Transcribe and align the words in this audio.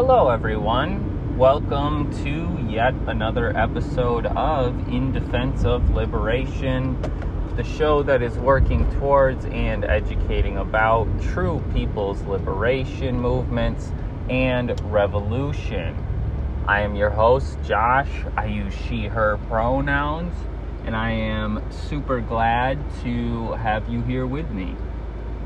Hello, 0.00 0.28
everyone. 0.28 1.36
Welcome 1.36 2.16
to 2.22 2.72
yet 2.72 2.94
another 3.08 3.50
episode 3.56 4.26
of 4.26 4.78
In 4.86 5.10
Defense 5.10 5.64
of 5.64 5.90
Liberation, 5.90 6.96
the 7.56 7.64
show 7.64 8.04
that 8.04 8.22
is 8.22 8.34
working 8.34 8.88
towards 9.00 9.44
and 9.46 9.84
educating 9.84 10.56
about 10.56 11.08
true 11.20 11.60
people's 11.74 12.22
liberation 12.22 13.20
movements 13.20 13.90
and 14.30 14.80
revolution. 14.88 15.96
I 16.68 16.82
am 16.82 16.94
your 16.94 17.10
host, 17.10 17.58
Josh. 17.64 18.10
I 18.36 18.46
use 18.46 18.74
she, 18.86 19.06
her 19.06 19.40
pronouns, 19.48 20.32
and 20.84 20.94
I 20.94 21.10
am 21.10 21.60
super 21.72 22.20
glad 22.20 22.78
to 23.02 23.54
have 23.54 23.88
you 23.88 24.02
here 24.02 24.28
with 24.28 24.48
me. 24.52 24.76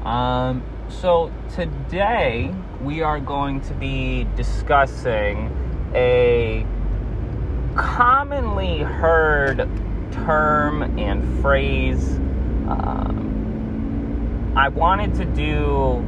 Um, 0.04 0.62
so, 0.90 1.32
today 1.54 2.54
we 2.82 3.00
are 3.00 3.20
going 3.20 3.60
to 3.60 3.74
be 3.74 4.26
discussing 4.34 5.50
a 5.94 6.66
commonly 7.76 8.78
heard 8.78 9.58
term 10.10 10.98
and 10.98 11.40
phrase. 11.40 12.16
Um, 12.66 14.52
I 14.56 14.68
wanted 14.68 15.14
to 15.14 15.24
do 15.24 16.04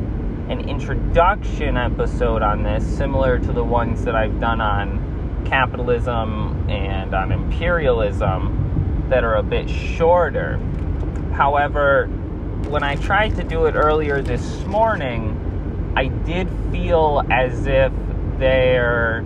an 0.49 0.69
introduction 0.69 1.77
episode 1.77 2.43
on 2.43 2.65
this, 2.65 2.85
similar 2.85 3.39
to 3.39 3.53
the 3.53 3.65
ones 3.65 4.05
that 4.05 4.17
I've 4.17 4.41
done 4.41 4.61
on 4.61 5.45
capitalism 5.47 6.69
and 6.69 7.15
on 7.15 7.31
imperialism, 7.31 9.07
that 9.11 9.23
are 9.23 9.37
a 9.37 9.43
bit 9.43 9.71
shorter. 9.71 10.59
However, 11.35 12.07
when 12.69 12.83
I 12.83 12.97
tried 12.97 13.37
to 13.37 13.45
do 13.45 13.67
it 13.67 13.75
earlier 13.75 14.23
this 14.23 14.65
morning, 14.65 15.44
I 15.97 16.09
did 16.09 16.49
feel 16.73 17.23
as 17.31 17.67
if 17.67 17.93
there 18.39 19.25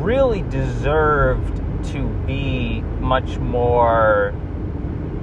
really 0.00 0.40
deserved 0.42 1.84
to 1.92 2.08
be 2.26 2.80
much 3.00 3.36
more 3.36 4.32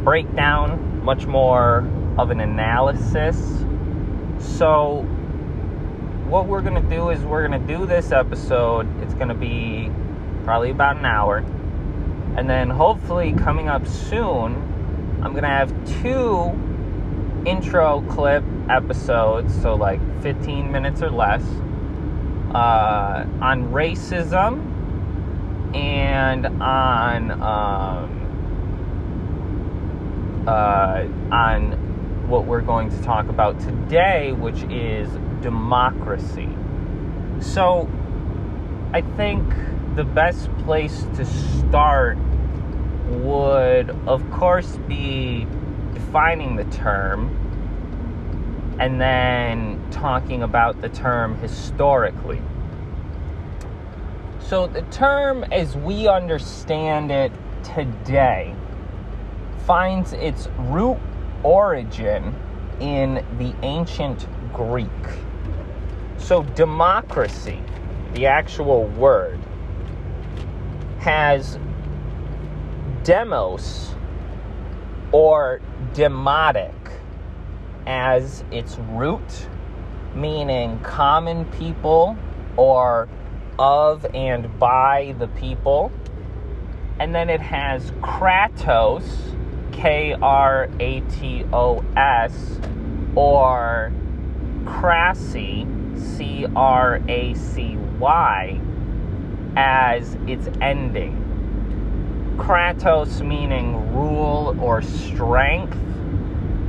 breakdown, 0.04 1.04
much 1.04 1.26
more 1.26 1.90
of 2.20 2.30
an 2.30 2.40
analysis. 2.40 3.38
So, 4.40 5.02
what 6.28 6.46
we're 6.46 6.62
going 6.62 6.82
to 6.82 6.90
do 6.90 7.10
is 7.10 7.20
we're 7.22 7.48
going 7.48 7.60
to 7.60 7.68
do 7.68 7.88
this 7.88 8.12
episode. 8.12 8.86
It's 9.02 9.16
going 9.16 9.30
to 9.30 9.34
be 9.34 9.90
probably 10.44 10.70
about 10.70 10.98
an 10.98 11.06
hour. 11.06 11.38
And 12.38 12.48
then, 12.48 12.70
hopefully, 12.70 13.34
coming 13.34 13.70
up 13.70 13.88
soon, 13.88 14.54
I'm 15.24 15.32
going 15.32 15.44
to 15.44 15.50
have 15.50 15.74
two 16.02 16.54
intro 17.48 18.04
clip 18.10 18.44
episodes, 18.70 19.54
so 19.62 19.76
like 19.76 20.00
15 20.22 20.72
minutes 20.72 21.02
or 21.02 21.10
less, 21.10 21.44
uh, 22.54 23.26
on 23.42 23.72
racism 23.72 24.74
and 25.76 26.46
on 26.62 27.32
um, 27.32 28.18
uh, 30.48 31.06
on 31.32 31.72
what 32.30 32.46
we're 32.46 32.62
going 32.62 32.90
to 32.90 33.02
talk 33.04 33.28
about 33.28 33.60
today, 33.60 34.32
which 34.34 34.64
is 34.64 35.10
democracy. 35.42 36.50
So, 37.40 37.90
I 38.94 39.02
think 39.02 39.44
the 39.96 40.04
best 40.04 40.50
place 40.60 41.06
to 41.16 41.26
start 41.26 42.18
would, 43.10 43.90
of 44.08 44.30
course, 44.32 44.78
be 44.88 45.46
defining 45.94 46.56
the 46.56 46.66
term 46.66 47.47
and 48.80 49.02
then 49.02 49.84
talking 49.92 50.44
about 50.44 50.82
the 50.82 50.90
term 50.90 51.36
historically. 51.40 52.42
So, 54.40 54.68
the 54.68 54.84
term 54.84 55.44
as 55.46 55.76
we 55.76 56.08
understand 56.08 57.12
it 57.12 57.32
today 57.64 58.56
finds 59.66 60.14
its 60.14 60.48
root 60.58 60.98
origin 61.44 62.34
in 62.80 63.26
the 63.38 63.54
ancient 63.64 64.26
Greek. 64.54 64.88
So, 66.18 66.44
democracy, 66.44 67.62
the 68.14 68.28
actual 68.28 68.86
word, 68.86 69.40
has 71.00 71.60
demos 73.04 73.96
or 75.12 75.62
demotic 75.94 76.77
as 77.88 78.44
its 78.52 78.78
root, 78.90 79.48
meaning 80.14 80.78
common 80.82 81.46
people 81.54 82.18
or 82.58 83.08
of 83.58 84.06
and 84.14 84.60
by 84.60 85.16
the 85.18 85.28
people. 85.30 85.92
And 87.00 87.16
then 87.16 87.30
it 87.30 87.42
has 87.42 87.92
kratos, 88.02 89.06
K 89.72 90.14
R 90.22 90.70
A 90.80 91.00
T 91.02 91.46
O 91.54 91.84
S, 91.96 92.60
or 93.16 93.92
cracy, 94.66 95.66
C 95.98 96.46
R 96.56 97.02
A 97.08 97.34
C 97.36 97.78
Y, 98.00 98.60
as 99.56 100.18
its 100.28 100.50
ending. 100.62 101.24
Kratos 102.38 103.26
meaning 103.26 103.94
rule 103.94 104.56
or 104.60 104.82
strength, 104.82 105.78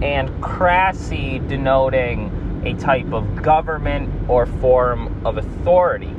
and 0.03 0.43
crassy 0.43 1.41
denoting 1.41 2.63
a 2.65 2.75
type 2.75 3.13
of 3.13 3.43
government 3.43 4.13
or 4.29 4.47
form 4.47 5.25
of 5.27 5.39
authority. 5.39 6.15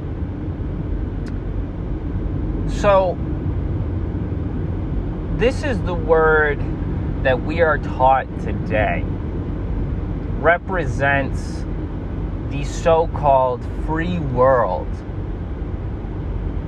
So, 2.68 3.18
this 5.38 5.64
is 5.64 5.82
the 5.82 5.94
word 5.94 6.60
that 7.24 7.42
we 7.42 7.62
are 7.62 7.78
taught 7.78 8.28
today, 8.40 9.04
represents 10.40 11.66
the 12.50 12.64
so 12.64 13.08
called 13.08 13.64
free 13.86 14.20
world, 14.20 14.88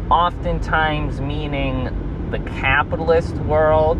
oftentimes 0.09 1.21
meaning 1.21 2.29
the 2.31 2.39
capitalist 2.39 3.35
world, 3.35 3.97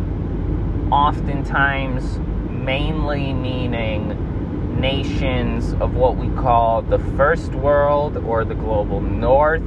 oftentimes 0.91 2.19
mainly 2.63 3.33
meaning 3.33 4.79
nations 4.79 5.73
of 5.81 5.95
what 5.95 6.17
we 6.17 6.29
call 6.29 6.81
the 6.81 6.99
first 7.15 7.53
world 7.53 8.17
or 8.17 8.45
the 8.45 8.55
global 8.55 9.01
north, 9.01 9.63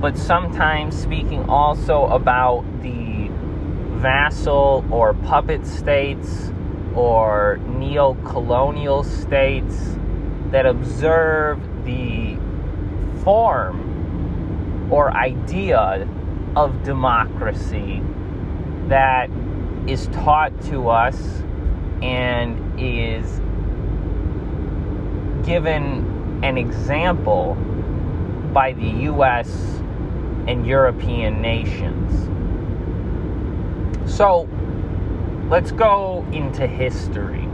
but 0.00 0.16
sometimes 0.16 1.00
speaking 1.00 1.44
also 1.44 2.06
about 2.06 2.64
the 2.82 3.28
vassal 4.00 4.84
or 4.90 5.14
puppet 5.14 5.66
states 5.66 6.52
or 6.94 7.58
neo 7.66 8.14
colonial 8.24 9.02
states 9.02 9.96
that 10.50 10.66
observe 10.66 11.58
the 11.84 12.36
form 13.22 14.92
or 14.92 15.10
idea 15.12 16.06
of 16.54 16.84
democracy 16.84 18.02
that 18.88 19.30
is 19.86 20.06
taught 20.08 20.52
to 20.62 20.88
us 20.88 21.43
and 22.04 22.78
is 22.78 23.40
given 25.46 26.40
an 26.44 26.58
example 26.58 27.54
by 28.52 28.72
the 28.74 28.88
US 29.10 29.48
and 30.46 30.66
European 30.66 31.40
nations. 31.40 32.28
So 34.10 34.48
let's 35.48 35.72
go 35.72 36.26
into 36.30 36.66
history. 36.66 37.48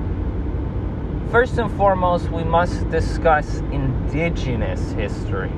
First 1.31 1.59
and 1.59 1.71
foremost, 1.77 2.31
we 2.31 2.43
must 2.43 2.91
discuss 2.91 3.59
indigenous 3.71 4.91
history 4.93 5.53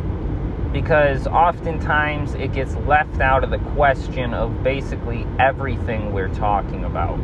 because 0.72 1.26
oftentimes 1.26 2.34
it 2.34 2.52
gets 2.52 2.74
left 2.76 3.20
out 3.20 3.42
of 3.44 3.50
the 3.50 3.58
question 3.58 4.34
of 4.34 4.62
basically 4.62 5.26
everything 5.38 6.12
we're 6.12 6.34
talking 6.34 6.84
about. 6.84 7.18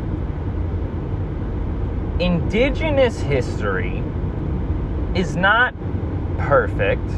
Indigenous 2.20 3.20
history 3.20 4.02
is 5.14 5.36
not 5.36 5.72
perfect. 6.36 7.08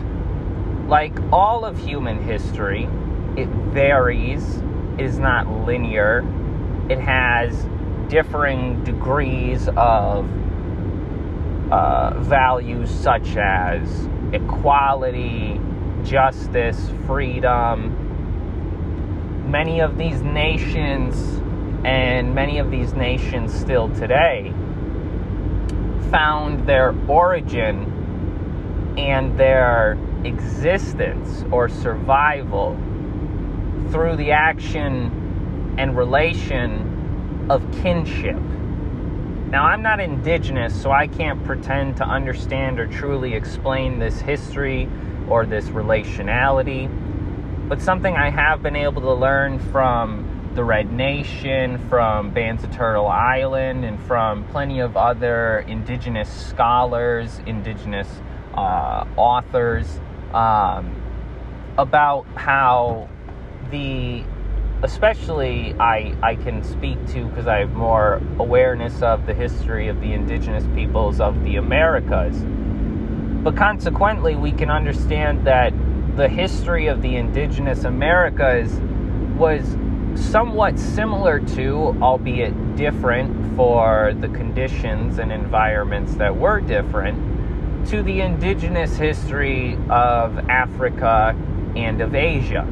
Like 0.89 1.19
all 1.33 1.65
of 1.65 1.79
human 1.79 2.23
history, 2.23 2.87
it 3.35 3.49
varies, 3.49 4.59
it 4.99 5.05
is 5.07 5.19
not 5.19 5.49
linear, 5.65 6.23
it 6.91 6.99
has 6.99 7.67
differing 8.11 8.85
degrees 8.85 9.69
of 9.69 10.29
uh, 11.73 12.21
values 12.21 12.91
such 12.91 13.37
as 13.39 14.07
equality, 14.35 15.59
justice, 16.05 16.91
freedom. 17.07 17.97
Many 19.51 19.81
of 19.81 19.97
these 19.97 20.21
nations, 20.21 21.17
and 21.87 22.35
many 22.35 22.59
of 22.59 22.71
these 22.71 22.93
nations 22.93 23.55
still 23.59 23.89
today, 23.95 24.53
found 26.11 26.67
their 26.67 26.95
origin 27.09 28.95
and 28.99 29.39
their 29.39 29.99
existence 30.25 31.45
or 31.51 31.69
survival 31.69 32.77
through 33.91 34.17
the 34.17 34.33
action 34.33 35.75
and 35.79 35.97
relation 35.97 37.47
of 37.51 37.63
kinship. 37.83 38.39
Now, 39.51 39.65
I'm 39.65 39.83
not 39.83 39.99
indigenous, 39.99 40.81
so 40.81 40.93
I 40.93 41.09
can't 41.09 41.43
pretend 41.45 41.97
to 41.97 42.05
understand 42.05 42.79
or 42.79 42.87
truly 42.87 43.35
explain 43.35 43.99
this 43.99 44.21
history 44.21 44.89
or 45.29 45.45
this 45.45 45.67
relationality, 45.67 46.89
but 47.69 47.81
something 47.81 48.15
I 48.15 48.31
have 48.31 48.63
been 48.63 48.77
able 48.77 49.03
to 49.03 49.13
learn 49.13 49.59
from 49.59 50.30
the 50.55 50.65
Red 50.65 50.93
Nation, 50.93 51.79
from 51.89 52.31
Bands 52.33 52.65
of 52.65 52.73
Turtle 52.73 53.07
Island, 53.07 53.85
and 53.85 54.03
from 54.03 54.45
plenty 54.49 54.81
of 54.81 54.97
other 54.97 55.61
indigenous 55.61 56.29
scholars, 56.29 57.41
indigenous 57.47 58.09
uh, 58.55 59.05
authors, 59.17 60.01
um, 60.33 61.01
about 61.79 62.27
how 62.35 63.09
the 63.71 64.25
especially 64.83 65.75
I, 65.79 66.15
I 66.23 66.37
can 66.37 66.65
speak 66.65 67.07
to 67.09 67.27
because 67.27 67.47
I 67.47 67.59
have 67.59 67.73
more 67.73 68.21
awareness 68.39 69.03
of 69.03 69.27
the 69.27 69.35
history 69.35 69.89
of 69.89 70.01
the 70.01 70.13
indigenous 70.15 70.65
peoples 70.75 71.21
of 71.21 71.43
the 71.45 71.57
Americas. 71.57 72.43
But 73.43 73.57
consequently, 73.57 74.37
we 74.37 74.53
can 74.53 74.71
understand 74.71 75.47
that 75.47 75.75
the 76.17 76.29
history 76.29 76.87
of 76.87 77.03
the 77.03 77.17
indigenous 77.17 77.85
Americas 77.85 78.73
was 79.37 79.77
somewhat 80.15 80.79
similar 80.79 81.41
to, 81.41 81.97
albeit 82.03 82.77
different 82.77 83.57
for 83.57 84.15
the 84.21 84.29
conditions 84.29 85.19
and 85.19 85.33
environments 85.33 86.15
that 86.17 86.35
were 86.35 86.61
different, 86.61 87.89
to 87.89 88.03
the 88.03 88.21
indigenous 88.21 88.97
history 88.97 89.75
of 89.89 90.39
Africa 90.51 91.37
and 91.77 92.01
of 92.01 92.15
Asia. 92.15 92.67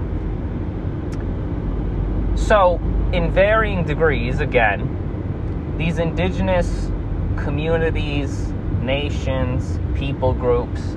So, 2.36 2.76
in 3.12 3.30
varying 3.30 3.84
degrees, 3.84 4.40
again, 4.40 5.74
these 5.78 5.98
indigenous 5.98 6.90
communities, 7.36 8.48
nations, 8.80 9.78
people 9.98 10.32
groups 10.32 10.96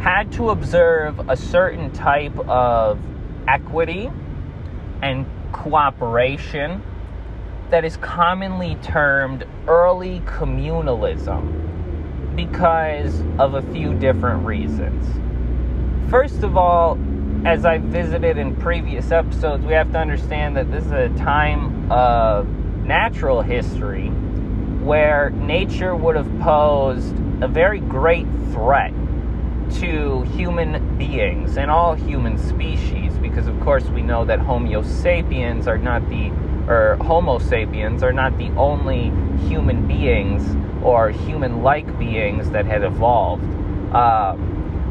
had 0.00 0.30
to 0.32 0.50
observe 0.50 1.28
a 1.30 1.36
certain 1.36 1.90
type 1.92 2.38
of 2.40 2.98
equity 3.48 4.10
and 5.04 5.26
cooperation 5.52 6.82
that 7.68 7.84
is 7.84 7.98
commonly 7.98 8.76
termed 8.76 9.46
early 9.68 10.20
communalism 10.20 12.34
because 12.34 13.20
of 13.38 13.52
a 13.52 13.60
few 13.74 13.92
different 13.92 14.46
reasons. 14.46 15.04
First 16.10 16.42
of 16.42 16.56
all, 16.56 16.98
as 17.44 17.66
I 17.66 17.76
visited 17.76 18.38
in 18.38 18.56
previous 18.56 19.12
episodes, 19.12 19.62
we 19.66 19.74
have 19.74 19.92
to 19.92 19.98
understand 19.98 20.56
that 20.56 20.72
this 20.72 20.86
is 20.86 20.92
a 20.92 21.10
time 21.10 21.92
of 21.92 22.48
natural 22.86 23.42
history 23.42 24.08
where 24.08 25.28
nature 25.30 25.94
would 25.94 26.16
have 26.16 26.40
posed 26.40 27.14
a 27.42 27.48
very 27.48 27.80
great 27.80 28.26
threat 28.52 28.94
to 29.80 30.22
human 30.34 30.96
beings 30.96 31.58
and 31.58 31.70
all 31.70 31.94
human 31.94 32.38
species 32.38 33.13
because 33.34 33.48
of 33.48 33.60
course 33.60 33.84
we 33.86 34.00
know 34.00 34.24
that 34.24 34.38
homo 34.38 34.80
sapiens 34.82 35.66
are 35.66 35.76
not 35.76 36.08
the 36.08 36.30
or 36.68 36.96
homo 37.00 37.40
sapiens 37.40 38.00
are 38.04 38.12
not 38.12 38.38
the 38.38 38.48
only 38.50 39.10
human 39.48 39.88
beings 39.88 40.56
or 40.84 41.10
human 41.10 41.62
like 41.62 41.98
beings 41.98 42.48
that 42.50 42.64
had 42.64 42.84
evolved. 42.84 43.42
Uh, 43.92 44.36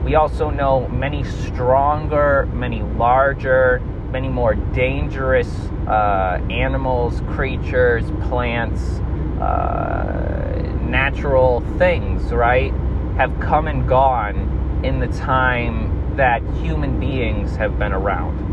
we 0.03 0.15
also 0.15 0.49
know 0.49 0.89
many 0.89 1.23
stronger 1.23 2.45
many 2.47 2.81
larger 2.81 3.79
many 4.11 4.27
more 4.27 4.55
dangerous 4.55 5.47
uh, 5.87 6.45
animals 6.49 7.21
creatures 7.29 8.03
plants 8.27 8.99
uh, 9.39 10.75
natural 10.81 11.61
things 11.77 12.23
right 12.33 12.73
have 13.15 13.39
come 13.39 13.67
and 13.67 13.87
gone 13.87 14.81
in 14.83 14.99
the 14.99 15.07
time 15.07 15.92
that 16.17 16.41
human 16.61 16.99
beings 16.99 17.55
have 17.55 17.77
been 17.79 17.93
around. 17.93 18.51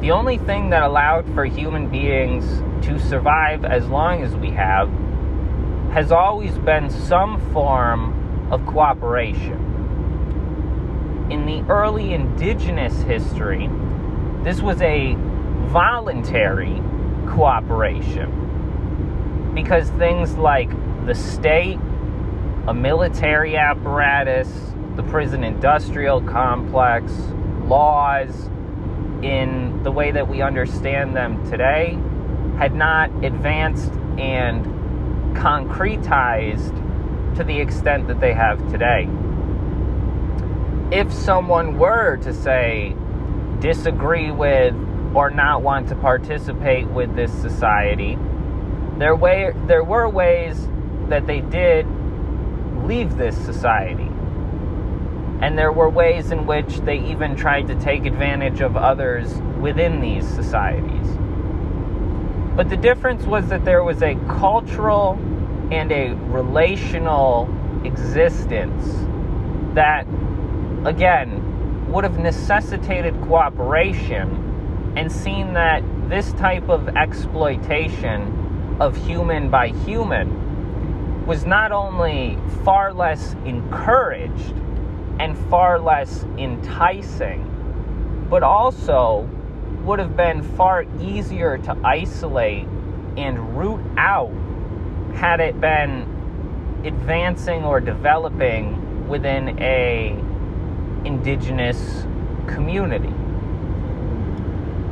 The 0.00 0.10
only 0.10 0.38
thing 0.38 0.70
that 0.70 0.82
allowed 0.82 1.26
for 1.34 1.44
human 1.44 1.88
beings 1.88 2.44
to 2.86 2.98
survive 2.98 3.64
as 3.64 3.86
long 3.88 4.22
as 4.22 4.34
we 4.36 4.50
have 4.50 4.88
has 5.92 6.12
always 6.12 6.56
been 6.58 6.90
some 6.90 7.40
form 7.52 8.52
of 8.52 8.64
cooperation. 8.66 9.64
In 11.30 11.46
the 11.46 11.62
early 11.68 12.12
indigenous 12.12 13.02
history, 13.02 13.68
this 14.44 14.60
was 14.60 14.80
a 14.82 15.14
voluntary 15.68 16.80
cooperation 17.26 18.44
because 19.54 19.90
things 19.90 20.36
like 20.36 20.70
the 21.06 21.14
state 21.14 21.78
a 22.66 22.74
military 22.74 23.56
apparatus, 23.56 24.48
the 24.96 25.02
prison 25.04 25.44
industrial 25.44 26.20
complex, 26.22 27.12
laws 27.64 28.48
in 29.22 29.82
the 29.82 29.90
way 29.90 30.10
that 30.10 30.28
we 30.28 30.42
understand 30.42 31.14
them 31.14 31.48
today 31.50 31.98
had 32.58 32.74
not 32.74 33.10
advanced 33.24 33.92
and 34.18 34.64
concretized 35.36 36.74
to 37.36 37.44
the 37.44 37.60
extent 37.60 38.08
that 38.08 38.20
they 38.20 38.32
have 38.32 38.58
today. 38.70 39.08
If 40.90 41.12
someone 41.12 41.78
were 41.78 42.16
to 42.18 42.32
say, 42.32 42.94
disagree 43.60 44.30
with 44.30 44.74
or 45.14 45.30
not 45.30 45.62
want 45.62 45.88
to 45.88 45.96
participate 45.96 46.86
with 46.86 47.14
this 47.14 47.32
society, 47.32 48.16
there, 48.98 49.14
way, 49.14 49.52
there 49.66 49.84
were 49.84 50.08
ways 50.08 50.68
that 51.08 51.26
they 51.26 51.40
did 51.40 51.86
leave 52.84 53.16
this 53.16 53.36
society. 53.36 54.05
And 55.40 55.58
there 55.58 55.72
were 55.72 55.88
ways 55.88 56.30
in 56.30 56.46
which 56.46 56.78
they 56.80 56.98
even 56.98 57.36
tried 57.36 57.66
to 57.68 57.74
take 57.76 58.06
advantage 58.06 58.60
of 58.60 58.76
others 58.76 59.34
within 59.60 60.00
these 60.00 60.26
societies. 60.26 61.06
But 62.56 62.70
the 62.70 62.76
difference 62.76 63.24
was 63.24 63.48
that 63.48 63.64
there 63.64 63.84
was 63.84 64.02
a 64.02 64.14
cultural 64.28 65.18
and 65.70 65.92
a 65.92 66.14
relational 66.14 67.54
existence 67.84 68.84
that, 69.74 70.06
again, 70.86 71.92
would 71.92 72.04
have 72.04 72.18
necessitated 72.18 73.14
cooperation 73.22 74.94
and 74.96 75.12
seen 75.12 75.52
that 75.52 75.82
this 76.08 76.32
type 76.32 76.68
of 76.70 76.88
exploitation 76.96 78.76
of 78.80 78.96
human 79.06 79.50
by 79.50 79.68
human 79.68 81.26
was 81.26 81.44
not 81.44 81.72
only 81.72 82.38
far 82.64 82.94
less 82.94 83.34
encouraged 83.44 84.54
and 85.18 85.36
far 85.48 85.78
less 85.78 86.24
enticing, 86.38 88.26
but 88.28 88.42
also 88.42 89.28
would 89.84 89.98
have 89.98 90.16
been 90.16 90.42
far 90.56 90.84
easier 91.00 91.58
to 91.58 91.76
isolate 91.84 92.66
and 93.16 93.56
root 93.56 93.80
out 93.96 94.32
had 95.14 95.40
it 95.40 95.60
been 95.60 96.82
advancing 96.84 97.64
or 97.64 97.80
developing 97.80 99.08
within 99.08 99.58
a 99.60 100.10
indigenous 101.04 102.04
community. 102.46 103.12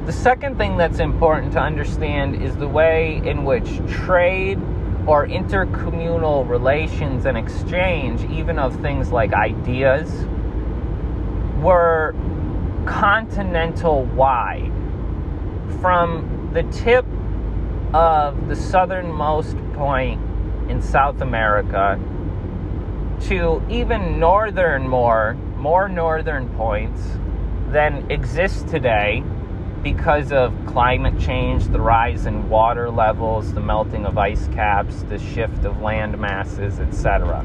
The 0.07 0.13
second 0.13 0.59
thing 0.59 0.77
that's 0.77 0.99
important 0.99 1.53
to 1.55 1.61
understand 1.61 2.43
is 2.43 2.57
the 2.57 2.69
way 2.69 3.21
in 3.25 3.45
which 3.45 3.79
trade 3.89 4.59
or 5.07 5.27
intercommunal 5.27 6.49
relations 6.49 7.27
and 7.27 7.37
exchange, 7.37 8.25
even 8.31 8.59
of 8.59 8.75
things 8.81 9.13
like 9.13 9.33
ideas, 9.33 10.27
were 11.61 12.15
continental 12.87 14.05
wide. 14.05 14.73
From 15.81 16.51
the 16.53 16.63
tip 16.65 17.05
of 17.93 18.49
the 18.49 18.57
southernmost 18.57 19.57
point 19.75 20.21
in 20.71 20.81
South 20.81 21.21
America 21.21 22.01
to 23.23 23.63
even 23.69 24.19
northern 24.19 24.89
more, 24.89 25.35
more 25.57 25.89
northern 25.89 26.49
points 26.51 27.03
than 27.69 28.11
exist 28.11 28.69
today 28.69 29.23
because 29.85 30.33
of 30.33 30.53
climate 30.67 31.17
change, 31.21 31.67
the 31.67 31.81
rise 31.81 32.25
in 32.25 32.49
water 32.49 32.91
levels, 32.91 33.53
the 33.53 33.61
melting 33.61 34.07
of 34.07 34.17
ice 34.17 34.49
caps, 34.49 35.03
the 35.05 35.19
shift 35.19 35.65
of 35.65 35.81
land 35.83 36.19
masses, 36.19 36.81
etc. 36.81 37.45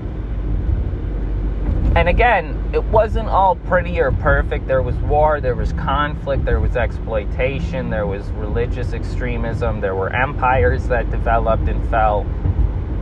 And 1.95 2.07
again, 2.07 2.71
it 2.73 2.83
wasn't 2.85 3.27
all 3.27 3.55
pretty 3.55 3.99
or 3.99 4.11
perfect. 4.11 4.67
There 4.67 4.81
was 4.81 4.95
war, 4.95 5.41
there 5.41 5.55
was 5.55 5.73
conflict, 5.73 6.45
there 6.45 6.61
was 6.61 6.77
exploitation, 6.77 7.89
there 7.89 8.07
was 8.07 8.29
religious 8.31 8.93
extremism, 8.93 9.81
there 9.81 9.95
were 9.95 10.11
empires 10.15 10.87
that 10.87 11.11
developed 11.11 11.67
and 11.67 11.87
fell. 11.89 12.23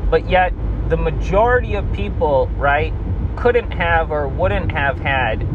But 0.09 0.27
yet, 0.27 0.51
the 0.89 0.97
majority 0.97 1.75
of 1.75 1.91
people, 1.93 2.47
right, 2.55 2.93
couldn't 3.35 3.71
have 3.71 4.09
or 4.09 4.27
wouldn't 4.27 4.71
have 4.71 4.99
had 4.99 5.47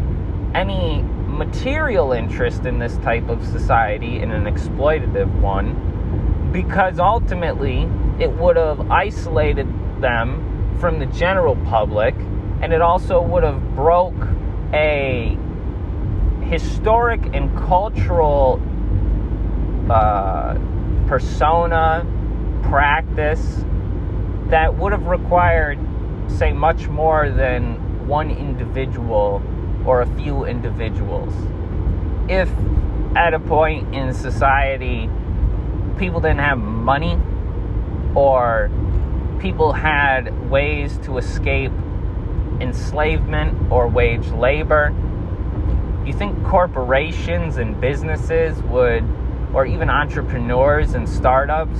any 0.54 1.04
material 1.32 2.12
interest 2.12 2.66
in 2.66 2.78
this 2.78 2.96
type 2.98 3.28
of 3.28 3.44
society 3.46 4.18
in 4.18 4.30
an 4.30 4.44
exploitative 4.44 5.32
one 5.40 6.50
because 6.52 6.98
ultimately 6.98 7.88
it 8.20 8.30
would 8.30 8.56
have 8.56 8.90
isolated 8.90 9.66
them 10.00 10.76
from 10.78 10.98
the 10.98 11.06
general 11.06 11.56
public 11.64 12.14
and 12.60 12.72
it 12.72 12.82
also 12.82 13.20
would 13.20 13.42
have 13.42 13.74
broke 13.74 14.28
a 14.74 15.36
historic 16.42 17.20
and 17.34 17.56
cultural 17.56 18.60
uh, 19.90 20.54
persona 21.08 22.06
practice 22.64 23.64
that 24.48 24.76
would 24.76 24.92
have 24.92 25.06
required 25.06 25.78
say 26.28 26.52
much 26.52 26.88
more 26.88 27.30
than 27.30 28.06
one 28.06 28.30
individual 28.30 29.42
or 29.86 30.02
a 30.02 30.06
few 30.16 30.44
individuals. 30.44 31.34
If 32.28 32.50
at 33.16 33.34
a 33.34 33.40
point 33.40 33.94
in 33.94 34.14
society 34.14 35.08
people 35.98 36.20
didn't 36.20 36.40
have 36.40 36.58
money 36.58 37.18
or 38.14 38.70
people 39.38 39.72
had 39.72 40.50
ways 40.50 40.98
to 40.98 41.18
escape 41.18 41.72
enslavement 42.60 43.70
or 43.70 43.88
wage 43.88 44.26
labor, 44.28 44.94
you 46.06 46.12
think 46.12 46.44
corporations 46.44 47.56
and 47.56 47.80
businesses 47.80 48.60
would, 48.64 49.04
or 49.54 49.66
even 49.66 49.90
entrepreneurs 49.90 50.94
and 50.94 51.08
startups, 51.08 51.78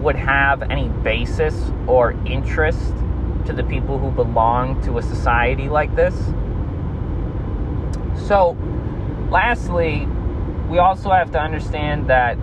would 0.00 0.16
have 0.16 0.62
any 0.62 0.88
basis 0.88 1.70
or 1.86 2.12
interest 2.26 2.94
to 3.46 3.52
the 3.52 3.62
people 3.64 3.98
who 3.98 4.10
belong 4.10 4.80
to 4.82 4.98
a 4.98 5.02
society 5.02 5.68
like 5.68 5.94
this? 5.94 6.14
So, 8.26 8.56
lastly, 9.30 10.06
we 10.68 10.78
also 10.78 11.10
have 11.10 11.32
to 11.32 11.40
understand 11.40 12.08
that 12.08 12.38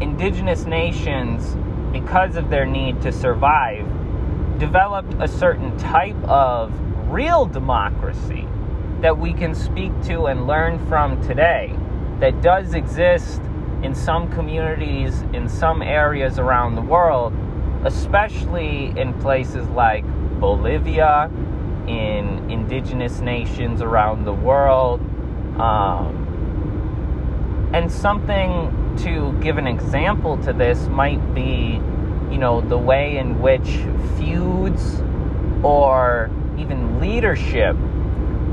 indigenous 0.00 0.64
nations, 0.64 1.56
because 1.92 2.36
of 2.36 2.50
their 2.50 2.66
need 2.66 3.00
to 3.02 3.12
survive, 3.12 3.86
developed 4.58 5.14
a 5.20 5.28
certain 5.28 5.76
type 5.78 6.16
of 6.24 6.72
real 7.10 7.46
democracy 7.46 8.48
that 9.00 9.16
we 9.18 9.32
can 9.32 9.54
speak 9.54 9.92
to 10.04 10.26
and 10.26 10.46
learn 10.46 10.78
from 10.88 11.20
today 11.22 11.74
that 12.20 12.40
does 12.40 12.74
exist 12.74 13.40
in 13.82 13.94
some 13.94 14.30
communities 14.30 15.22
in 15.32 15.48
some 15.48 15.82
areas 15.82 16.38
around 16.38 16.76
the 16.76 16.82
world, 16.82 17.34
especially 17.84 18.92
in 18.96 19.12
places 19.20 19.66
like 19.68 20.04
Bolivia, 20.38 21.30
in 21.88 22.50
indigenous 22.50 23.20
nations 23.20 23.82
around 23.82 24.24
the 24.24 24.32
world. 24.32 25.00
Um, 25.60 26.22
and 27.74 27.90
something 27.90 28.96
to 28.98 29.32
give 29.40 29.58
an 29.58 29.66
example 29.66 30.36
to 30.44 30.52
this 30.52 30.86
might 30.88 31.34
be, 31.34 31.80
you 32.30 32.38
know, 32.38 32.60
the 32.60 32.78
way 32.78 33.16
in 33.16 33.40
which 33.40 33.68
feuds 34.16 35.00
or 35.62 36.30
even 36.58 37.00
leadership 37.00 37.76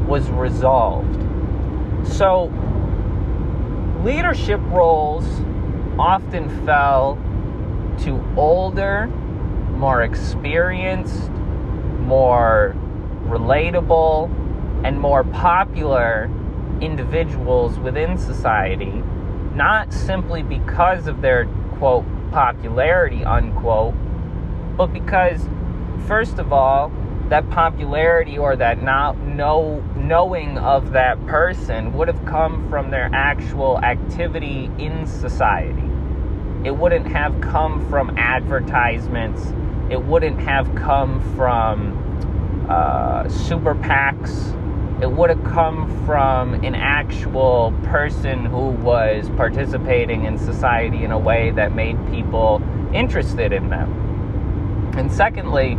was 0.07 0.29
resolved. 0.29 1.21
So, 2.07 2.51
leadership 4.03 4.61
roles 4.67 5.25
often 5.99 6.49
fell 6.65 7.15
to 7.99 8.23
older, 8.37 9.07
more 9.77 10.03
experienced, 10.03 11.29
more 11.99 12.75
relatable, 13.29 14.29
and 14.83 14.99
more 14.99 15.23
popular 15.23 16.29
individuals 16.81 17.77
within 17.79 18.17
society, 18.17 19.03
not 19.53 19.93
simply 19.93 20.41
because 20.41 21.07
of 21.07 21.21
their 21.21 21.45
quote 21.77 22.05
popularity 22.31 23.23
unquote, 23.23 23.93
but 24.77 24.87
because, 24.87 25.47
first 26.07 26.39
of 26.39 26.53
all, 26.53 26.91
that 27.29 27.47
popularity 27.49 28.37
or 28.37 28.55
that 28.55 28.81
not 28.81 29.17
know, 29.19 29.83
knowing 29.95 30.57
of 30.57 30.91
that 30.93 31.23
person 31.27 31.93
would 31.93 32.07
have 32.07 32.25
come 32.25 32.67
from 32.69 32.89
their 32.89 33.09
actual 33.13 33.77
activity 33.79 34.71
in 34.79 35.05
society. 35.05 35.83
It 36.63 36.75
wouldn't 36.75 37.07
have 37.07 37.39
come 37.41 37.87
from 37.89 38.17
advertisements. 38.17 39.53
It 39.91 40.03
wouldn't 40.03 40.39
have 40.41 40.73
come 40.75 41.19
from 41.35 42.08
uh, 42.69 43.27
super 43.27 43.75
PACs. 43.75 44.55
It 45.01 45.11
would 45.11 45.29
have 45.29 45.43
come 45.43 46.05
from 46.05 46.53
an 46.53 46.75
actual 46.75 47.73
person 47.83 48.45
who 48.45 48.69
was 48.69 49.29
participating 49.31 50.25
in 50.25 50.37
society 50.37 51.03
in 51.03 51.11
a 51.11 51.17
way 51.17 51.51
that 51.51 51.73
made 51.73 51.97
people 52.11 52.61
interested 52.93 53.53
in 53.53 53.69
them. 53.69 54.93
And 54.95 55.11
secondly, 55.11 55.77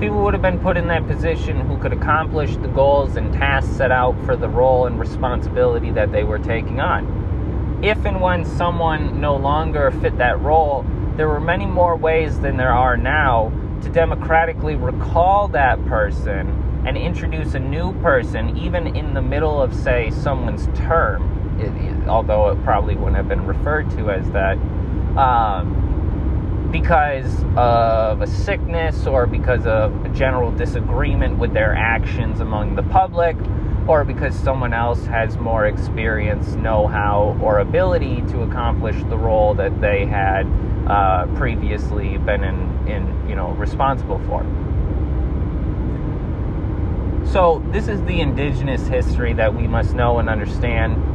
people 0.00 0.22
would 0.24 0.34
have 0.34 0.42
been 0.42 0.58
put 0.58 0.76
in 0.76 0.88
that 0.88 1.06
position 1.06 1.60
who 1.60 1.78
could 1.78 1.92
accomplish 1.92 2.56
the 2.56 2.68
goals 2.68 3.16
and 3.16 3.32
tasks 3.32 3.76
set 3.76 3.92
out 3.92 4.16
for 4.24 4.34
the 4.34 4.48
role 4.48 4.86
and 4.86 4.98
responsibility 4.98 5.92
that 5.92 6.10
they 6.10 6.24
were 6.24 6.38
taking 6.38 6.80
on. 6.80 7.80
If 7.84 8.04
and 8.04 8.20
when 8.20 8.44
someone 8.44 9.20
no 9.20 9.36
longer 9.36 9.90
fit 10.00 10.18
that 10.18 10.40
role, 10.40 10.84
there 11.16 11.28
were 11.28 11.40
many 11.40 11.66
more 11.66 11.94
ways 11.94 12.40
than 12.40 12.56
there 12.56 12.72
are 12.72 12.96
now 12.96 13.52
to 13.82 13.90
democratically 13.90 14.76
recall 14.76 15.48
that 15.48 15.84
person 15.86 16.82
and 16.86 16.96
introduce 16.96 17.54
a 17.54 17.58
new 17.58 17.92
person, 18.00 18.56
even 18.56 18.96
in 18.96 19.14
the 19.14 19.22
middle 19.22 19.60
of, 19.60 19.74
say, 19.74 20.10
someone's 20.10 20.66
term, 20.78 21.58
it, 21.60 22.08
although 22.08 22.50
it 22.50 22.62
probably 22.64 22.96
wouldn't 22.96 23.16
have 23.16 23.28
been 23.28 23.46
referred 23.46 23.90
to 23.90 24.10
as 24.10 24.28
that. 24.32 24.56
Um, 25.16 26.68
because 26.72 27.44
of 27.54 28.22
a 28.22 28.26
sickness 28.26 29.06
or 29.06 29.26
because 29.26 29.66
of 29.66 30.04
a 30.06 30.08
general 30.08 30.50
disagreement 30.50 31.38
with 31.38 31.52
their 31.52 31.74
actions 31.74 32.40
among 32.40 32.74
the 32.76 32.82
public 32.84 33.36
or 33.86 34.04
because 34.04 34.34
someone 34.34 34.72
else 34.72 35.04
has 35.04 35.36
more 35.36 35.66
experience, 35.66 36.54
know 36.54 36.86
how, 36.86 37.38
or 37.42 37.58
ability 37.58 38.22
to 38.28 38.42
accomplish 38.42 38.96
the 39.10 39.18
role 39.18 39.54
that 39.54 39.80
they 39.80 40.06
had 40.06 40.44
uh, 40.86 41.26
previously 41.36 42.18
been 42.18 42.44
in, 42.44 42.88
in, 42.88 43.28
you 43.28 43.34
know, 43.34 43.50
responsible 43.52 44.20
for. 44.26 44.42
So, 47.26 47.64
this 47.72 47.88
is 47.88 48.02
the 48.02 48.20
indigenous 48.20 48.86
history 48.88 49.32
that 49.34 49.54
we 49.54 49.66
must 49.66 49.94
know 49.94 50.18
and 50.18 50.28
understand. 50.28 51.10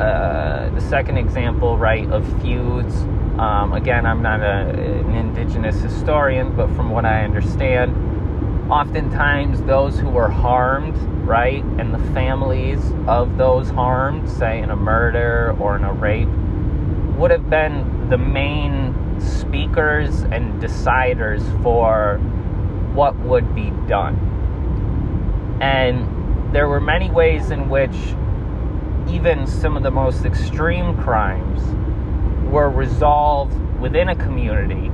Uh, 0.00 0.70
the 0.74 0.80
second 0.80 1.16
example, 1.16 1.76
right, 1.76 2.08
of 2.10 2.24
feuds 2.40 3.04
um, 3.38 3.72
again, 3.72 4.04
I'm 4.04 4.20
not 4.20 4.40
a, 4.40 4.68
an 4.70 5.14
indigenous 5.14 5.80
historian, 5.80 6.56
but 6.56 6.66
from 6.74 6.90
what 6.90 7.04
I 7.04 7.22
understand, 7.22 7.94
oftentimes 8.68 9.62
those 9.62 9.96
who 9.96 10.08
were 10.08 10.28
harmed, 10.28 10.96
right, 11.24 11.62
and 11.78 11.94
the 11.94 12.00
families 12.12 12.80
of 13.06 13.36
those 13.36 13.70
harmed, 13.70 14.28
say 14.28 14.60
in 14.60 14.70
a 14.70 14.76
murder 14.76 15.56
or 15.60 15.76
in 15.76 15.84
a 15.84 15.92
rape, 15.92 16.28
would 17.18 17.32
have 17.32 17.50
been 17.50 18.08
the 18.08 18.16
main 18.16 18.94
speakers 19.20 20.22
and 20.22 20.62
deciders 20.62 21.42
for 21.64 22.18
what 22.94 23.16
would 23.18 23.54
be 23.56 23.70
done. 23.88 25.58
And 25.60 26.54
there 26.54 26.68
were 26.68 26.80
many 26.80 27.10
ways 27.10 27.50
in 27.50 27.68
which 27.68 27.96
even 29.12 29.46
some 29.48 29.76
of 29.76 29.82
the 29.82 29.90
most 29.90 30.24
extreme 30.24 30.96
crimes 30.96 31.60
were 32.48 32.70
resolved 32.70 33.58
within 33.80 34.08
a 34.10 34.14
community 34.14 34.90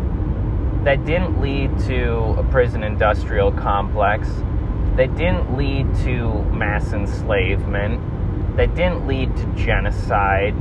that 0.85 1.05
didn't 1.05 1.41
lead 1.43 1.79
to 1.81 2.37
a 2.39 2.45
prison 2.45 2.83
industrial 2.83 3.53
complex, 3.53 4.29
that 4.97 5.15
didn't 5.15 5.57
lead 5.57 5.95
to 5.97 6.43
mass 6.45 6.93
enslavement, 6.93 8.01
that 8.57 8.75
didn't 8.75 9.07
lead 9.07 9.35
to 9.37 9.45
genocide, 9.57 10.55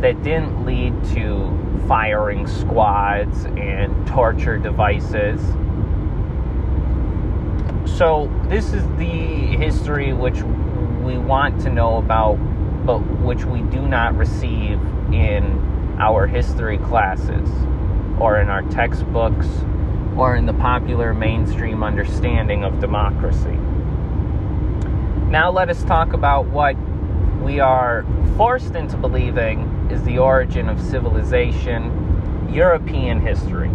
that 0.00 0.22
didn't 0.22 0.66
lead 0.66 0.92
to 1.14 1.84
firing 1.88 2.46
squads 2.46 3.44
and 3.56 4.06
torture 4.06 4.58
devices. 4.58 5.40
So, 7.96 8.30
this 8.48 8.72
is 8.72 8.84
the 8.96 9.56
history 9.56 10.12
which 10.12 10.42
we 11.02 11.16
want 11.16 11.60
to 11.62 11.70
know 11.70 11.96
about, 11.96 12.34
but 12.84 12.98
which 13.20 13.44
we 13.44 13.62
do 13.62 13.86
not 13.86 14.16
receive 14.16 14.80
in 15.12 15.96
our 15.98 16.26
history 16.26 16.78
classes 16.78 17.48
or 18.20 18.40
in 18.40 18.48
our 18.48 18.62
textbooks 18.62 19.46
or 20.16 20.36
in 20.36 20.46
the 20.46 20.54
popular 20.54 21.14
mainstream 21.14 21.82
understanding 21.82 22.64
of 22.64 22.80
democracy. 22.80 23.58
Now, 25.30 25.50
let 25.50 25.70
us 25.70 25.82
talk 25.84 26.12
about 26.12 26.46
what 26.46 26.76
we 27.42 27.60
are 27.60 28.04
forced 28.36 28.74
into 28.74 28.96
believing 28.96 29.75
is 29.90 30.02
the 30.04 30.18
origin 30.18 30.68
of 30.68 30.80
civilization, 30.80 32.48
European 32.52 33.20
history. 33.20 33.70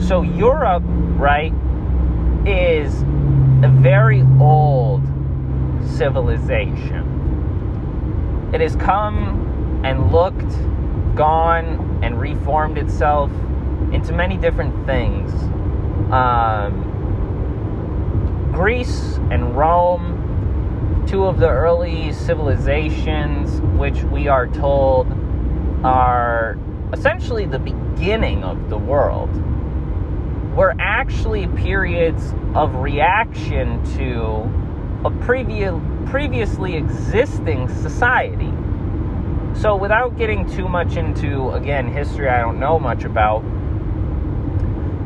So, 0.00 0.22
Europe, 0.22 0.82
right, 0.86 1.52
is 2.46 3.02
a 3.62 3.68
very 3.68 4.22
old 4.40 5.02
civilization. 5.84 7.06
It 8.54 8.60
has 8.60 8.74
come 8.76 9.82
and 9.84 10.10
looked, 10.10 10.50
gone, 11.14 12.00
and 12.02 12.20
reformed 12.20 12.78
itself 12.78 13.30
into 13.92 14.12
many 14.12 14.36
different 14.36 14.86
things. 14.86 15.32
Um, 16.12 16.86
Greece 18.52 19.18
and 19.30 19.56
Rome, 19.56 20.19
two 21.06 21.24
of 21.24 21.38
the 21.38 21.48
early 21.48 22.12
civilizations, 22.12 23.60
which 23.78 24.02
we 24.04 24.28
are 24.28 24.46
told 24.46 25.06
are 25.84 26.58
essentially 26.92 27.46
the 27.46 27.58
beginning 27.58 28.44
of 28.44 28.68
the 28.68 28.78
world, 28.78 29.30
were 30.56 30.74
actually 30.78 31.46
periods 31.48 32.34
of 32.54 32.74
reaction 32.76 33.82
to 33.96 34.50
a 35.04 35.10
previous, 35.22 35.74
previously 36.06 36.76
existing 36.76 37.68
society. 37.68 38.52
So, 39.54 39.76
without 39.76 40.16
getting 40.16 40.48
too 40.50 40.68
much 40.68 40.96
into, 40.96 41.50
again, 41.50 41.92
history 41.92 42.28
I 42.28 42.40
don't 42.40 42.60
know 42.60 42.78
much 42.78 43.04
about, 43.04 43.42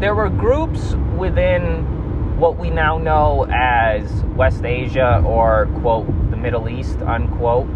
there 0.01 0.15
were 0.15 0.29
groups 0.29 0.95
within 1.17 1.94
what 2.37 2.59
we 2.59 2.69
now 2.69 2.99
know 2.99 3.47
as 3.49 4.11
West 4.37 4.64
Asia 4.64 5.23
or, 5.25 5.67
quote, 5.81 6.07
the 6.31 6.37
Middle 6.37 6.69
East, 6.69 6.99
unquote, 7.00 7.67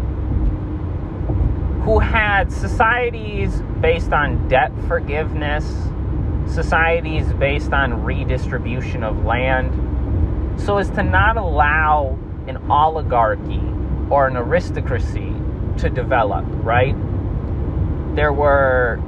who 1.83 1.99
had 1.99 2.51
societies 2.51 3.61
based 3.79 4.11
on 4.11 4.47
debt 4.49 4.71
forgiveness, 4.87 5.65
societies 6.45 7.31
based 7.33 7.71
on 7.71 8.03
redistribution 8.03 9.03
of 9.03 9.23
land, 9.23 9.71
so 10.59 10.77
as 10.77 10.89
to 10.91 11.03
not 11.03 11.37
allow 11.37 12.17
an 12.47 12.57
oligarchy 12.69 13.63
or 14.09 14.27
an 14.27 14.35
aristocracy 14.35 15.33
to 15.77 15.89
develop, 15.89 16.45
right? 16.63 16.95
There 18.15 18.33
were 18.33 18.99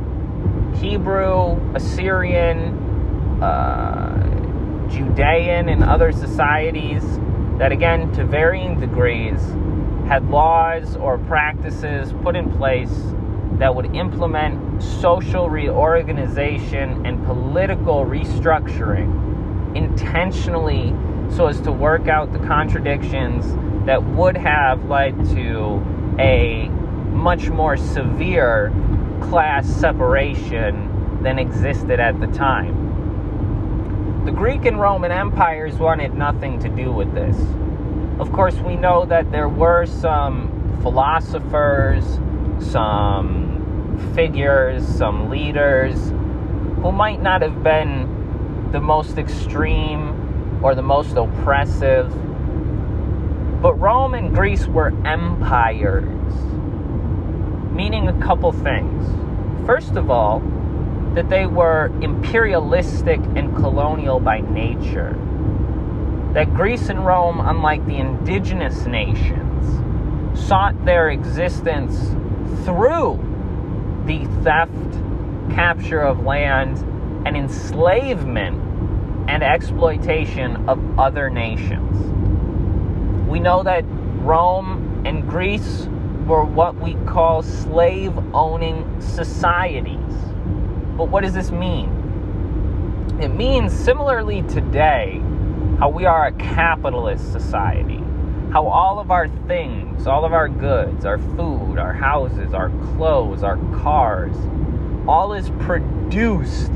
Hebrew, 0.75 1.59
Assyrian, 1.75 3.43
uh, 3.43 4.40
Judean, 4.91 5.69
and 5.69 5.83
other 5.83 6.11
societies 6.11 7.03
that, 7.57 7.71
again, 7.71 8.11
to 8.13 8.25
varying 8.25 8.79
degrees, 8.79 9.41
had 10.07 10.29
laws 10.29 10.95
or 10.95 11.17
practices 11.19 12.13
put 12.21 12.35
in 12.35 12.51
place 12.51 13.13
that 13.53 13.75
would 13.75 13.95
implement 13.95 14.81
social 14.81 15.49
reorganization 15.49 17.05
and 17.05 17.23
political 17.25 18.05
restructuring 18.05 19.75
intentionally 19.75 20.93
so 21.35 21.47
as 21.47 21.61
to 21.61 21.71
work 21.71 22.07
out 22.07 22.33
the 22.33 22.39
contradictions 22.39 23.45
that 23.85 24.03
would 24.03 24.35
have 24.35 24.83
led 24.85 25.15
to 25.29 25.81
a 26.19 26.67
much 27.11 27.49
more 27.49 27.77
severe 27.77 28.73
class 29.21 29.67
separation 29.67 31.21
than 31.23 31.39
existed 31.39 31.99
at 31.99 32.19
the 32.19 32.27
time. 32.27 32.80
The 34.23 34.31
Greek 34.31 34.65
and 34.65 34.79
Roman 34.79 35.11
empires 35.11 35.73
wanted 35.79 36.13
nothing 36.13 36.59
to 36.59 36.69
do 36.69 36.91
with 36.91 37.11
this. 37.15 37.35
Of 38.19 38.31
course, 38.31 38.55
we 38.57 38.75
know 38.75 39.03
that 39.05 39.31
there 39.31 39.49
were 39.49 39.87
some 39.87 40.79
philosophers, 40.83 42.05
some 42.59 43.97
figures, 44.13 44.87
some 44.87 45.31
leaders 45.31 45.95
who 46.83 46.91
might 46.91 47.19
not 47.19 47.41
have 47.41 47.63
been 47.63 48.69
the 48.71 48.79
most 48.79 49.17
extreme 49.17 50.59
or 50.61 50.75
the 50.75 50.83
most 50.83 51.17
oppressive. 51.17 52.11
But 53.59 53.73
Rome 53.73 54.13
and 54.13 54.35
Greece 54.35 54.67
were 54.67 54.93
empires, 55.03 56.35
meaning 57.71 58.07
a 58.07 58.19
couple 58.21 58.51
things. 58.51 59.03
First 59.65 59.95
of 59.95 60.11
all, 60.11 60.43
that 61.13 61.29
they 61.29 61.45
were 61.45 61.87
imperialistic 62.01 63.19
and 63.35 63.55
colonial 63.55 64.19
by 64.19 64.39
nature. 64.39 65.13
That 66.33 66.53
Greece 66.53 66.87
and 66.89 67.05
Rome, 67.05 67.41
unlike 67.41 67.85
the 67.85 67.97
indigenous 67.97 68.85
nations, 68.85 70.47
sought 70.47 70.85
their 70.85 71.09
existence 71.09 71.97
through 72.63 73.19
the 74.05 74.25
theft, 74.43 75.53
capture 75.53 76.01
of 76.01 76.23
land, 76.23 76.77
and 77.27 77.35
enslavement 77.35 78.57
and 79.29 79.43
exploitation 79.43 80.69
of 80.69 80.99
other 80.99 81.29
nations. 81.29 81.97
We 83.29 83.39
know 83.39 83.63
that 83.63 83.83
Rome 84.23 85.03
and 85.05 85.27
Greece 85.29 85.87
were 86.25 86.45
what 86.45 86.75
we 86.75 86.95
call 87.05 87.41
slave 87.41 88.13
owning 88.33 89.01
societies. 89.01 90.30
But 90.97 91.09
what 91.09 91.23
does 91.23 91.33
this 91.33 91.51
mean? 91.51 91.89
It 93.21 93.29
means, 93.29 93.71
similarly 93.71 94.41
today, 94.43 95.21
how 95.79 95.89
we 95.89 96.05
are 96.05 96.27
a 96.27 96.31
capitalist 96.33 97.31
society, 97.31 98.03
how 98.51 98.67
all 98.67 98.99
of 98.99 99.11
our 99.11 99.27
things, 99.47 100.07
all 100.07 100.25
of 100.25 100.33
our 100.33 100.49
goods, 100.49 101.05
our 101.05 101.17
food, 101.17 101.77
our 101.77 101.93
houses, 101.93 102.53
our 102.53 102.69
clothes, 102.95 103.43
our 103.43 103.57
cars, 103.79 104.35
all 105.07 105.33
is 105.33 105.49
produced 105.59 106.71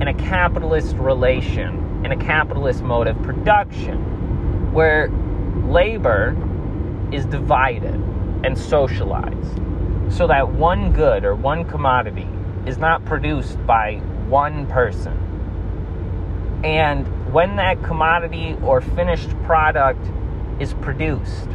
in 0.00 0.08
a 0.08 0.14
capitalist 0.14 0.96
relation, 0.96 2.04
in 2.04 2.12
a 2.12 2.16
capitalist 2.16 2.82
mode 2.82 3.06
of 3.06 3.20
production, 3.22 4.72
where 4.72 5.08
labor 5.66 6.36
is 7.12 7.24
divided 7.26 7.94
and 8.44 8.58
socialized 8.58 9.60
so 10.10 10.26
that 10.26 10.48
one 10.48 10.92
good 10.92 11.24
or 11.24 11.34
one 11.34 11.64
commodity 11.64 12.28
is 12.66 12.78
not 12.78 13.04
produced 13.04 13.64
by 13.66 13.96
one 14.28 14.66
person. 14.66 15.16
And 16.64 17.32
when 17.32 17.56
that 17.56 17.82
commodity 17.82 18.56
or 18.62 18.80
finished 18.80 19.30
product 19.42 20.04
is 20.60 20.74
produced, 20.74 21.48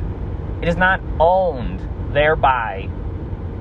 it 0.61 0.67
is 0.67 0.75
not 0.75 1.01
owned 1.19 1.81
thereby 2.13 2.89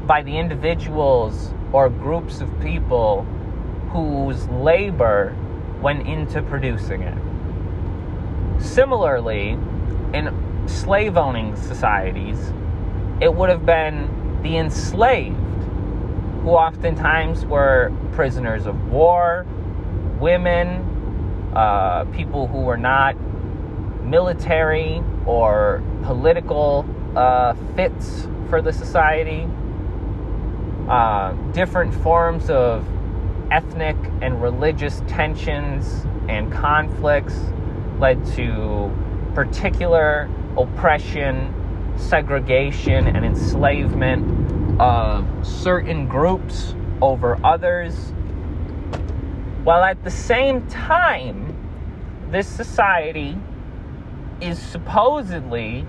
by 0.07 0.23
the 0.23 0.39
individuals 0.39 1.53
or 1.73 1.89
groups 1.89 2.41
of 2.41 2.61
people 2.61 3.23
whose 3.91 4.47
labor 4.49 5.37
went 5.81 6.07
into 6.07 6.43
producing 6.43 7.03
it. 7.03 7.19
Similarly, 8.63 9.51
in 10.15 10.65
slave 10.67 11.17
owning 11.17 11.55
societies, 11.57 12.53
it 13.21 13.33
would 13.33 13.51
have 13.51 13.67
been 13.67 14.41
the 14.43 14.57
enslaved 14.57 15.37
who 16.47 16.53
oftentimes 16.53 17.45
were 17.45 17.93
prisoners 18.13 18.67
of 18.67 18.89
war, 18.89 19.45
women, 20.21 21.51
uh, 21.57 22.05
people 22.13 22.47
who 22.47 22.61
were 22.61 22.77
not 22.77 23.17
military 24.05 25.03
or 25.27 25.83
political 26.05 26.87
uh, 27.17 27.53
fits 27.75 28.29
for 28.49 28.63
the 28.63 28.73
society, 28.73 29.49
uh, 30.89 31.33
different 31.51 31.93
forms 31.93 32.49
of 32.49 32.87
ethnic 33.51 33.97
and 34.23 34.41
religious 34.41 35.03
tensions 35.09 36.07
and 36.29 36.53
conflicts 36.53 37.41
led 37.99 38.25
to 38.25 38.89
particular 39.35 40.31
oppression, 40.57 41.53
segregation, 41.97 43.09
and 43.09 43.25
enslavement 43.25 44.56
certain 45.43 46.07
groups 46.07 46.75
over 47.01 47.39
others, 47.45 48.13
while 49.65 49.83
at 49.83 50.03
the 50.05 50.11
same 50.11 50.67
time, 50.69 51.53
this 52.31 52.47
society 52.47 53.39
is 54.41 54.59
supposedly 54.59 55.87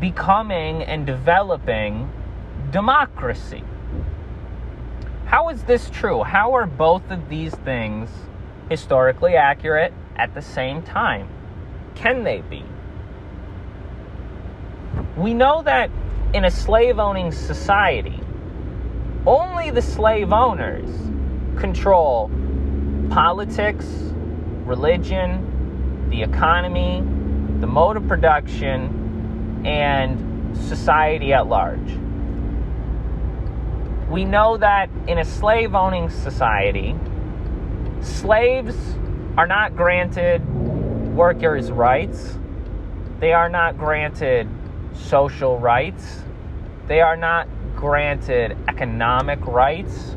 becoming 0.00 0.82
and 0.82 1.06
developing 1.06 2.10
democracy. 2.70 3.62
How 5.26 5.48
is 5.48 5.62
this 5.64 5.90
true? 5.90 6.22
How 6.22 6.54
are 6.54 6.66
both 6.66 7.10
of 7.10 7.28
these 7.28 7.54
things 7.54 8.10
historically 8.68 9.34
accurate 9.36 9.92
at 10.16 10.34
the 10.34 10.42
same 10.42 10.82
time? 10.82 11.28
Can 11.94 12.22
they 12.24 12.40
be? 12.42 12.64
We 15.16 15.34
know 15.34 15.62
that 15.62 15.90
in 16.34 16.44
a 16.44 16.50
slave 16.50 16.98
owning 16.98 17.30
society, 17.30 18.20
only 19.24 19.70
the 19.70 19.80
slave 19.80 20.32
owners 20.32 20.90
control 21.56 22.28
politics, 23.08 23.86
religion, 24.64 26.08
the 26.10 26.22
economy, 26.22 26.98
the 27.60 27.66
mode 27.68 27.96
of 27.96 28.08
production, 28.08 29.62
and 29.64 30.56
society 30.56 31.32
at 31.32 31.46
large. 31.46 31.98
We 34.10 34.24
know 34.24 34.56
that 34.56 34.90
in 35.06 35.18
a 35.18 35.24
slave 35.24 35.76
owning 35.76 36.10
society, 36.10 36.96
slaves 38.00 38.76
are 39.36 39.46
not 39.46 39.76
granted 39.76 40.44
workers' 41.14 41.70
rights. 41.70 42.36
They 43.20 43.32
are 43.32 43.48
not 43.48 43.78
granted 43.78 44.48
social 44.94 45.58
rights. 45.58 46.22
They 46.86 47.00
are 47.00 47.16
not 47.16 47.48
granted 47.76 48.56
economic 48.68 49.44
rights. 49.46 50.16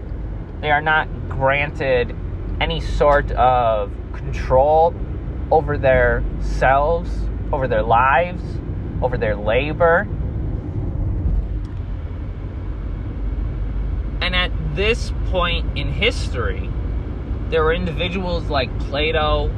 They 0.62 0.72
are 0.72 0.82
not 0.82 1.08
granted 1.30 2.16
any 2.60 2.82
sort 2.82 3.32
of 3.32 3.92
control 4.14 4.94
over 5.52 5.78
their 5.78 6.24
selves, 6.42 7.12
over 7.52 7.68
their 7.68 7.84
lives, 7.84 8.42
over 9.02 9.18
their 9.18 9.36
labor. 9.36 10.08
And 14.22 14.36
at 14.36 14.52
this 14.76 15.14
point 15.28 15.78
in 15.78 15.90
history, 15.90 16.70
there 17.50 17.64
were 17.64 17.74
individuals 17.74 18.50
like 18.50 18.78
Plato 18.80 19.50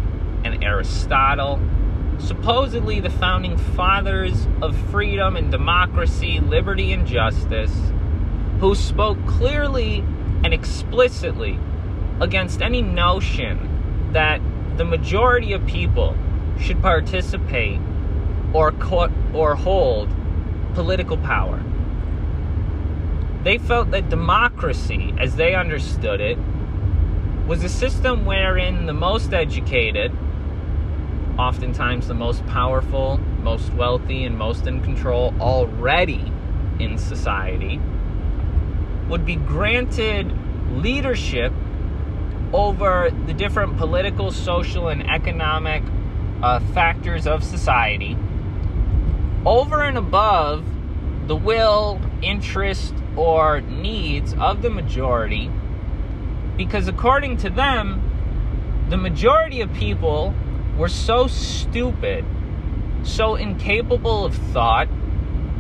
and 0.44 0.64
Aristotle, 0.64 1.60
supposedly 2.20 3.00
the 3.00 3.10
founding 3.10 3.58
fathers 3.58 4.48
of 4.62 4.78
freedom 4.92 5.36
and 5.36 5.52
democracy, 5.52 6.40
liberty 6.40 6.92
and 6.92 7.08
justice, 7.08 7.74
who 8.60 8.76
spoke 8.76 9.18
clearly 9.26 10.00
and 10.44 10.54
explicitly 10.54 11.60
against 12.20 12.62
any 12.62 12.82
notion 12.82 14.10
that 14.12 14.42
the 14.78 14.86
majority 14.86 15.54
of 15.54 15.66
people 15.66 16.16
should 16.60 16.82
participate 16.82 17.80
or 18.54 18.74
or 19.34 19.56
hold 19.56 20.10
political 20.74 21.18
power. 21.18 21.64
They 23.44 23.58
felt 23.58 23.92
that 23.92 24.10
democracy, 24.10 25.14
as 25.18 25.36
they 25.36 25.56
understood 25.56 26.20
it, 26.20 26.38
was 27.48 27.64
a 27.64 27.70
system 27.70 28.26
wherein 28.26 28.86
the 28.86 28.94
most 28.94 29.34
educated, 29.34 30.12
oftentimes 31.40 32.08
the 32.08 32.14
most 32.14 32.46
powerful, 32.48 33.18
most 33.42 33.74
wealthy, 33.74 34.26
and 34.26 34.38
most 34.38 34.68
in 34.68 34.82
control 34.82 35.34
already 35.40 36.32
in 36.80 36.98
society, 36.98 37.80
would 39.08 39.26
be 39.26 39.38
granted 39.38 40.32
leadership 40.72 41.54
over 42.52 43.10
the 43.26 43.34
different 43.34 43.78
political, 43.78 44.32
social, 44.32 44.90
and 44.90 45.10
economic 45.10 45.82
uh, 46.42 46.60
factors 46.74 47.26
of 47.26 47.44
society 47.44 48.18
over 49.46 49.82
and 49.84 49.98
above 49.98 50.66
the 51.28 51.36
will, 51.36 52.02
interest, 52.22 52.94
or 53.16 53.62
needs 53.62 54.34
of 54.34 54.62
the 54.62 54.70
majority, 54.70 55.50
because 56.58 56.88
according 56.88 57.38
to 57.38 57.50
them, 57.50 58.02
the 58.90 58.98
majority 58.98 59.62
of 59.62 59.72
people 59.74 60.34
were 60.80 60.88
so 60.88 61.28
stupid, 61.28 62.24
so 63.04 63.36
incapable 63.36 64.24
of 64.24 64.34
thought, 64.34 64.88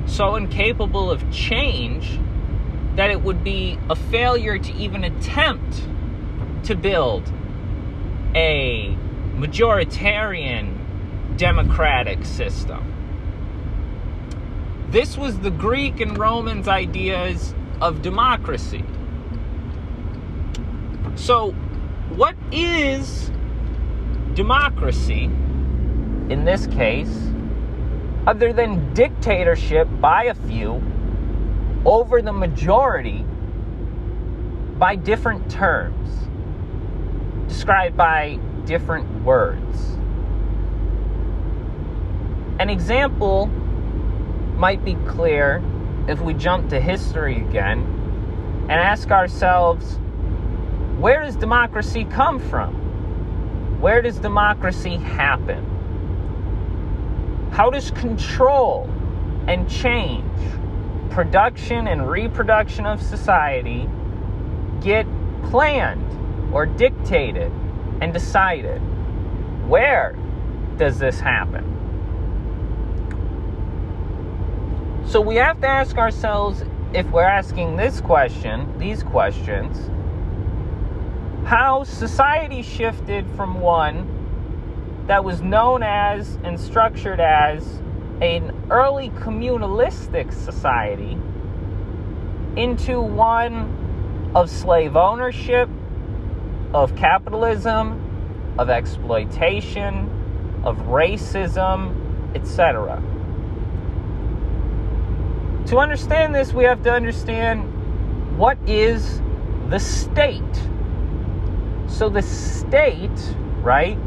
so 0.05 0.37
incapable 0.37 1.11
of 1.11 1.29
change, 1.29 2.17
that 2.95 3.11
it 3.11 3.21
would 3.21 3.43
be 3.43 3.77
a 3.89 3.95
failure 3.95 4.57
to 4.57 4.73
even 4.73 5.03
attempt 5.03 5.83
to 6.63 6.73
build 6.73 7.29
a 8.33 8.95
majoritarian 9.35 10.77
democratic 11.37 12.23
system. 12.23 12.85
This 14.89 15.17
was 15.17 15.37
the 15.39 15.51
Greek 15.51 15.99
and 15.99 16.17
Romans' 16.17 16.69
ideas 16.69 17.53
of 17.81 18.01
democracy. 18.01 18.85
So, 21.15 21.51
what 22.15 22.35
is 22.51 23.29
democracy 24.39 25.25
in 26.29 26.45
this 26.45 26.65
case, 26.67 27.27
other 28.25 28.53
than 28.53 28.93
dictatorship 28.93 29.85
by 29.99 30.23
a 30.23 30.33
few 30.33 30.81
over 31.83 32.21
the 32.21 32.31
majority 32.31 33.25
by 34.77 34.95
different 34.95 35.51
terms, 35.51 36.29
described 37.49 37.97
by 37.97 38.39
different 38.63 39.25
words? 39.25 39.97
An 42.59 42.69
example 42.69 43.47
might 44.55 44.85
be 44.85 44.95
clear 45.05 45.61
if 46.07 46.21
we 46.21 46.33
jump 46.33 46.69
to 46.69 46.79
history 46.79 47.41
again 47.41 47.79
and 48.69 48.71
ask 48.71 49.11
ourselves 49.11 49.99
where 50.97 51.23
does 51.23 51.35
democracy 51.35 52.05
come 52.05 52.39
from? 52.39 52.88
Where 53.79 54.01
does 54.01 54.17
democracy 54.17 54.97
happen? 54.97 55.65
How 57.51 57.69
does 57.69 57.91
control 57.91 58.89
and 59.47 59.69
change, 59.69 60.25
production 61.11 61.87
and 61.87 62.09
reproduction 62.09 62.85
of 62.85 63.01
society 63.01 63.89
get 64.81 65.05
planned 65.49 66.53
or 66.53 66.65
dictated 66.65 67.53
and 68.01 68.13
decided? 68.13 68.81
Where 69.67 70.17
does 70.77 70.99
this 70.99 71.21
happen? 71.21 71.63
So 75.05 75.21
we 75.21 75.35
have 75.35 75.61
to 75.61 75.67
ask 75.67 75.97
ourselves 75.97 76.63
if 76.93 77.09
we're 77.11 77.23
asking 77.23 77.77
this 77.77 78.01
question, 78.01 78.77
these 78.77 79.03
questions, 79.03 79.89
how 81.49 81.83
society 81.83 82.61
shifted 82.61 83.25
from 83.35 83.59
one 83.59 85.03
that 85.07 85.23
was 85.23 85.41
known 85.41 85.81
as 85.81 86.37
and 86.43 86.59
structured 86.59 87.19
as 87.19 87.81
an 88.21 88.53
early 88.69 89.09
communalistic 89.09 90.31
society 90.31 91.17
into 92.55 93.01
one 93.01 94.31
of 94.35 94.47
slave 94.47 94.95
ownership, 94.95 95.67
of 96.71 96.95
capitalism, 96.95 98.53
of 98.59 98.69
exploitation, 98.69 100.07
of 100.63 100.77
racism, 100.81 102.35
etc. 102.35 103.01
To 105.65 105.77
understand 105.79 106.35
this, 106.35 106.53
we 106.53 106.65
have 106.65 106.83
to 106.83 106.93
understand 106.93 108.37
what 108.37 108.59
is 108.67 109.19
the 109.69 109.79
state. 109.79 110.43
So, 111.89 112.07
the 112.07 112.21
state, 112.21 113.35
right, 113.61 113.97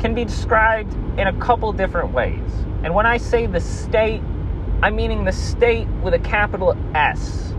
can 0.00 0.14
be 0.14 0.24
described 0.24 0.92
in 1.18 1.26
a 1.26 1.32
couple 1.40 1.72
different 1.72 2.12
ways. 2.12 2.50
And 2.84 2.94
when 2.94 3.06
I 3.06 3.16
say 3.16 3.46
the 3.46 3.60
state, 3.60 4.20
I'm 4.82 4.94
meaning 4.94 5.24
the 5.24 5.32
state 5.32 5.88
with 6.02 6.14
a 6.14 6.18
capital 6.18 6.76
S. 6.94 7.54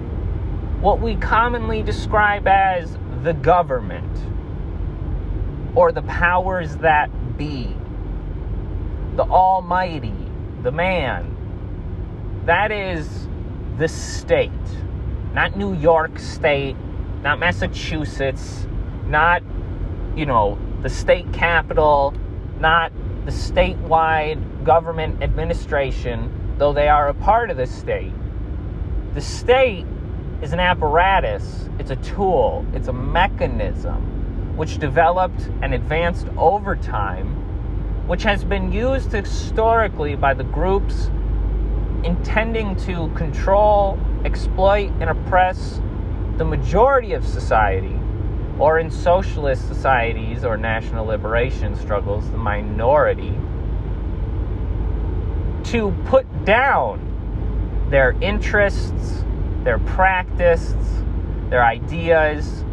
What 0.79 1.01
we 1.01 1.15
commonly 1.15 1.81
describe 1.81 2.47
as 2.47 2.97
the 3.23 3.33
government 3.33 4.17
or 5.75 5.91
the 5.91 6.01
powers 6.03 6.77
that 6.77 7.09
be, 7.37 7.75
the 9.15 9.23
Almighty, 9.23 10.13
the 10.63 10.71
man, 10.71 11.35
that 12.45 12.71
is 12.71 13.27
the 13.77 13.87
state, 13.87 14.51
not 15.33 15.57
New 15.57 15.73
York 15.73 16.17
State, 16.19 16.75
not 17.21 17.39
Massachusetts, 17.39 18.65
not, 19.09 19.43
you 20.15 20.25
know, 20.25 20.57
the 20.81 20.89
state 20.89 21.31
capital, 21.33 22.13
not 22.59 22.91
the 23.25 23.31
statewide 23.31 24.63
government 24.63 25.21
administration, 25.21 26.31
though 26.57 26.73
they 26.73 26.87
are 26.87 27.09
a 27.09 27.13
part 27.13 27.49
of 27.49 27.57
the 27.57 27.67
state. 27.67 28.13
The 29.13 29.21
state 29.21 29.85
is 30.41 30.53
an 30.53 30.59
apparatus, 30.59 31.69
it's 31.79 31.91
a 31.91 31.95
tool, 31.97 32.65
it's 32.73 32.87
a 32.87 32.93
mechanism 32.93 34.55
which 34.55 34.77
developed 34.77 35.49
and 35.61 35.73
advanced 35.73 36.27
over 36.37 36.75
time, 36.75 37.27
which 38.07 38.23
has 38.23 38.43
been 38.43 38.71
used 38.71 39.11
historically 39.11 40.15
by 40.15 40.33
the 40.33 40.43
groups 40.43 41.09
intending 42.03 42.75
to 42.75 43.09
control, 43.15 43.99
exploit, 44.23 44.91
and 44.99 45.09
oppress 45.09 45.81
the 46.37 46.45
majority 46.45 47.13
of 47.13 47.25
society, 47.25 47.98
or 48.59 48.79
in 48.79 48.91
socialist 48.91 49.65
societies 49.67 50.43
or 50.43 50.57
national 50.57 51.05
liberation 51.05 51.75
struggles, 51.75 52.29
the 52.31 52.37
minority, 52.37 53.33
to 55.63 55.91
put 56.05 56.45
down 56.45 56.99
their 57.89 58.11
interests, 58.21 59.23
their 59.63 59.79
practice, 59.79 60.75
their 61.49 61.63
ideas, 61.63 62.65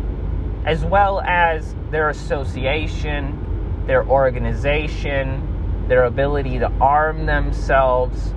as 0.64 0.85
well 0.85 1.20
as 1.20 1.75
their 1.90 2.11
association, 2.11 3.85
their 3.87 4.05
organization, 4.07 5.87
their 5.88 6.05
ability 6.05 6.59
to 6.59 6.66
arm 6.81 7.27
themselves 7.27 8.35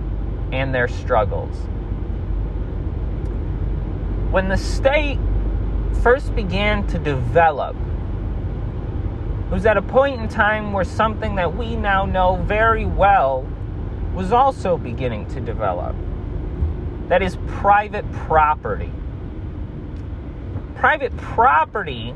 and 0.52 0.74
their 0.74 0.88
struggles. 0.88 1.56
When 4.32 4.48
the 4.48 4.58
state 4.58 5.20
first 5.98 6.36
began 6.36 6.86
to 6.88 7.00
develop 7.00 7.76
It 9.50 9.54
was 9.54 9.66
at 9.66 9.78
a 9.78 9.82
point 9.82 10.22
in 10.22 10.28
time 10.28 10.74
where 10.74 10.84
something 10.84 11.36
that 11.36 11.56
we 11.58 11.76
now 11.76 12.06
know 12.06 12.36
very 12.36 12.86
well 12.86 13.48
was 14.14 14.32
also 14.32 14.78
beginning 14.78 15.26
to 15.28 15.42
develop. 15.42 15.96
That 17.08 17.24
is 17.24 17.38
private 17.48 18.12
property. 18.12 18.92
Private 20.76 21.18
property 21.18 22.14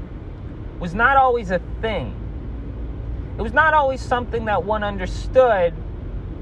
was 0.80 0.94
not 0.94 1.18
always 1.18 1.52
a 1.52 1.60
thing. 1.82 2.16
It 3.38 3.42
was 3.42 3.54
not 3.54 3.74
always 3.74 4.02
something 4.02 4.46
that 4.46 4.66
one 4.66 4.84
understood 4.84 5.74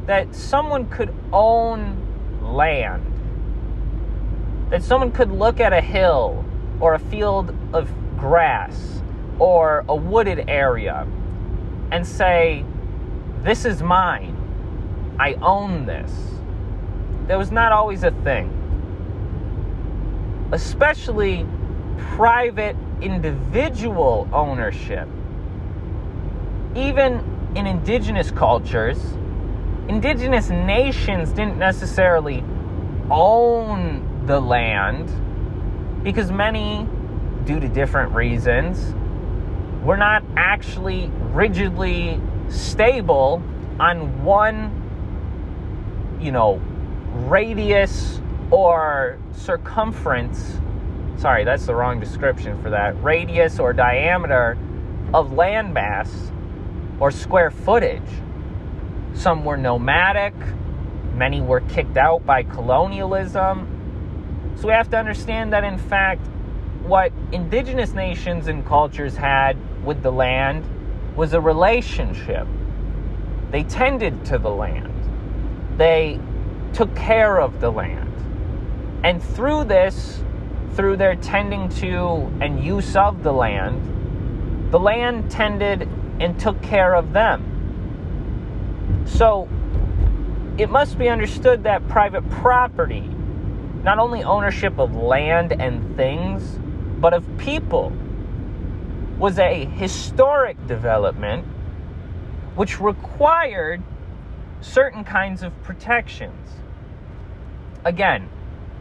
that 0.07 0.35
someone 0.35 0.89
could 0.89 1.13
own 1.31 1.97
land. 2.41 3.05
That 4.71 4.83
someone 4.83 5.13
could 5.13 5.31
look 5.31 5.61
at 5.61 5.73
a 5.73 5.81
hill 5.81 6.43
or 6.81 6.95
a 6.95 6.99
field 6.99 7.55
of 7.73 7.89
grass 8.17 9.01
or 9.39 9.85
a 9.87 9.95
wooded 9.95 10.49
area 10.49 11.07
and 11.91 12.05
say, 12.05 12.65
This 13.43 13.65
is 13.65 13.81
mine. 13.81 14.37
I 15.19 15.35
own 15.35 15.85
this. 15.85 16.11
That 17.27 17.37
was 17.37 17.51
not 17.51 17.71
always 17.71 18.03
a 18.03 18.11
thing. 18.11 18.57
Especially 20.51 21.45
private 22.15 22.75
individual 23.01 24.27
ownership. 24.33 25.07
Even 26.75 27.23
in 27.55 27.67
indigenous 27.67 28.31
cultures, 28.31 28.97
indigenous 29.87 30.49
nations 30.49 31.29
didn't 31.29 31.57
necessarily 31.57 32.43
own 33.09 34.23
the 34.25 34.39
land 34.39 35.09
because 36.03 36.31
many, 36.31 36.87
due 37.45 37.59
to 37.59 37.67
different 37.67 38.13
reasons, 38.13 38.93
were 39.83 39.97
not 39.97 40.23
actually 40.37 41.11
rigidly 41.31 42.19
stable 42.49 43.41
on 43.79 44.23
one, 44.23 44.71
you 46.19 46.31
know, 46.31 46.61
radius 47.13 48.21
or 48.51 49.17
circumference. 49.33 50.59
Sorry, 51.17 51.43
that's 51.43 51.65
the 51.65 51.75
wrong 51.75 51.99
description 51.99 52.61
for 52.61 52.69
that. 52.69 53.01
Radius 53.03 53.59
or 53.59 53.73
diameter 53.73 54.57
of 55.13 55.31
landmass 55.31 56.31
or 56.99 57.11
square 57.11 57.51
footage. 57.51 58.01
Some 59.13 59.43
were 59.43 59.57
nomadic, 59.57 60.33
many 61.13 61.41
were 61.41 61.61
kicked 61.61 61.97
out 61.97 62.25
by 62.25 62.43
colonialism. 62.43 63.70
So 64.55 64.67
we 64.67 64.73
have 64.73 64.89
to 64.91 64.97
understand 64.97 65.53
that, 65.53 65.63
in 65.63 65.77
fact, 65.77 66.27
what 66.83 67.11
indigenous 67.31 67.93
nations 67.93 68.47
and 68.47 68.65
cultures 68.65 69.15
had 69.15 69.57
with 69.85 70.01
the 70.03 70.11
land 70.11 70.65
was 71.15 71.33
a 71.33 71.41
relationship. 71.41 72.47
They 73.51 73.63
tended 73.63 74.25
to 74.25 74.37
the 74.37 74.49
land, 74.49 74.93
they 75.77 76.19
took 76.73 76.95
care 76.95 77.39
of 77.39 77.59
the 77.59 77.71
land. 77.71 78.07
And 79.03 79.21
through 79.21 79.65
this, 79.65 80.23
through 80.73 80.97
their 80.97 81.15
tending 81.15 81.69
to 81.69 82.31
and 82.39 82.63
use 82.63 82.95
of 82.95 83.23
the 83.23 83.33
land, 83.33 84.71
the 84.71 84.79
land 84.79 85.29
tended 85.29 85.89
and 86.19 86.39
took 86.39 86.61
care 86.61 86.93
of 86.95 87.13
them. 87.13 89.03
So 89.05 89.49
it 90.57 90.69
must 90.69 90.97
be 90.97 91.09
understood 91.09 91.63
that 91.63 91.87
private 91.87 92.29
property, 92.29 93.09
not 93.83 93.99
only 93.99 94.23
ownership 94.23 94.77
of 94.79 94.95
land 94.95 95.53
and 95.53 95.95
things, 95.95 96.59
but 96.99 97.13
of 97.13 97.25
people, 97.37 97.91
was 99.17 99.37
a 99.39 99.65
historic 99.65 100.57
development 100.67 101.45
which 102.55 102.79
required 102.79 103.81
certain 104.61 105.03
kinds 105.03 105.43
of 105.43 105.63
protections. 105.63 106.49
Again, 107.83 108.29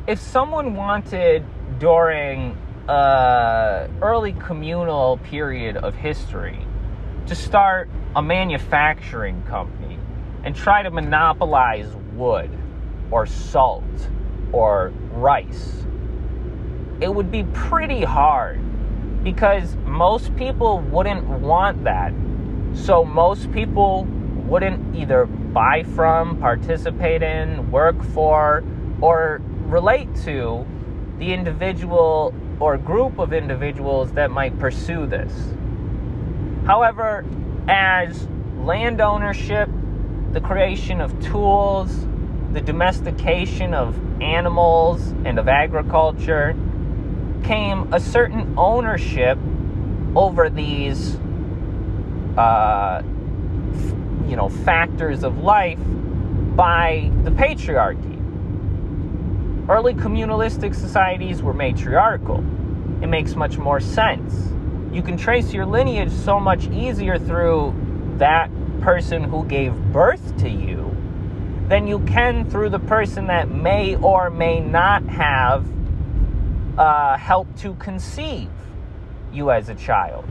if 0.07 0.19
someone 0.19 0.75
wanted 0.75 1.45
during 1.79 2.57
a 2.89 3.89
early 4.03 4.33
communal 4.33 5.19
period 5.19 5.77
of 5.77 5.95
history 5.95 6.67
to 7.27 7.35
start 7.35 7.89
a 8.17 8.23
manufacturing 8.23 9.43
company 9.43 9.99
and 10.43 10.57
try 10.57 10.83
to 10.83 10.91
monopolize 10.91 11.95
wood 12.15 12.51
or 13.11 13.27
salt 13.27 13.85
or 14.53 14.93
rice, 15.13 15.85
it 17.01 17.13
would 17.13 17.31
be 17.31 17.45
pretty 17.53 18.05
hard 18.05 18.61
because 19.25 19.77
most 19.87 20.35
people 20.37 20.81
wouldn't 20.81 21.25
want 21.27 21.85
that. 21.85 22.13
So 22.75 23.05
most 23.05 23.51
people 23.53 24.05
wouldn't 24.47 24.97
either 24.97 25.27
buy 25.27 25.83
from, 25.83 26.39
participate 26.41 27.23
in, 27.23 27.71
work 27.71 28.03
for, 28.13 28.65
or 29.01 29.41
relate 29.67 30.15
to 30.25 30.67
the 31.19 31.33
individual 31.33 32.35
or 32.59 32.77
group 32.77 33.19
of 33.19 33.33
individuals 33.33 34.13
that 34.13 34.31
might 34.31 34.59
pursue 34.59 35.07
this. 35.07 35.33
However, 36.67 37.25
as 37.69 38.29
land 38.59 39.01
ownership, 39.01 39.69
the 40.33 40.41
creation 40.41 41.01
of 41.01 41.19
tools, 41.21 42.07
the 42.53 42.61
domestication 42.61 43.75
of 43.75 43.97
animals 44.21 45.07
and 45.25 45.39
of 45.39 45.49
agriculture, 45.49 46.57
came 47.45 47.93
a 47.93 48.01
certain 48.01 48.55
ownership 48.57 49.39
over 50.15 50.51
these, 50.51 51.17
uh, 52.37 53.03
you 54.29 54.37
know, 54.37 54.49
factors 54.49 55.23
of 55.23 55.39
life 55.39 55.79
by 56.57 57.11
the 57.23 57.31
patriarchy. 57.31 58.19
Early 59.69 59.95
communalistic 59.95 60.75
societies 60.75 61.43
were 61.43 61.55
matriarchal. 61.55 62.39
It 63.03 63.07
makes 63.07 63.37
much 63.37 63.57
more 63.57 63.79
sense. 63.79 64.49
You 64.93 65.03
can 65.03 65.17
trace 65.17 65.53
your 65.53 65.65
lineage 65.67 66.11
so 66.11 66.41
much 66.41 66.67
easier 66.69 67.19
through 67.19 67.75
that 68.19 68.51
person 68.81 69.23
who 69.23 69.45
gave 69.45 69.73
birth 69.93 70.37
to 70.39 70.49
you 70.49 70.90
than 71.71 71.87
you 71.87 72.01
can 72.01 72.51
through 72.51 72.69
the 72.69 72.81
person 72.81 73.29
that 73.29 73.49
may 73.49 73.95
or 73.95 74.29
may 74.29 74.59
not 74.59 75.05
have 75.05 75.65
uh, 76.77 77.17
help 77.17 77.47
to 77.59 77.75
conceive 77.75 78.51
you 79.33 79.53
as 79.53 79.69
a 79.69 79.75
child. 79.77 80.25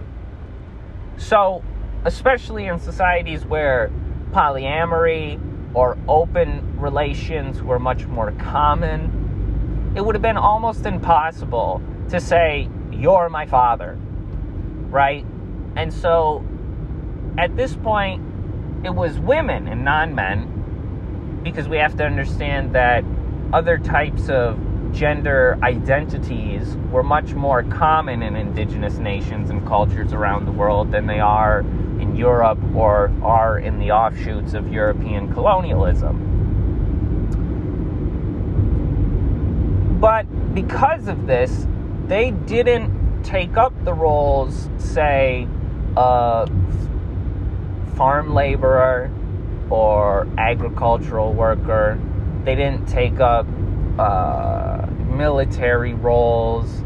So, 1.16 1.64
especially 2.04 2.66
in 2.66 2.78
societies 2.78 3.46
where 3.46 3.90
polyamory 4.32 5.40
or 5.74 5.98
open 6.10 6.78
relations 6.78 7.62
were 7.64 7.80
much 7.80 8.06
more 8.06 8.34
common, 8.34 9.94
it 9.96 10.02
would 10.02 10.16
have 10.16 10.22
been 10.22 10.38
almost 10.38 10.86
impossible 10.86 11.82
to 12.10 12.20
say, 12.20 12.68
You're 12.92 13.30
my 13.30 13.46
father, 13.46 13.98
right? 14.90 15.26
And 15.78 15.94
so, 15.94 16.46
at 17.38 17.56
this 17.56 17.78
point, 17.78 18.22
it 18.84 18.94
was 18.94 19.18
women 19.20 19.70
and 19.70 19.86
non 19.86 20.16
men 20.16 20.49
because 21.52 21.68
we 21.68 21.78
have 21.78 21.98
to 21.98 22.06
understand 22.06 22.74
that 22.76 23.04
other 23.54 23.78
types 23.78 24.30
of 24.30 24.60
gender 24.92 25.58
identities 25.64 26.76
were 26.92 27.04
much 27.04 27.34
more 27.34 27.64
common 27.64 28.22
in 28.22 28.36
indigenous 28.36 28.98
nations 28.98 29.50
and 29.50 29.66
cultures 29.66 30.14
around 30.14 30.46
the 30.46 30.52
world 30.52 30.92
than 30.92 31.08
they 31.08 31.20
are 31.20 31.62
in 32.00 32.16
Europe 32.16 32.60
or 32.76 33.12
are 33.24 33.60
in 33.60 33.80
the 33.80 33.92
offshoots 33.92 34.54
of 34.54 34.72
European 34.72 35.32
colonialism. 35.34 36.26
But 40.00 40.24
because 40.54 41.08
of 41.08 41.28
this, 41.28 41.68
they 42.06 42.32
didn't 42.32 43.24
take 43.24 43.58
up 43.58 43.74
the 43.84 43.94
roles, 43.94 44.70
say, 44.78 45.48
of 45.96 46.50
farm 47.96 48.34
laborer 48.34 49.12
or 49.70 50.28
agricultural 50.38 51.34
worker. 51.34 52.00
They 52.44 52.56
didn't 52.56 52.88
take 52.88 53.20
up 53.20 53.46
uh, 53.98 54.88
military 55.10 55.94
roles. 55.94 56.84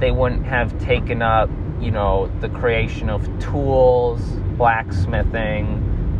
They 0.00 0.10
wouldn't 0.10 0.44
have 0.46 0.78
taken 0.80 1.22
up, 1.22 1.50
you 1.80 1.90
know, 1.90 2.30
the 2.40 2.48
creation 2.48 3.10
of 3.10 3.26
tools, 3.38 4.20
blacksmithing. 4.56 5.66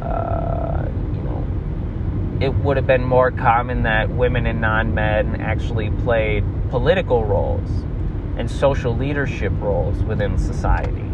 Uh, 0.03 0.91
you 1.15 1.23
know, 1.23 2.39
it 2.41 2.55
would 2.63 2.77
have 2.77 2.87
been 2.87 3.05
more 3.05 3.31
common 3.31 3.83
that 3.83 4.11
women 4.11 4.47
and 4.47 4.61
non-men 4.61 5.41
actually 5.41 5.91
played 6.03 6.45
political 6.71 7.25
roles 7.25 7.69
and 8.37 8.51
social 8.51 8.97
leadership 8.97 9.53
roles 9.61 10.03
within 10.05 10.39
society. 10.39 11.11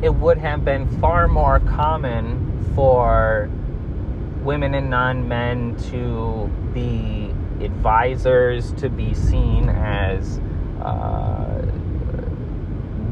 It 0.00 0.14
would 0.14 0.38
have 0.38 0.64
been 0.64 0.86
far 1.00 1.26
more 1.26 1.58
common 1.60 2.72
for 2.74 3.50
women 4.42 4.74
and 4.74 4.90
non-men 4.90 5.76
to 5.90 6.50
be 6.72 7.32
advisors 7.64 8.72
to 8.74 8.88
be 8.88 9.14
seen 9.14 9.68
as 9.68 10.38
uh, 10.82 11.62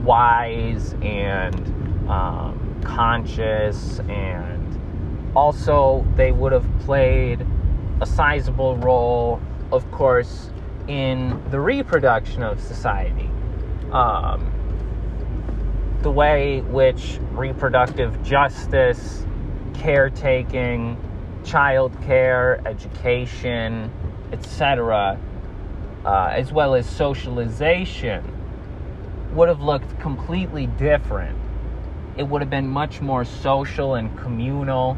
wise 0.04 0.94
and 1.02 2.08
um, 2.08 2.80
conscious 2.84 3.98
and 4.08 5.32
also 5.36 6.06
they 6.14 6.30
would 6.30 6.52
have 6.52 6.66
played 6.80 7.44
a 8.00 8.06
sizable 8.06 8.76
role 8.76 9.40
of 9.72 9.90
course 9.90 10.50
in 10.88 11.42
the 11.50 11.58
reproduction 11.58 12.42
of 12.42 12.60
society. 12.60 13.28
Um, 13.90 14.52
the 16.02 16.10
way 16.10 16.60
which 16.60 17.18
reproductive 17.32 18.22
justice 18.22 19.24
caretaking 19.74 20.96
child 21.46 21.92
care 22.02 22.60
education 22.66 23.90
etc 24.32 25.18
uh, 26.06 26.28
as 26.32 26.52
well 26.52 26.74
as 26.74 26.88
socialization 26.88 28.22
would 29.32 29.48
have 29.48 29.60
looked 29.60 29.98
completely 29.98 30.66
different. 30.66 31.36
It 32.16 32.22
would 32.22 32.40
have 32.40 32.50
been 32.50 32.68
much 32.68 33.00
more 33.00 33.24
social 33.24 33.94
and 33.94 34.16
communal, 34.16 34.96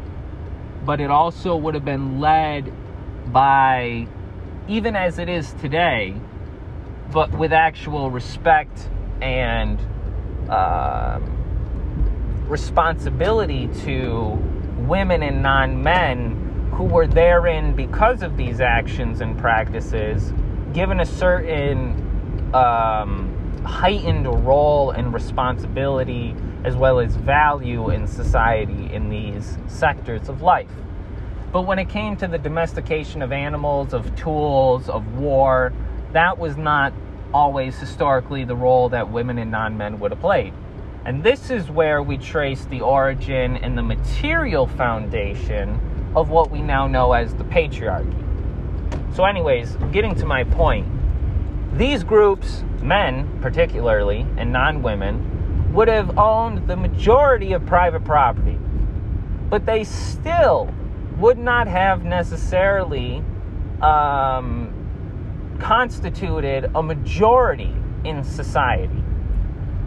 but 0.85 1.01
it 1.01 1.11
also 1.11 1.57
would 1.57 1.75
have 1.75 1.85
been 1.85 2.21
led 2.21 2.73
by, 3.33 4.07
even 4.69 4.95
as 4.95 5.19
it 5.19 5.31
is 5.31 5.55
today, 5.55 6.15
but 7.11 7.33
with 7.33 7.55
actual 7.55 8.11
respect 8.11 8.89
and 9.23 9.81
uh, 10.51 11.19
responsibility 12.47 13.69
to 13.85 14.39
women 14.87 15.23
and 15.23 15.43
non 15.43 15.83
men 15.83 16.71
who 16.73 16.85
were 16.85 17.07
therein 17.07 17.75
because 17.75 18.23
of 18.23 18.37
these 18.37 18.61
actions 18.61 19.21
and 19.21 19.37
practices, 19.38 20.33
given 20.73 21.01
a 21.01 21.07
certain 21.07 21.91
um, 22.55 23.62
heightened 23.64 24.27
role 24.47 24.91
and 24.91 25.12
responsibility 25.12 26.35
as 26.64 26.77
well 26.77 27.01
as 27.01 27.17
value 27.17 27.91
in 27.91 28.07
society 28.07 28.93
in 28.93 29.09
these 29.09 29.59
sectors 29.67 30.29
of 30.29 30.43
life. 30.43 30.71
But 31.53 31.62
when 31.62 31.79
it 31.79 31.88
came 31.88 32.17
to 32.19 32.29
the 32.29 32.38
domestication 32.38 33.23
of 33.23 33.33
animals, 33.33 33.93
of 33.93 34.14
tools, 34.17 34.88
of 34.88 35.19
war, 35.19 35.73
that 36.12 36.38
was 36.38 36.57
not 36.57 36.93
always 37.33 37.79
historically 37.79 38.45
the 38.45 38.57
role 38.57 38.88
that 38.91 39.11
women 39.11 39.38
and 39.38 39.51
non 39.51 39.77
men 39.77 39.99
would 40.01 40.12
have 40.12 40.21
played. 40.21 40.53
And 41.05 41.23
this 41.23 41.51
is 41.51 41.71
where 41.71 42.03
we 42.03 42.19
trace 42.19 42.65
the 42.67 42.81
origin 42.81 43.57
and 43.57 43.79
the 43.79 43.83
material 43.83 44.67
foundation 44.67 45.81
of 46.15 46.31
what 46.31 46.51
we 46.51 46.61
now 46.61 46.87
know 46.87 47.13
as 47.13 47.35
the 47.35 47.45
patriarchy. 47.45 48.15
So, 49.15 49.25
anyways, 49.25 49.77
getting 49.93 50.15
to 50.17 50.27
my 50.27 50.45
point, 50.45 50.87
these 51.77 52.05
groups, 52.05 52.65
men 52.83 53.41
particularly, 53.41 54.27
and 54.37 54.53
non 54.53 54.83
women, 54.83 55.73
would 55.73 55.89
have 55.89 56.19
owned 56.19 56.67
the 56.67 56.77
majority 56.77 57.53
of 57.53 57.65
private 57.67 58.05
property. 58.05 58.59
But 59.51 59.67
they 59.67 59.85
still 59.85 60.73
would 61.19 61.39
not 61.39 61.69
have 61.69 62.05
necessarily 62.05 63.23
um, 63.81 64.75
constituted 65.59 66.71
a 66.75 66.83
majority 66.83 67.75
in 68.05 68.23
society. 68.25 68.98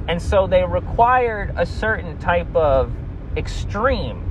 And 0.08 0.22
so 0.22 0.48
they 0.48 0.64
required 0.64 1.54
a 1.56 1.66
certain 1.66 2.18
type 2.18 2.56
of 2.56 2.92
extreme, 3.38 4.30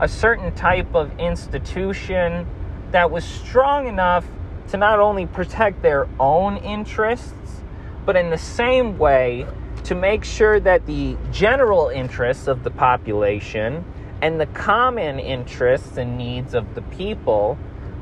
a 0.00 0.08
certain 0.08 0.54
type 0.54 0.94
of 0.94 1.18
institution 1.18 2.46
that 2.92 3.10
was 3.10 3.24
strong 3.24 3.86
enough 3.88 4.24
to 4.68 4.76
not 4.76 5.00
only 5.00 5.26
protect 5.26 5.82
their 5.82 6.08
own 6.18 6.56
interests, 6.58 7.62
but 8.06 8.16
in 8.16 8.30
the 8.30 8.38
same 8.38 8.98
way 8.98 9.46
to 9.84 9.94
make 9.94 10.24
sure 10.24 10.60
that 10.60 10.86
the 10.86 11.16
general 11.30 11.88
interests 11.88 12.46
of 12.46 12.62
the 12.62 12.70
population 12.70 13.84
and 14.20 14.40
the 14.40 14.46
common 14.46 15.18
interests 15.18 15.96
and 15.96 16.18
needs 16.18 16.54
of 16.54 16.74
the 16.74 16.82
people 16.82 17.58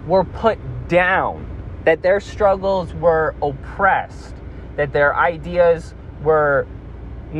were 0.07 0.25
put 0.25 0.59
down, 0.89 1.47
that 1.85 2.03
their 2.03 2.21
struggles 2.21 2.95
were 2.95 3.35
oppressed, 3.43 4.35
that 4.77 4.93
their 4.93 5.15
ideas 5.17 5.95
were 6.23 6.67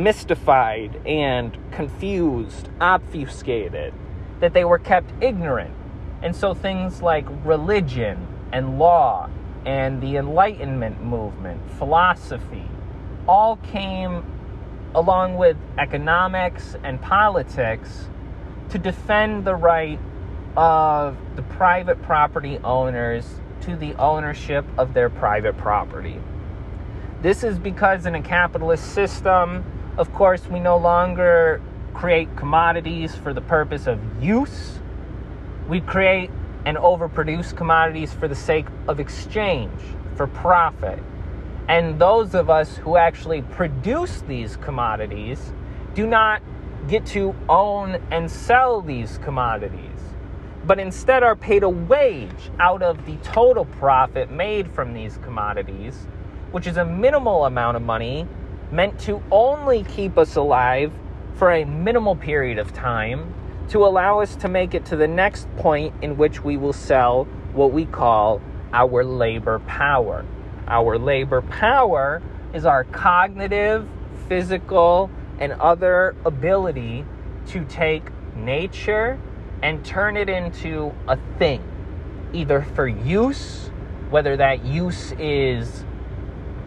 mystified 0.03 1.01
and 1.05 1.57
confused, 1.71 2.69
obfuscated, 2.79 3.93
that 4.39 4.53
they 4.53 4.63
were 4.63 4.79
kept 4.79 5.11
ignorant. 5.21 5.73
And 6.21 6.35
so 6.35 6.53
things 6.53 7.01
like 7.01 7.25
religion 7.43 8.27
and 8.51 8.79
law 8.79 9.29
and 9.65 10.01
the 10.01 10.17
Enlightenment 10.17 11.03
movement, 11.03 11.59
philosophy, 11.71 12.69
all 13.27 13.57
came 13.57 14.23
along 14.95 15.35
with 15.35 15.57
economics 15.77 16.75
and 16.83 17.01
politics 17.01 18.07
to 18.69 18.79
defend 18.79 19.45
the 19.45 19.55
right 19.55 19.99
of 20.55 21.17
the 21.35 21.41
private 21.43 22.01
property 22.01 22.57
owners 22.63 23.39
to 23.61 23.75
the 23.75 23.93
ownership 23.95 24.65
of 24.77 24.93
their 24.93 25.09
private 25.09 25.57
property. 25.57 26.19
This 27.21 27.43
is 27.43 27.59
because 27.59 28.05
in 28.05 28.15
a 28.15 28.21
capitalist 28.21 28.93
system, 28.93 29.65
of 29.97 30.13
course, 30.13 30.45
we 30.47 30.59
no 30.59 30.77
longer 30.77 31.61
create 31.93 32.35
commodities 32.35 33.15
for 33.15 33.33
the 33.33 33.41
purpose 33.41 33.87
of 33.87 33.99
use. 34.23 34.79
We 35.67 35.81
create 35.81 36.29
and 36.65 36.77
overproduce 36.77 37.55
commodities 37.55 38.13
for 38.13 38.27
the 38.27 38.35
sake 38.35 38.67
of 38.87 38.99
exchange, 38.99 39.81
for 40.15 40.27
profit. 40.27 40.99
And 41.67 41.99
those 41.99 42.35
of 42.35 42.49
us 42.49 42.77
who 42.77 42.95
actually 42.95 43.41
produce 43.41 44.21
these 44.21 44.55
commodities 44.57 45.51
do 45.95 46.05
not 46.05 46.41
get 46.87 47.05
to 47.07 47.35
own 47.49 48.01
and 48.11 48.29
sell 48.29 48.81
these 48.81 49.17
commodities, 49.17 49.99
but 50.65 50.79
instead 50.79 51.23
are 51.23 51.35
paid 51.35 51.63
a 51.63 51.69
wage 51.69 52.51
out 52.59 52.83
of 52.83 53.03
the 53.05 53.15
total 53.17 53.65
profit 53.65 54.29
made 54.29 54.69
from 54.71 54.93
these 54.93 55.17
commodities, 55.23 56.07
which 56.51 56.67
is 56.67 56.77
a 56.77 56.85
minimal 56.85 57.45
amount 57.45 57.75
of 57.75 57.83
money 57.83 58.27
meant 58.71 58.99
to 58.99 59.21
only 59.31 59.83
keep 59.83 60.17
us 60.17 60.35
alive 60.35 60.91
for 61.35 61.51
a 61.51 61.65
minimal 61.65 62.15
period 62.15 62.57
of 62.57 62.73
time 62.73 63.33
to 63.69 63.85
allow 63.85 64.19
us 64.21 64.35
to 64.37 64.47
make 64.47 64.73
it 64.73 64.85
to 64.85 64.95
the 64.95 65.07
next 65.07 65.47
point 65.57 65.93
in 66.01 66.17
which 66.17 66.43
we 66.43 66.57
will 66.57 66.73
sell 66.73 67.25
what 67.53 67.71
we 67.71 67.85
call 67.85 68.41
our 68.73 69.03
labor 69.03 69.59
power. 69.59 70.25
Our 70.67 70.97
labor 70.97 71.41
power 71.41 72.21
is 72.53 72.65
our 72.65 72.83
cognitive, 72.85 73.87
physical, 74.27 75.09
and 75.39 75.53
other 75.53 76.15
ability 76.25 77.05
to 77.47 77.63
take 77.65 78.03
nature 78.35 79.19
and 79.61 79.83
turn 79.85 80.17
it 80.17 80.29
into 80.29 80.93
a 81.07 81.17
thing, 81.37 81.63
either 82.33 82.61
for 82.61 82.87
use, 82.87 83.69
whether 84.09 84.37
that 84.37 84.63
use 84.65 85.13
is 85.19 85.83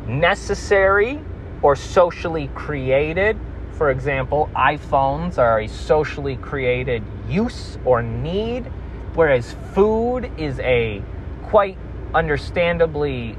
necessary 0.07 1.23
or 1.63 1.77
socially 1.77 2.49
created 2.55 3.39
for 3.81 3.91
example, 3.91 4.51
iPhones 4.55 5.39
are 5.39 5.61
a 5.61 5.67
socially 5.67 6.37
created 6.37 7.03
use 7.27 7.79
or 7.87 8.03
need, 8.03 8.67
whereas 9.15 9.57
food 9.73 10.31
is 10.37 10.61
a 10.61 11.03
quite 11.45 11.79
understandably 12.13 13.39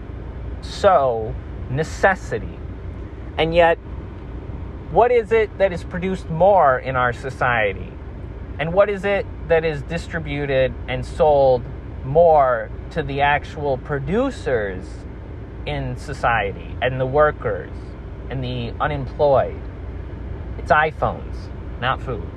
so 0.62 1.36
necessity. 1.69 2.57
And 3.38 3.53
yet, 3.53 3.77
what 4.89 5.12
is 5.12 5.31
it 5.31 5.55
that 5.60 5.71
is 5.71 5.84
produced 5.84 6.27
more 6.31 6.79
in 6.79 6.95
our 6.95 7.13
society? 7.13 7.93
And 8.57 8.73
what 8.73 8.89
is 8.89 9.05
it 9.05 9.27
that 9.47 9.63
is 9.63 9.84
distributed 9.84 10.73
and 10.88 11.05
sold 11.05 11.62
more 12.03 12.71
to 12.89 13.03
the 13.03 13.21
actual 13.21 13.77
producers 13.77 14.88
in 15.67 15.95
society 15.97 16.75
and 16.81 16.99
the 16.99 17.05
workers 17.05 17.69
and 18.32 18.44
the 18.44 18.74
unemployed? 18.80 19.62
It's 20.58 20.72
iPhones, 20.72 21.36
not 21.82 22.01
food. 22.01 22.28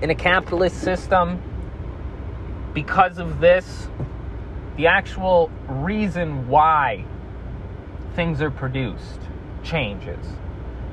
In 0.00 0.10
a 0.10 0.14
capitalist 0.14 0.80
system, 0.80 1.42
because 2.72 3.18
of 3.18 3.38
this, 3.40 3.88
the 4.76 4.86
actual 4.86 5.50
reason 5.68 6.48
why 6.48 7.04
things 8.14 8.40
are 8.40 8.50
produced 8.50 9.20
changes. 9.62 10.24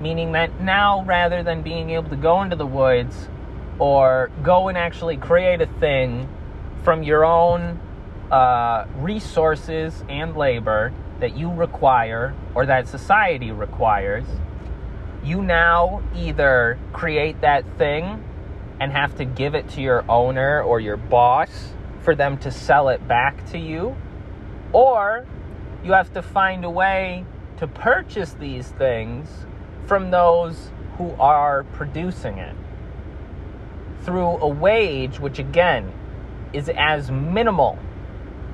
Meaning 0.01 0.33
that 0.33 0.59
now, 0.59 1.03
rather 1.03 1.41
than 1.41 1.61
being 1.61 1.91
able 1.91 2.09
to 2.09 2.17
go 2.17 2.41
into 2.41 2.57
the 2.57 2.65
woods 2.65 3.29
or 3.79 4.29
go 4.43 4.67
and 4.67 4.77
actually 4.77 5.17
create 5.17 5.61
a 5.61 5.67
thing 5.67 6.27
from 6.83 7.01
your 7.01 7.23
own 7.23 7.79
uh, 8.29 8.85
resources 8.97 10.03
and 10.09 10.35
labor 10.35 10.91
that 11.19 11.37
you 11.37 11.51
require 11.51 12.33
or 12.53 12.65
that 12.65 12.87
society 12.87 13.51
requires, 13.51 14.25
you 15.23 15.41
now 15.41 16.03
either 16.15 16.77
create 16.93 17.41
that 17.41 17.63
thing 17.77 18.23
and 18.79 18.91
have 18.91 19.15
to 19.17 19.25
give 19.25 19.55
it 19.55 19.69
to 19.69 19.81
your 19.81 20.09
owner 20.09 20.61
or 20.61 20.79
your 20.79 20.97
boss 20.97 21.73
for 22.01 22.13
them 22.15 22.37
to 22.37 22.51
sell 22.51 22.89
it 22.89 23.07
back 23.07 23.49
to 23.51 23.57
you, 23.57 23.95
or 24.73 25.25
you 25.83 25.93
have 25.93 26.11
to 26.13 26.21
find 26.21 26.63
a 26.65 26.69
way 26.69 27.25
to 27.57 27.67
purchase 27.67 28.33
these 28.33 28.67
things 28.67 29.27
from 29.85 30.11
those 30.11 30.71
who 30.97 31.11
are 31.13 31.63
producing 31.73 32.37
it 32.37 32.55
through 34.03 34.37
a 34.37 34.47
wage 34.47 35.19
which, 35.19 35.39
again, 35.39 35.91
is 36.53 36.69
as 36.69 37.09
minimal 37.09 37.79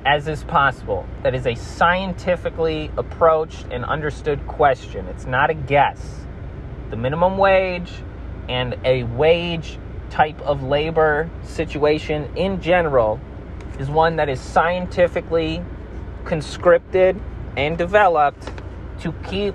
as 0.04 0.28
is 0.28 0.44
possible. 0.44 1.06
That 1.22 1.34
is 1.34 1.46
a 1.46 1.54
scientifically 1.54 2.90
approached 2.96 3.66
and 3.70 3.84
understood 3.84 4.46
question. 4.46 5.06
It's 5.06 5.26
not 5.26 5.50
a 5.50 5.54
guess. 5.54 6.26
The 6.90 6.96
minimum 6.96 7.38
wage 7.38 7.92
and 8.48 8.76
a 8.84 9.04
wage 9.04 9.78
type 10.10 10.40
of 10.42 10.62
labor 10.62 11.30
situation 11.42 12.30
in 12.36 12.60
general 12.60 13.20
is 13.78 13.88
one 13.88 14.16
that 14.16 14.28
is 14.28 14.40
scientifically 14.40 15.64
conscripted 16.24 17.18
and 17.56 17.78
developed 17.78 18.50
to 19.00 19.12
keep 19.28 19.54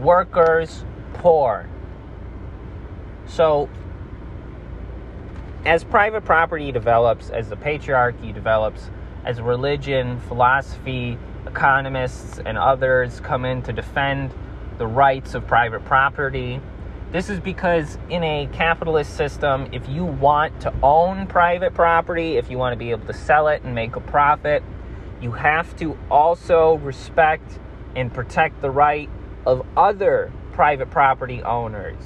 workers 0.00 0.84
poor. 1.14 1.68
So, 3.26 3.68
as 5.64 5.84
private 5.84 6.24
property 6.24 6.72
develops, 6.72 7.30
as 7.30 7.48
the 7.48 7.56
patriarchy 7.56 8.32
develops, 8.32 8.90
as 9.24 9.40
religion, 9.40 10.20
philosophy, 10.20 11.18
economists, 11.46 12.38
and 12.44 12.58
others 12.58 13.20
come 13.20 13.44
in 13.44 13.62
to 13.62 13.72
defend 13.72 14.32
the 14.78 14.86
rights 14.86 15.34
of 15.34 15.46
private 15.46 15.84
property, 15.84 16.60
this 17.10 17.30
is 17.30 17.40
because 17.40 17.96
in 18.10 18.22
a 18.22 18.48
capitalist 18.52 19.16
system, 19.16 19.68
if 19.72 19.88
you 19.88 20.04
want 20.04 20.60
to 20.60 20.74
own 20.82 21.26
private 21.26 21.72
property, 21.72 22.36
if 22.36 22.50
you 22.50 22.58
want 22.58 22.74
to 22.74 22.76
be 22.76 22.90
able 22.90 23.06
to 23.06 23.14
sell 23.14 23.48
it 23.48 23.62
and 23.64 23.74
make 23.74 23.96
a 23.96 24.00
profit, 24.00 24.62
you 25.22 25.32
have 25.32 25.74
to 25.78 25.98
also 26.10 26.74
respect 26.74 27.58
and 27.96 28.12
protect 28.12 28.60
the 28.60 28.70
right 28.70 29.08
of 29.46 29.66
other 29.76 30.30
private 30.52 30.90
property 30.90 31.42
owners 31.42 31.96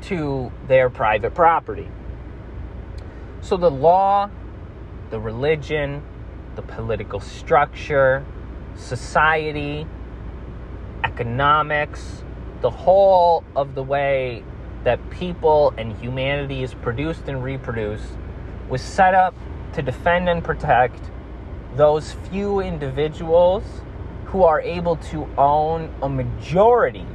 to 0.00 0.50
their 0.68 0.88
private 0.88 1.34
property. 1.34 1.90
So 3.42 3.56
the 3.56 3.70
law, 3.70 4.30
the 5.10 5.20
religion, 5.20 6.02
the 6.56 6.62
political 6.62 7.20
structure, 7.20 8.24
society, 8.74 9.86
economics, 11.04 12.24
the 12.62 12.70
whole 12.70 13.44
of 13.54 13.74
the 13.74 13.82
way 13.82 14.42
that 14.84 15.10
people 15.10 15.74
and 15.76 15.96
humanity 15.98 16.62
is 16.62 16.74
produced 16.74 17.28
and 17.28 17.42
reproduced 17.42 18.08
was 18.68 18.82
set 18.82 19.14
up 19.14 19.34
to 19.72 19.82
defend 19.82 20.28
and 20.28 20.42
protect 20.42 21.10
those 21.76 22.12
few 22.30 22.60
individuals 22.60 23.62
who 24.26 24.42
are 24.42 24.60
able 24.60 24.96
to 24.96 25.28
own 25.36 25.94
a 26.02 26.08
majority 26.08 27.06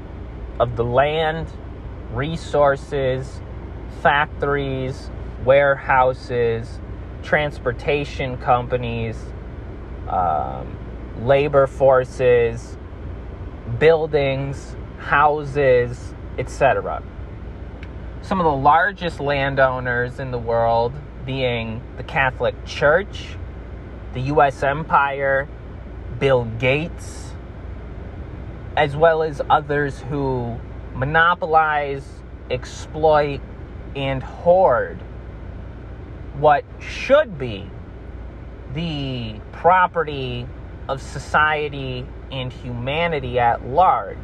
of 0.60 0.76
the 0.76 0.84
land, 0.84 1.48
resources, 2.14 3.42
factories, 4.02 5.10
warehouses, 5.44 6.80
transportation 7.24 8.38
companies, 8.38 9.18
um, 10.08 10.78
labor 11.22 11.68
forces, 11.68 12.78
buildings, 13.80 14.76
houses, 14.98 16.14
etc. 16.38 17.04
Some 18.22 18.40
of 18.40 18.46
the 18.46 18.52
largest 18.52 19.20
landowners 19.20 20.20
in 20.20 20.32
the 20.32 20.38
world 20.38 20.94
being 21.26 21.82
the 21.98 22.04
Catholic 22.04 22.66
Church, 22.66 23.36
the 24.14 24.22
US 24.22 24.64
Empire, 24.64 25.48
Bill 26.20 26.46
Gates, 26.60 27.34
as 28.76 28.96
well 28.96 29.24
as 29.24 29.42
others 29.50 30.00
who 30.00 30.60
monopolize, 30.94 32.08
exploit, 32.50 33.42
and 33.96 34.24
hoard 34.24 35.00
what 36.38 36.64
should 36.80 37.38
be 37.38 37.70
the 38.74 39.36
property 39.52 40.48
of 40.88 41.02
society 41.02 42.06
and 42.32 42.52
humanity 42.52 43.40
at 43.40 43.68
large, 43.68 44.18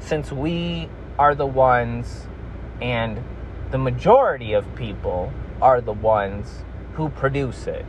since 0.00 0.32
we 0.32 0.88
are 1.18 1.34
the 1.34 1.46
ones 1.46 2.26
and 2.80 3.22
the 3.70 3.78
majority 3.78 4.52
of 4.52 4.74
people 4.74 5.32
are 5.62 5.80
the 5.80 5.92
ones 5.92 6.64
who 6.94 7.08
produce 7.08 7.66
it. 7.66 7.86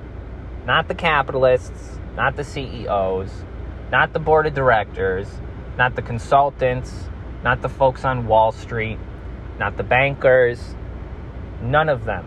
Not 0.65 0.87
the 0.87 0.95
capitalists, 0.95 1.97
not 2.15 2.35
the 2.35 2.43
CEOs, 2.43 3.31
not 3.91 4.13
the 4.13 4.19
board 4.19 4.45
of 4.45 4.53
directors, 4.53 5.27
not 5.77 5.95
the 5.95 6.01
consultants, 6.01 7.09
not 7.43 7.61
the 7.61 7.69
folks 7.69 8.05
on 8.05 8.27
Wall 8.27 8.51
Street, 8.51 8.99
not 9.57 9.77
the 9.77 9.83
bankers, 9.83 10.75
none 11.61 11.89
of 11.89 12.05
them. 12.05 12.25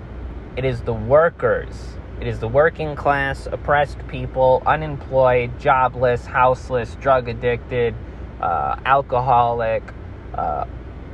It 0.56 0.64
is 0.64 0.82
the 0.82 0.94
workers. 0.94 1.74
It 2.20 2.28
is 2.28 2.38
the 2.38 2.46
working 2.46 2.94
class, 2.94 3.46
oppressed 3.46 3.98
people, 4.06 4.62
unemployed, 4.64 5.58
jobless, 5.58 6.24
houseless, 6.24 6.94
drug 7.00 7.28
addicted, 7.28 7.94
uh, 8.40 8.76
alcoholic, 8.84 9.82
uh, 10.32 10.66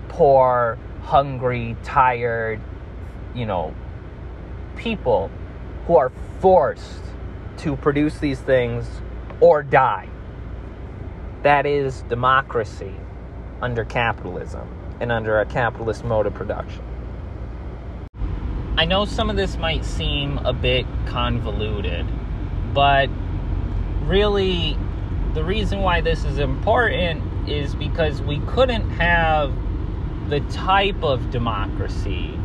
poor, 0.08 0.78
hungry, 1.02 1.74
tired, 1.82 2.60
you 3.34 3.46
know, 3.46 3.74
people 4.76 5.30
who 5.86 5.96
are 5.96 6.12
forced 6.40 7.02
to 7.56 7.76
produce 7.76 8.18
these 8.18 8.40
things 8.40 8.86
or 9.40 9.62
die. 9.62 10.08
That 11.42 11.64
is 11.64 12.02
democracy 12.02 12.94
under 13.62 13.86
capitalism 13.86 14.68
and 15.00 15.10
under 15.10 15.40
a 15.40 15.46
capitalist 15.46 16.04
mode 16.04 16.26
of 16.26 16.34
production. 16.34 16.89
I 18.80 18.86
know 18.86 19.04
some 19.04 19.28
of 19.28 19.36
this 19.36 19.58
might 19.58 19.84
seem 19.84 20.38
a 20.38 20.54
bit 20.54 20.86
convoluted, 21.04 22.06
but 22.72 23.10
really, 24.04 24.74
the 25.34 25.44
reason 25.44 25.80
why 25.80 26.00
this 26.00 26.24
is 26.24 26.38
important 26.38 27.46
is 27.46 27.74
because 27.74 28.22
we 28.22 28.38
couldn't 28.46 28.88
have 28.92 29.52
the 30.30 30.40
type 30.48 31.04
of 31.04 31.30
democracy 31.30 32.40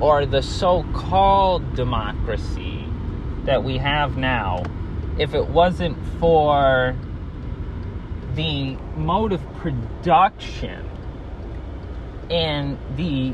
or 0.00 0.26
the 0.26 0.42
so 0.42 0.82
called 0.94 1.76
democracy 1.76 2.84
that 3.44 3.62
we 3.62 3.78
have 3.78 4.16
now 4.16 4.64
if 5.16 5.32
it 5.32 5.46
wasn't 5.46 5.96
for 6.18 6.96
the 8.34 8.76
mode 8.96 9.32
of 9.32 9.54
production 9.58 10.84
and 12.30 12.76
the 12.96 13.32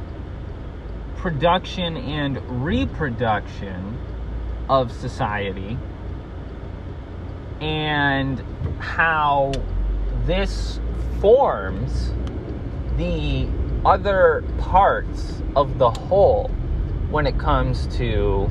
production 1.24 1.96
and 1.96 2.38
reproduction 2.62 3.98
of 4.68 4.92
society 4.92 5.78
and 7.62 8.44
how 8.78 9.50
this 10.26 10.78
forms 11.22 12.12
the 12.98 13.48
other 13.86 14.44
parts 14.58 15.42
of 15.56 15.78
the 15.78 15.90
whole 15.90 16.48
when 17.08 17.26
it 17.26 17.38
comes 17.38 17.86
to 17.96 18.46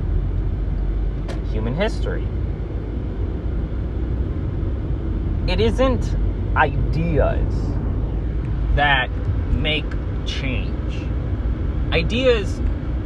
human 1.52 1.76
history. 1.76 2.28
It 5.48 5.62
isn't 5.62 6.16
ideas 6.56 7.54
that 8.74 9.12
make 9.52 9.86
change 10.26 11.13
Ideas 11.94 12.60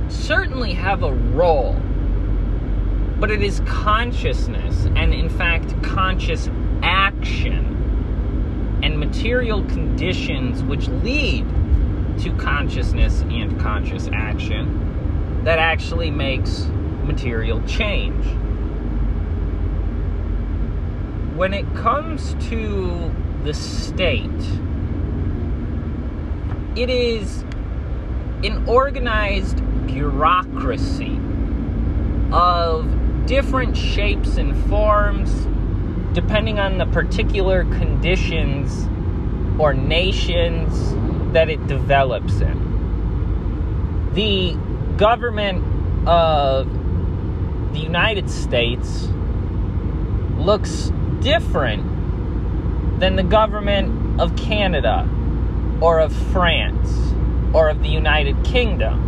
certainly 0.08 0.72
have 0.72 1.04
a 1.04 1.12
role, 1.12 1.74
but 3.20 3.30
it 3.30 3.44
is 3.44 3.60
consciousness 3.66 4.86
and, 4.96 5.14
in 5.14 5.28
fact, 5.28 5.84
conscious 5.84 6.50
action 6.82 8.80
and 8.82 8.98
material 8.98 9.62
conditions 9.66 10.64
which 10.64 10.88
lead 10.88 11.46
to 12.20 12.34
consciousness 12.38 13.24
and 13.24 13.60
conscious 13.60 14.08
action 14.14 15.44
that 15.44 15.60
actually 15.60 16.10
makes 16.10 16.68
material 17.04 17.62
change. 17.68 18.26
When 21.36 21.54
it 21.54 21.66
comes 21.76 22.36
to 22.50 23.14
the 23.44 23.54
state, 23.54 24.32
it 26.78 26.90
is 26.90 27.44
an 28.44 28.68
organized 28.68 29.64
bureaucracy 29.88 31.20
of 32.32 33.26
different 33.26 33.76
shapes 33.76 34.38
and 34.38 34.56
forms 34.70 35.48
depending 36.14 36.60
on 36.60 36.78
the 36.78 36.86
particular 36.88 37.64
conditions 37.64 38.88
or 39.60 39.74
nations 39.74 40.94
that 41.34 41.50
it 41.50 41.66
develops 41.68 42.42
in. 42.42 44.12
The 44.14 44.56
government 44.98 46.08
of 46.08 46.72
the 47.74 47.80
United 47.80 48.30
States 48.30 49.08
looks 50.38 50.92
different 51.22 53.00
than 53.00 53.16
the 53.16 53.24
government 53.24 54.22
of 54.22 54.36
Canada 54.36 55.10
or 55.82 56.00
of 56.00 56.14
France 56.32 57.14
or 57.54 57.70
of 57.70 57.82
the 57.82 57.90
United 57.90 58.44
Kingdom. 58.44 59.04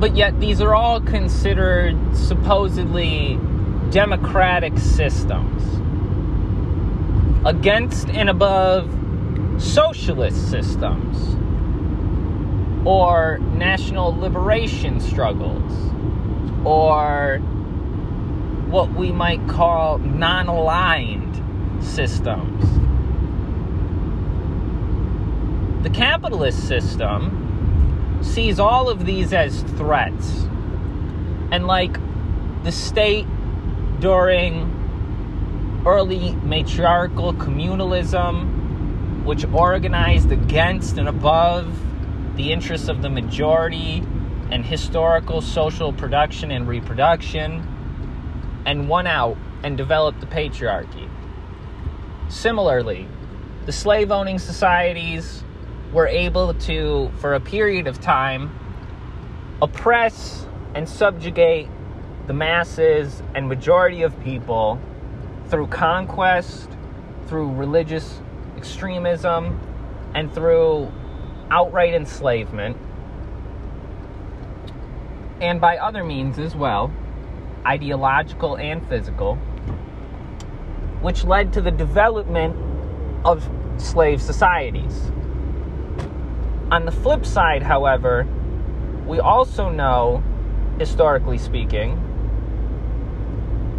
But 0.00 0.16
yet, 0.16 0.40
these 0.40 0.60
are 0.60 0.74
all 0.74 1.00
considered 1.00 1.96
supposedly 2.16 3.38
democratic 3.90 4.78
systems 4.78 5.62
against 7.44 8.08
and 8.10 8.30
above 8.30 8.88
socialist 9.58 10.50
systems 10.50 11.36
or 12.86 13.38
national 13.54 14.16
liberation 14.16 15.00
struggles 15.00 15.72
or 16.64 17.38
what 18.68 18.92
we 18.94 19.10
might 19.12 19.46
call 19.48 19.98
non 19.98 20.48
aligned 20.48 21.84
systems. 21.84 22.79
The 25.82 25.90
capitalist 25.90 26.68
system 26.68 28.18
sees 28.22 28.60
all 28.60 28.90
of 28.90 29.06
these 29.06 29.32
as 29.32 29.62
threats. 29.62 30.46
And 31.50 31.66
like 31.66 31.96
the 32.64 32.70
state 32.70 33.26
during 33.98 35.82
early 35.86 36.32
matriarchal 36.36 37.32
communalism, 37.32 39.24
which 39.24 39.46
organized 39.46 40.30
against 40.30 40.98
and 40.98 41.08
above 41.08 41.80
the 42.36 42.52
interests 42.52 42.88
of 42.88 43.00
the 43.00 43.08
majority 43.08 44.04
and 44.50 44.66
historical 44.66 45.40
social 45.40 45.94
production 45.94 46.50
and 46.50 46.68
reproduction, 46.68 47.66
and 48.66 48.86
won 48.86 49.06
out 49.06 49.38
and 49.62 49.78
developed 49.78 50.20
the 50.20 50.26
patriarchy. 50.26 51.08
Similarly, 52.28 53.08
the 53.64 53.72
slave 53.72 54.10
owning 54.10 54.38
societies 54.38 55.42
were 55.92 56.06
able 56.06 56.54
to, 56.54 57.10
for 57.18 57.34
a 57.34 57.40
period 57.40 57.86
of 57.86 58.00
time, 58.00 58.50
oppress 59.60 60.46
and 60.74 60.88
subjugate 60.88 61.68
the 62.26 62.32
masses 62.32 63.22
and 63.34 63.48
majority 63.48 64.02
of 64.02 64.18
people 64.22 64.80
through 65.48 65.66
conquest, 65.66 66.70
through 67.26 67.50
religious 67.52 68.20
extremism, 68.56 69.60
and 70.14 70.32
through 70.32 70.90
outright 71.50 71.94
enslavement, 71.94 72.76
and 75.40 75.60
by 75.60 75.76
other 75.78 76.04
means 76.04 76.38
as 76.38 76.54
well, 76.54 76.92
ideological 77.66 78.56
and 78.56 78.86
physical, 78.88 79.36
which 81.00 81.24
led 81.24 81.52
to 81.52 81.60
the 81.60 81.70
development 81.70 82.56
of 83.24 83.48
slave 83.78 84.20
societies. 84.20 85.10
On 86.70 86.84
the 86.84 86.92
flip 86.92 87.26
side, 87.26 87.64
however, 87.64 88.28
we 89.04 89.18
also 89.18 89.68
know, 89.70 90.22
historically 90.78 91.36
speaking, 91.36 91.98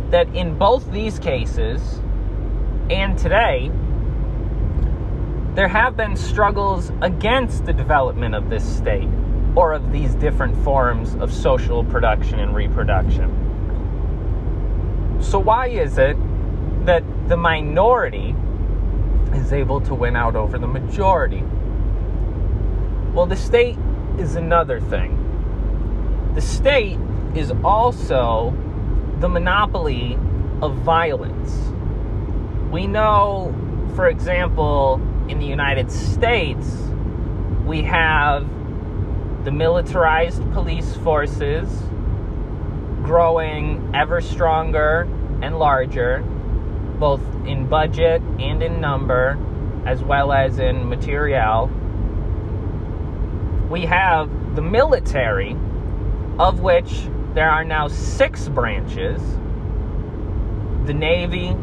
that 0.10 0.28
in 0.36 0.58
both 0.58 0.92
these 0.92 1.18
cases 1.18 2.02
and 2.90 3.18
today, 3.18 3.72
there 5.56 5.70
have 5.70 5.96
been 5.96 6.18
struggles 6.18 6.92
against 7.02 7.66
the 7.66 7.72
development 7.72 8.36
of 8.36 8.50
this 8.50 8.64
state 8.64 9.08
or 9.56 9.72
of 9.72 9.94
these 9.94 10.14
different 10.16 10.62
forms 10.64 11.16
of 11.16 11.34
social 11.34 11.86
production 11.86 12.40
and 12.40 12.54
reproduction. 12.54 13.30
So, 15.22 15.40
why 15.40 15.68
is 15.68 15.98
it 15.98 16.18
that 16.86 17.04
the 17.30 17.38
minority 17.38 18.36
is 19.34 19.54
able 19.54 19.80
to 19.82 19.96
win 19.96 20.18
out 20.18 20.36
over 20.36 20.58
the 20.58 20.68
majority? 20.68 21.44
Well, 23.14 23.26
the 23.26 23.36
state 23.36 23.78
is 24.18 24.36
another 24.36 24.80
thing. 24.80 26.32
The 26.34 26.42
state 26.42 26.98
is 27.36 27.52
also 27.62 28.56
the 29.20 29.28
monopoly 29.28 30.18
of 30.62 30.76
violence. 30.78 31.54
We 32.72 32.88
know, 32.88 33.54
for 33.96 34.08
example, 34.08 35.02
in 35.28 35.40
the 35.40 35.46
United 35.46 35.92
States, 35.92 36.68
we 37.66 37.82
have 37.82 38.48
the 39.44 39.52
militarized 39.52 40.50
police 40.54 40.96
forces 40.96 41.68
growing 43.04 43.92
ever 43.94 44.22
stronger 44.22 45.02
and 45.42 45.60
larger, 45.60 46.20
both 46.98 47.22
in 47.46 47.68
budget 47.68 48.22
and 48.40 48.64
in 48.64 48.80
number, 48.80 49.38
as 49.86 50.02
well 50.02 50.32
as 50.32 50.60
in 50.60 50.88
material. 50.88 51.70
We 53.72 53.86
have 53.86 54.58
the 54.58 54.62
military, 54.62 55.56
of 56.38 56.60
which 56.60 57.08
there 57.34 57.50
are 57.50 57.64
now 57.64 57.88
six 57.88 58.50
branches 58.50 59.22
the 60.86 60.94
Navy, 60.94 61.56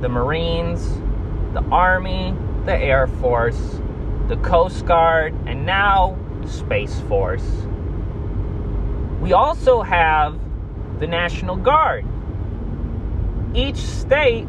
the 0.00 0.08
Marines, 0.08 0.84
the 1.52 1.62
Army, 1.70 2.34
the 2.64 2.76
Air 2.76 3.06
Force, 3.06 3.80
the 4.26 4.36
Coast 4.38 4.84
Guard, 4.84 5.32
and 5.46 5.64
now 5.64 6.18
Space 6.44 6.98
Force. 7.02 7.48
We 9.20 9.32
also 9.32 9.82
have 9.82 10.36
the 10.98 11.06
National 11.06 11.54
Guard. 11.54 12.04
Each 13.54 13.76
state 13.76 14.48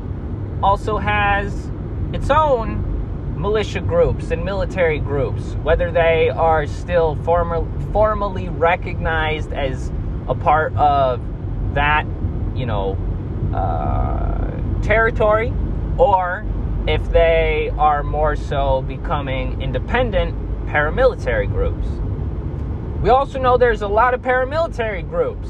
also 0.64 0.98
has 0.98 1.70
its 2.14 2.32
own 2.32 2.85
militia 3.36 3.82
groups 3.82 4.32
and 4.32 4.44
military 4.44 5.00
groups, 5.00 5.54
whether 5.64 5.92
they 5.92 6.30
are 6.30 6.66
still 6.66 7.16
formal, 7.18 7.68
formally 7.92 8.50
recognized 8.50 9.52
as 9.54 9.92
a 10.28 10.36
part 10.36 10.76
of 10.76 11.22
that, 11.74 12.06
you 12.56 12.66
know, 12.66 12.98
uh, 13.54 14.82
territory, 14.82 15.54
or 15.98 16.46
if 16.88 17.12
they 17.12 17.72
are 17.78 18.04
more 18.04 18.36
so 18.36 18.82
becoming 18.84 19.62
independent 19.62 20.36
paramilitary 20.68 21.48
groups. 21.48 21.88
We 23.02 23.10
also 23.10 23.40
know 23.40 23.58
there's 23.58 23.82
a 23.82 23.88
lot 23.88 24.14
of 24.14 24.22
paramilitary 24.22 25.08
groups. 25.08 25.50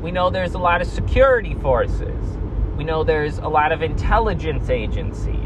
We 0.00 0.10
know 0.10 0.30
there's 0.30 0.54
a 0.54 0.58
lot 0.58 0.80
of 0.80 0.86
security 0.86 1.54
forces. 1.54 2.36
We 2.76 2.84
know 2.84 3.04
there's 3.04 3.38
a 3.38 3.48
lot 3.48 3.72
of 3.72 3.82
intelligence 3.82 4.70
agencies. 4.70 5.39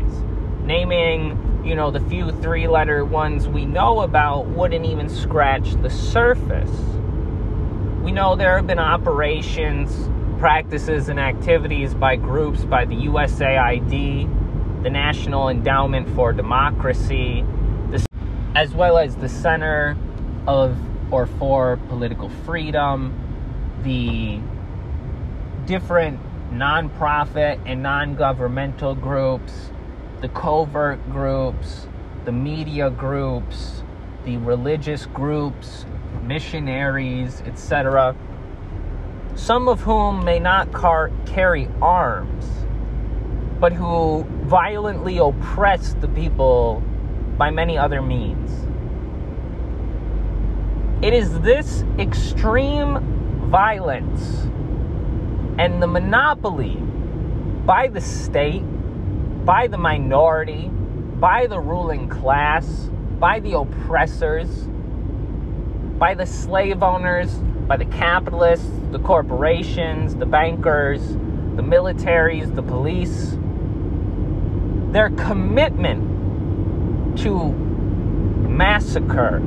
Naming, 0.65 1.63
you 1.65 1.75
know, 1.75 1.91
the 1.91 2.01
few 2.01 2.33
three 2.41 2.67
letter 2.67 3.05
ones 3.05 3.47
we 3.49 3.67
know 3.67 4.01
about 4.01 4.47
wouldn't 4.47 4.87
even 4.87 5.09
scratch 5.09 5.75
the 5.83 5.91
surface. 5.91 6.71
We 8.03 8.13
know 8.13 8.35
there 8.35 8.57
have 8.57 8.67
been 8.67 8.79
operations, 8.79 10.09
practices, 10.39 11.09
and 11.09 11.21
activities 11.21 11.95
by 11.95 12.17
groups 12.17 12.65
by 12.65 12.87
the 12.87 12.95
USAID, 12.95 14.83
the 14.83 14.91
National 14.91 15.49
Endowment 15.49 16.09
for 16.15 16.33
Democracy, 16.33 17.45
as 18.55 18.75
well 18.75 18.99
as 18.99 19.17
the 19.17 19.29
Center 19.29 19.97
of 20.47 20.79
or 21.13 21.27
for 21.27 21.77
Political 21.89 22.29
Freedom, 22.45 23.15
the 23.83 24.41
different 25.67 26.21
nonprofit 26.51 27.61
and 27.67 27.83
non 27.83 28.15
governmental 28.15 28.95
groups, 28.95 29.71
the 30.25 30.31
covert 30.31 30.99
groups, 31.11 31.87
the 32.25 32.33
media 32.33 32.89
groups, 32.89 33.83
the 34.25 34.39
religious 34.39 35.05
groups, 35.05 35.85
missionaries, 36.23 37.43
etc., 37.43 38.17
some 39.35 39.69
of 39.69 39.83
whom 39.83 40.25
may 40.25 40.39
not 40.39 40.73
car- 40.73 41.13
carry 41.27 41.69
arms, 41.83 42.47
but 43.61 43.75
who 43.75 44.25
violently 44.45 45.19
oppress 45.19 45.93
the 46.01 46.09
people 46.09 46.83
by 47.37 47.51
many 47.51 47.77
other 47.77 48.01
means. 48.01 48.51
It 51.05 51.13
is 51.13 51.39
this 51.41 51.85
extreme 51.99 53.51
violence 53.51 54.45
and 55.59 55.83
the 55.83 55.87
monopoly 55.87 56.77
by 57.67 57.89
the 57.89 58.01
state, 58.01 58.63
by 59.45 59.67
the 59.67 59.79
minority, 59.79 60.71
by 61.21 61.47
the 61.47 61.61
ruling 61.61 62.09
class, 62.09 62.67
by 63.19 63.41
the 63.41 63.57
oppressors 63.57 64.69
by 65.99 66.15
the 66.15 66.27
slave 66.27 66.83
owners, 66.83 67.33
by 67.69 67.77
the 67.77 67.85
capitalists, 67.87 68.69
the 68.91 68.99
corporations, 68.99 70.17
the 70.17 70.27
bankers, 70.27 71.07
the 71.09 71.63
militaries, 71.63 72.53
the 72.55 72.63
police. 72.63 73.37
Their 74.93 75.09
commitment 75.11 77.19
to 77.21 77.53
massacre, 77.53 79.39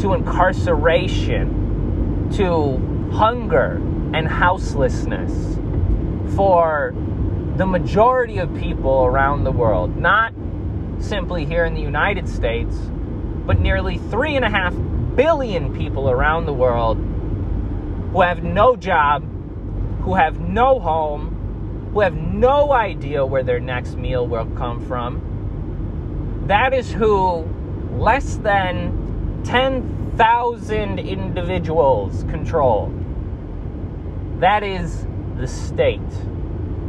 to 0.00 0.14
incarceration, 0.14 2.30
to 2.34 3.10
hunger 3.12 3.80
and 4.14 4.28
houselessness 4.28 5.56
for 6.34 6.94
the 7.56 7.66
majority 7.66 8.38
of 8.38 8.54
people 8.56 9.04
around 9.04 9.44
the 9.44 9.50
world, 9.50 9.96
not 9.96 10.34
simply 10.98 11.46
here 11.46 11.64
in 11.64 11.74
the 11.74 11.80
United 11.80 12.28
States, 12.28 12.76
but 13.46 13.58
nearly 13.60 13.96
three 13.96 14.36
and 14.36 14.44
a 14.44 14.50
half 14.50 14.74
billion 15.14 15.74
people 15.74 16.10
around 16.10 16.44
the 16.44 16.52
world 16.52 16.98
who 18.12 18.20
have 18.20 18.42
no 18.42 18.76
job, 18.76 19.24
who 20.02 20.14
have 20.14 20.38
no 20.38 20.78
home, 20.78 21.90
who 21.94 22.00
have 22.00 22.14
no 22.14 22.72
idea 22.72 23.24
where 23.24 23.42
their 23.42 23.60
next 23.60 23.96
meal 23.96 24.26
will 24.26 24.46
come 24.56 24.86
from. 24.86 26.42
That 26.48 26.74
is 26.74 26.92
who 26.92 27.48
less 27.92 28.36
than 28.36 29.42
10,000 29.44 30.98
individuals 30.98 32.22
control. 32.24 32.92
That 34.40 34.62
is 34.62 35.06
the 35.38 35.46
state. 35.46 36.00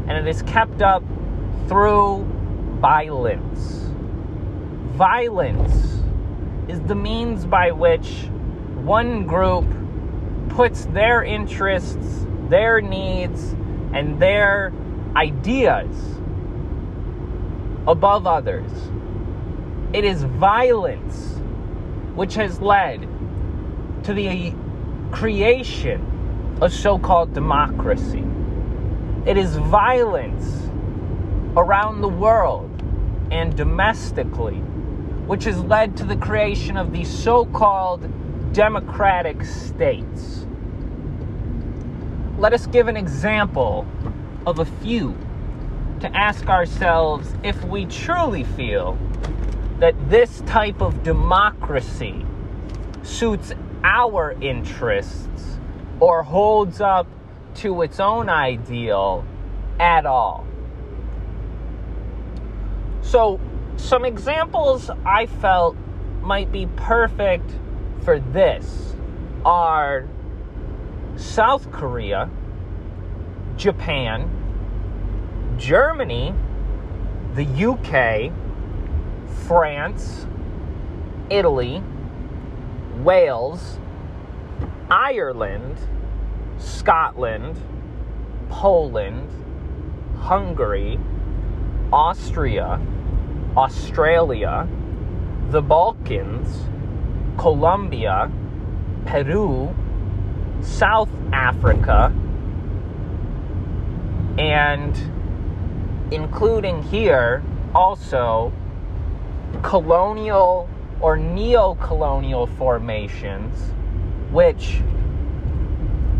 And 0.07 0.11
it 0.11 0.27
is 0.27 0.41
kept 0.43 0.81
up 0.81 1.03
through 1.67 2.23
violence. 2.79 3.91
Violence 4.95 6.01
is 6.69 6.79
the 6.81 6.95
means 6.95 7.45
by 7.45 7.71
which 7.71 8.27
one 8.83 9.25
group 9.25 9.65
puts 10.49 10.85
their 10.85 11.23
interests, 11.23 12.25
their 12.49 12.81
needs, 12.81 13.53
and 13.93 14.19
their 14.19 14.71
ideas 15.15 15.95
above 17.87 18.27
others. 18.27 18.71
It 19.93 20.03
is 20.03 20.23
violence 20.23 21.35
which 22.15 22.35
has 22.35 22.59
led 22.59 23.07
to 24.03 24.13
the 24.13 24.53
creation 25.11 26.57
of 26.61 26.73
so 26.73 26.97
called 26.99 27.33
democracy. 27.33 28.23
It 29.27 29.35
is 29.35 29.57
violence 29.57 30.69
around 31.57 31.99
the 31.99 32.07
world 32.07 32.71
and 33.29 33.53
domestically 33.57 34.55
which 35.27 35.43
has 35.43 35.59
led 35.59 35.97
to 35.97 36.05
the 36.05 36.15
creation 36.15 36.77
of 36.77 36.93
these 36.93 37.09
so 37.09 37.43
called 37.43 38.09
democratic 38.53 39.43
states. 39.43 40.45
Let 42.37 42.53
us 42.53 42.67
give 42.67 42.87
an 42.87 42.95
example 42.95 43.85
of 44.45 44.59
a 44.59 44.65
few 44.65 45.17
to 45.99 46.15
ask 46.15 46.47
ourselves 46.47 47.33
if 47.43 47.61
we 47.65 47.85
truly 47.85 48.45
feel 48.45 48.97
that 49.79 50.09
this 50.09 50.39
type 50.45 50.81
of 50.81 51.03
democracy 51.03 52.25
suits 53.03 53.51
our 53.83 54.37
interests 54.41 55.59
or 55.99 56.23
holds 56.23 56.79
up 56.79 57.07
to 57.57 57.81
its 57.81 57.99
own 57.99 58.29
ideal 58.29 59.25
at 59.79 60.05
all. 60.05 60.45
So, 63.01 63.39
some 63.77 64.05
examples 64.05 64.89
I 65.05 65.27
felt 65.27 65.75
might 66.21 66.51
be 66.51 66.67
perfect 66.75 67.51
for 68.03 68.19
this 68.19 68.95
are 69.45 70.07
South 71.15 71.71
Korea, 71.71 72.29
Japan, 73.55 74.29
Germany, 75.57 76.33
the 77.35 77.45
UK, 77.45 78.31
France, 79.45 80.27
Italy, 81.29 81.81
Wales, 82.97 83.79
Ireland, 84.89 85.77
Scotland, 86.57 87.57
Poland, 88.49 89.29
Hungary, 90.17 90.99
Austria, 91.91 92.79
Australia, 93.55 94.67
the 95.49 95.61
Balkans, 95.61 96.65
Colombia, 97.37 98.31
Peru, 99.05 99.73
South 100.61 101.09
Africa, 101.31 102.13
and 104.37 104.95
including 106.11 106.83
here 106.83 107.43
also 107.73 108.51
colonial 109.61 110.69
or 110.99 111.17
neo 111.17 111.75
colonial 111.75 112.47
formations 112.47 113.71
which 114.31 114.81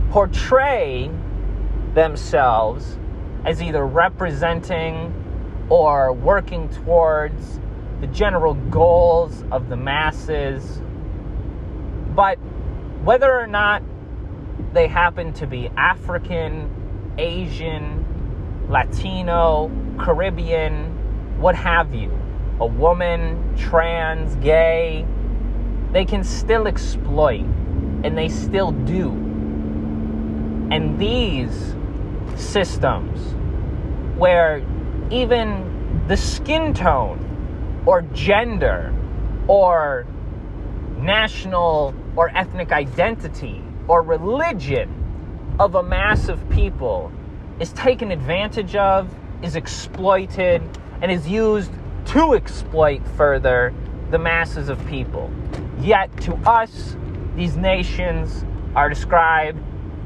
portray 0.10 1.12
themselves 1.94 2.98
as 3.46 3.62
either 3.62 3.86
representing 3.86 5.14
or 5.70 6.14
working 6.14 6.70
towards 6.70 7.60
the 8.02 8.08
general 8.08 8.54
goals 8.54 9.44
of 9.52 9.70
the 9.70 9.76
masses. 9.76 10.82
But 12.16 12.36
whether 13.04 13.32
or 13.32 13.48
not 13.48 13.84
they 14.74 14.88
happen 14.88 15.34
to 15.34 15.48
be 15.48 15.70
African, 15.78 16.70
Asian, 17.18 18.06
Latino, 18.70 19.72
Caribbean, 20.00 21.40
what 21.40 21.56
have 21.56 21.94
you, 21.94 22.12
a 22.60 22.66
woman, 22.66 23.56
trans, 23.58 24.36
gay, 24.38 25.06
they 25.92 26.06
can 26.06 26.24
still 26.24 26.68
exploit, 26.68 27.46
and 28.04 28.18
they 28.18 28.30
still 28.30 28.72
do. 28.72 29.27
And 30.70 31.00
these 31.00 31.76
systems, 32.36 33.20
where 34.18 34.62
even 35.10 36.04
the 36.08 36.18
skin 36.18 36.74
tone 36.74 37.84
or 37.86 38.02
gender 38.02 38.94
or 39.48 40.06
national 40.98 41.94
or 42.16 42.30
ethnic 42.36 42.72
identity 42.72 43.64
or 43.88 44.02
religion 44.02 45.56
of 45.60 45.76
a 45.76 45.84
mass 45.84 46.28
of 46.28 46.50
people 46.50 47.12
is 47.60 47.72
taken 47.74 48.12
advantage 48.12 48.76
of, 48.76 49.10
is 49.42 49.56
exploited, 49.56 50.62
and 51.02 51.12
is 51.12 51.28
used 51.28 51.72
to 52.06 52.34
exploit 52.34 53.02
further 53.16 53.74
the 54.12 54.18
masses 54.18 54.70
of 54.70 54.86
people. 54.88 55.32
Yet 55.80 56.16
to 56.22 56.34
us, 56.48 56.96
these 57.36 57.56
nations 57.56 58.46
are 58.76 58.90
described 58.90 59.60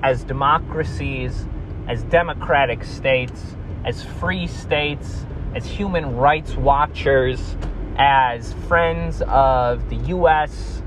as 0.03 0.23
democracies, 0.23 1.45
as 1.87 2.03
democratic 2.03 2.83
states, 2.83 3.55
as 3.85 4.03
free 4.03 4.47
states, 4.47 5.25
as 5.55 5.65
human 5.65 6.15
rights 6.15 6.55
watchers, 6.55 7.55
as 7.97 8.53
friends 8.67 9.21
of 9.27 9.89
the 9.89 9.97
US 10.15 10.81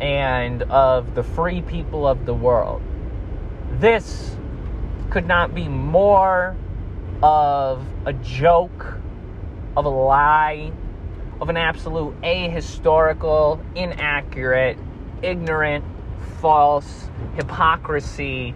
and 0.00 0.62
of 0.64 1.14
the 1.14 1.22
free 1.22 1.62
people 1.62 2.06
of 2.06 2.26
the 2.26 2.34
world. 2.34 2.82
This 3.72 4.36
could 5.10 5.26
not 5.26 5.54
be 5.54 5.68
more 5.68 6.56
of 7.22 7.84
a 8.04 8.12
joke, 8.12 8.98
of 9.76 9.84
a 9.84 9.88
lie, 9.88 10.72
of 11.40 11.48
an 11.48 11.56
absolute 11.56 12.20
ahistorical, 12.22 13.60
inaccurate, 13.74 14.76
ignorant, 15.22 15.84
false, 16.40 17.08
hypocrisy, 17.36 18.54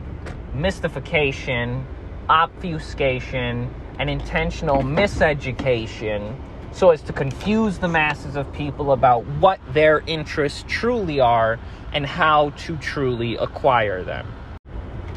mystification, 0.55 1.87
obfuscation, 2.29 3.73
and 3.99 4.09
intentional 4.11 4.83
miseducation 4.83 6.35
so 6.73 6.91
as 6.91 7.03
to 7.03 7.13
confuse 7.13 7.79
the 7.79 7.89
masses 7.89 8.37
of 8.37 8.51
people 8.53 8.93
about 8.93 9.25
what 9.39 9.61
their 9.73 10.01
interests 10.07 10.65
truly 10.67 11.21
are 11.21 11.59
and 11.93 12.07
how 12.07 12.51
to 12.51 12.77
truly 12.79 13.37
acquire 13.37 14.03
them. 14.03 14.27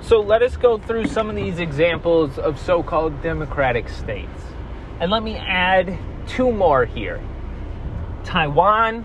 So 0.02 0.20
let 0.20 0.44
us 0.44 0.58
go 0.58 0.78
through 0.78 1.08
some 1.08 1.30
of 1.30 1.36
these 1.36 1.60
examples 1.60 2.38
of 2.38 2.60
so 2.60 2.84
called 2.84 3.24
democratic 3.24 3.90
states. 3.90 4.42
And 5.00 5.10
let 5.10 5.24
me 5.24 5.36
add 5.36 5.98
two 6.28 6.52
more 6.52 6.86
here 6.86 7.22
Taiwan 8.24 9.04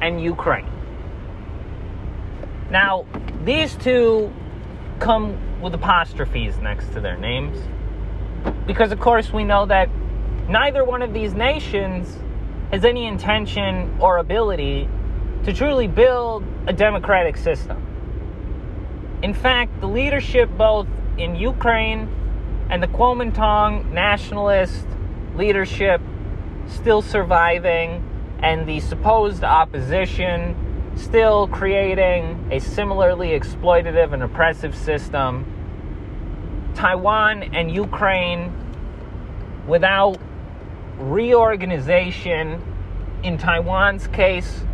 and 0.00 0.22
Ukraine. 0.22 0.71
Now, 2.72 3.04
these 3.44 3.76
two 3.76 4.32
come 4.98 5.60
with 5.60 5.74
apostrophes 5.74 6.56
next 6.56 6.94
to 6.94 7.00
their 7.00 7.18
names 7.18 7.58
because, 8.66 8.92
of 8.92 8.98
course, 8.98 9.30
we 9.30 9.44
know 9.44 9.66
that 9.66 9.90
neither 10.48 10.82
one 10.82 11.02
of 11.02 11.12
these 11.12 11.34
nations 11.34 12.18
has 12.70 12.86
any 12.86 13.06
intention 13.06 13.98
or 14.00 14.16
ability 14.16 14.88
to 15.44 15.52
truly 15.52 15.86
build 15.86 16.44
a 16.66 16.72
democratic 16.72 17.36
system. 17.36 17.76
In 19.22 19.34
fact, 19.34 19.78
the 19.82 19.86
leadership 19.86 20.48
both 20.56 20.86
in 21.18 21.36
Ukraine 21.36 22.08
and 22.70 22.82
the 22.82 22.86
Kuomintang 22.86 23.92
nationalist 23.92 24.86
leadership 25.36 26.00
still 26.68 27.02
surviving, 27.02 28.02
and 28.42 28.66
the 28.66 28.80
supposed 28.80 29.44
opposition 29.44 30.56
still 30.96 31.48
creating 31.48 32.48
a 32.50 32.58
similarly 32.58 33.28
exploitative 33.28 34.12
and 34.12 34.22
oppressive 34.22 34.76
system. 34.76 35.46
Taiwan 36.74 37.42
and 37.54 37.70
Ukraine, 37.70 38.52
without 39.66 40.18
reorganization, 40.98 42.62
in 43.22 43.38
Taiwan's 43.38 44.06
case, 44.08 44.64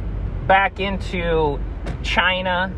back 0.46 0.80
into 0.80 1.60
China, 2.02 2.72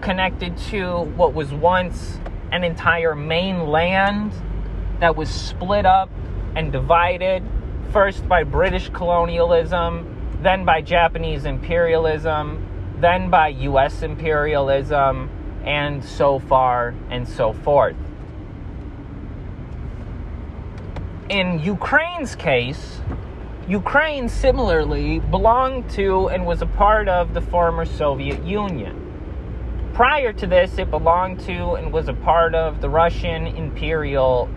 connected 0.00 0.56
to 0.56 1.00
what 1.16 1.34
was 1.34 1.52
once 1.52 2.18
an 2.52 2.62
entire 2.62 3.14
mainland 3.14 4.32
that 5.00 5.16
was 5.16 5.28
split 5.28 5.86
up 5.86 6.10
and 6.54 6.70
divided 6.70 7.42
first 7.90 8.28
by 8.28 8.44
British 8.44 8.88
colonialism, 8.90 10.13
then 10.44 10.64
by 10.64 10.80
Japanese 10.82 11.44
imperialism, 11.46 12.66
then 13.00 13.30
by 13.30 13.48
US 13.48 14.02
imperialism, 14.02 15.30
and 15.64 16.04
so 16.04 16.38
far 16.38 16.94
and 17.10 17.26
so 17.26 17.52
forth. 17.52 17.96
In 21.30 21.58
Ukraine's 21.60 22.34
case, 22.34 23.00
Ukraine 23.66 24.28
similarly 24.28 25.20
belonged 25.20 25.88
to 25.90 26.28
and 26.28 26.44
was 26.44 26.60
a 26.60 26.66
part 26.66 27.08
of 27.08 27.32
the 27.32 27.40
former 27.40 27.86
Soviet 27.86 28.44
Union. 28.44 29.00
Prior 29.94 30.34
to 30.34 30.46
this, 30.46 30.76
it 30.76 30.90
belonged 30.90 31.40
to 31.46 31.74
and 31.76 31.90
was 31.90 32.08
a 32.08 32.12
part 32.12 32.54
of 32.54 32.82
the 32.82 32.90
Russian 32.90 33.46
imperial 33.46 34.50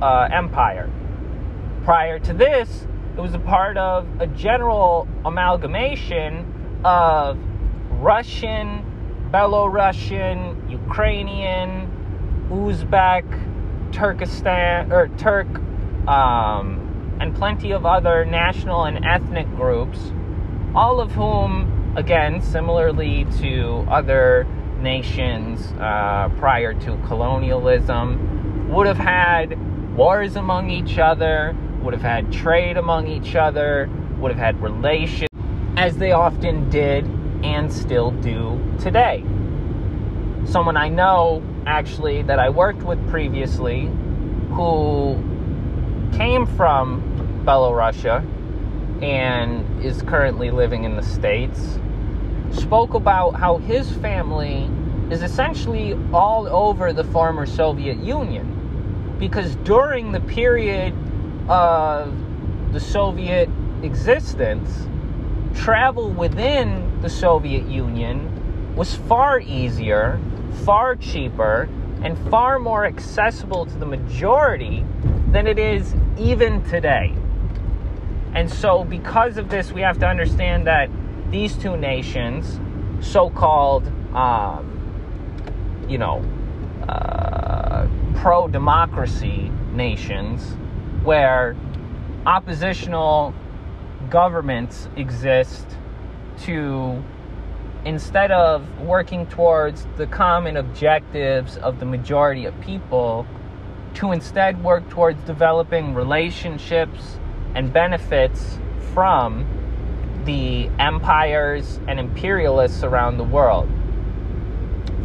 uh, 0.00 0.28
empire. 0.32 0.90
Prior 1.84 2.18
to 2.20 2.32
this, 2.32 2.86
it 3.16 3.20
was 3.20 3.34
a 3.34 3.38
part 3.38 3.78
of 3.78 4.06
a 4.20 4.26
general 4.26 5.08
amalgamation 5.24 6.80
of 6.84 7.38
Russian, 7.92 8.84
Belarusian, 9.30 10.70
Ukrainian, 10.70 11.90
Uzbek, 12.50 13.24
Turkestan, 13.92 14.92
or 14.92 15.08
Turk, 15.16 15.48
um, 16.06 17.16
and 17.18 17.34
plenty 17.34 17.70
of 17.72 17.86
other 17.86 18.26
national 18.26 18.84
and 18.84 19.02
ethnic 19.04 19.48
groups, 19.56 19.98
all 20.74 21.00
of 21.00 21.12
whom, 21.12 21.94
again, 21.96 22.42
similarly 22.42 23.26
to 23.40 23.86
other 23.88 24.46
nations 24.80 25.72
uh, 25.80 26.28
prior 26.38 26.74
to 26.74 26.98
colonialism, 27.06 28.68
would 28.68 28.86
have 28.86 28.98
had 28.98 29.58
wars 29.96 30.36
among 30.36 30.68
each 30.68 30.98
other, 30.98 31.56
would 31.86 31.94
have 31.94 32.02
had 32.02 32.32
trade 32.32 32.76
among 32.76 33.06
each 33.06 33.36
other, 33.36 33.88
would 34.18 34.32
have 34.32 34.40
had 34.40 34.60
relations, 34.60 35.30
as 35.76 35.96
they 35.98 36.10
often 36.10 36.68
did 36.68 37.04
and 37.44 37.72
still 37.72 38.10
do 38.10 38.60
today. 38.80 39.24
Someone 40.46 40.76
I 40.76 40.88
know, 40.88 41.44
actually, 41.64 42.22
that 42.22 42.40
I 42.40 42.48
worked 42.48 42.82
with 42.82 42.98
previously, 43.08 43.88
who 44.50 45.14
came 46.16 46.44
from 46.56 47.44
Belarusia 47.46 48.26
and 49.00 49.84
is 49.84 50.02
currently 50.02 50.50
living 50.50 50.82
in 50.82 50.96
the 50.96 51.04
States, 51.04 51.78
spoke 52.50 52.94
about 52.94 53.36
how 53.36 53.58
his 53.58 53.92
family 53.98 54.68
is 55.12 55.22
essentially 55.22 55.96
all 56.12 56.48
over 56.48 56.92
the 56.92 57.04
former 57.04 57.46
Soviet 57.46 57.98
Union. 57.98 58.54
Because 59.20 59.54
during 59.56 60.10
the 60.10 60.20
period 60.20 60.92
of 61.48 62.14
the 62.72 62.80
Soviet 62.80 63.48
existence, 63.82 64.86
travel 65.54 66.10
within 66.10 67.00
the 67.00 67.08
Soviet 67.08 67.66
Union 67.66 68.74
was 68.74 68.94
far 68.94 69.40
easier, 69.40 70.20
far 70.64 70.96
cheaper, 70.96 71.68
and 72.02 72.18
far 72.30 72.58
more 72.58 72.84
accessible 72.84 73.64
to 73.66 73.78
the 73.78 73.86
majority 73.86 74.84
than 75.30 75.46
it 75.46 75.58
is 75.58 75.94
even 76.18 76.62
today. 76.64 77.14
And 78.34 78.52
so, 78.52 78.84
because 78.84 79.38
of 79.38 79.48
this, 79.48 79.72
we 79.72 79.80
have 79.80 79.98
to 80.00 80.06
understand 80.06 80.66
that 80.66 80.90
these 81.30 81.56
two 81.56 81.76
nations, 81.76 82.60
so 83.00 83.30
called, 83.30 83.86
um, 84.14 85.86
you 85.88 85.96
know, 85.96 86.22
uh, 86.86 87.88
pro 88.16 88.46
democracy 88.46 89.50
nations, 89.72 90.54
where 91.06 91.56
oppositional 92.26 93.32
governments 94.10 94.88
exist 94.96 95.64
to 96.40 97.02
instead 97.84 98.32
of 98.32 98.80
working 98.80 99.24
towards 99.26 99.86
the 99.96 100.06
common 100.08 100.56
objectives 100.56 101.56
of 101.58 101.78
the 101.78 101.86
majority 101.86 102.44
of 102.44 102.60
people, 102.60 103.24
to 103.94 104.10
instead 104.10 104.62
work 104.64 104.88
towards 104.90 105.22
developing 105.22 105.94
relationships 105.94 107.20
and 107.54 107.72
benefits 107.72 108.58
from 108.92 109.46
the 110.24 110.68
empires 110.80 111.78
and 111.86 112.00
imperialists 112.00 112.82
around 112.82 113.16
the 113.16 113.24
world 113.24 113.68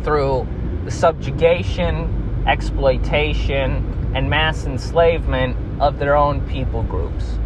through 0.03 0.47
the 0.83 0.89
subjugation, 0.89 2.43
exploitation, 2.47 4.11
and 4.15 4.27
mass 4.27 4.65
enslavement 4.65 5.55
of 5.81 5.97
their 5.97 6.15
own 6.15 6.39
people 6.47 6.83
groups. 6.83 7.39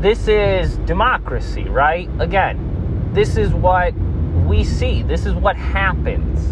This 0.00 0.28
is 0.28 0.76
democracy, 0.78 1.64
right? 1.64 2.10
Again, 2.18 3.10
this 3.14 3.36
is 3.36 3.54
what 3.54 3.94
we 4.46 4.64
see, 4.64 5.02
this 5.02 5.24
is 5.24 5.32
what 5.34 5.56
happens. 5.56 6.46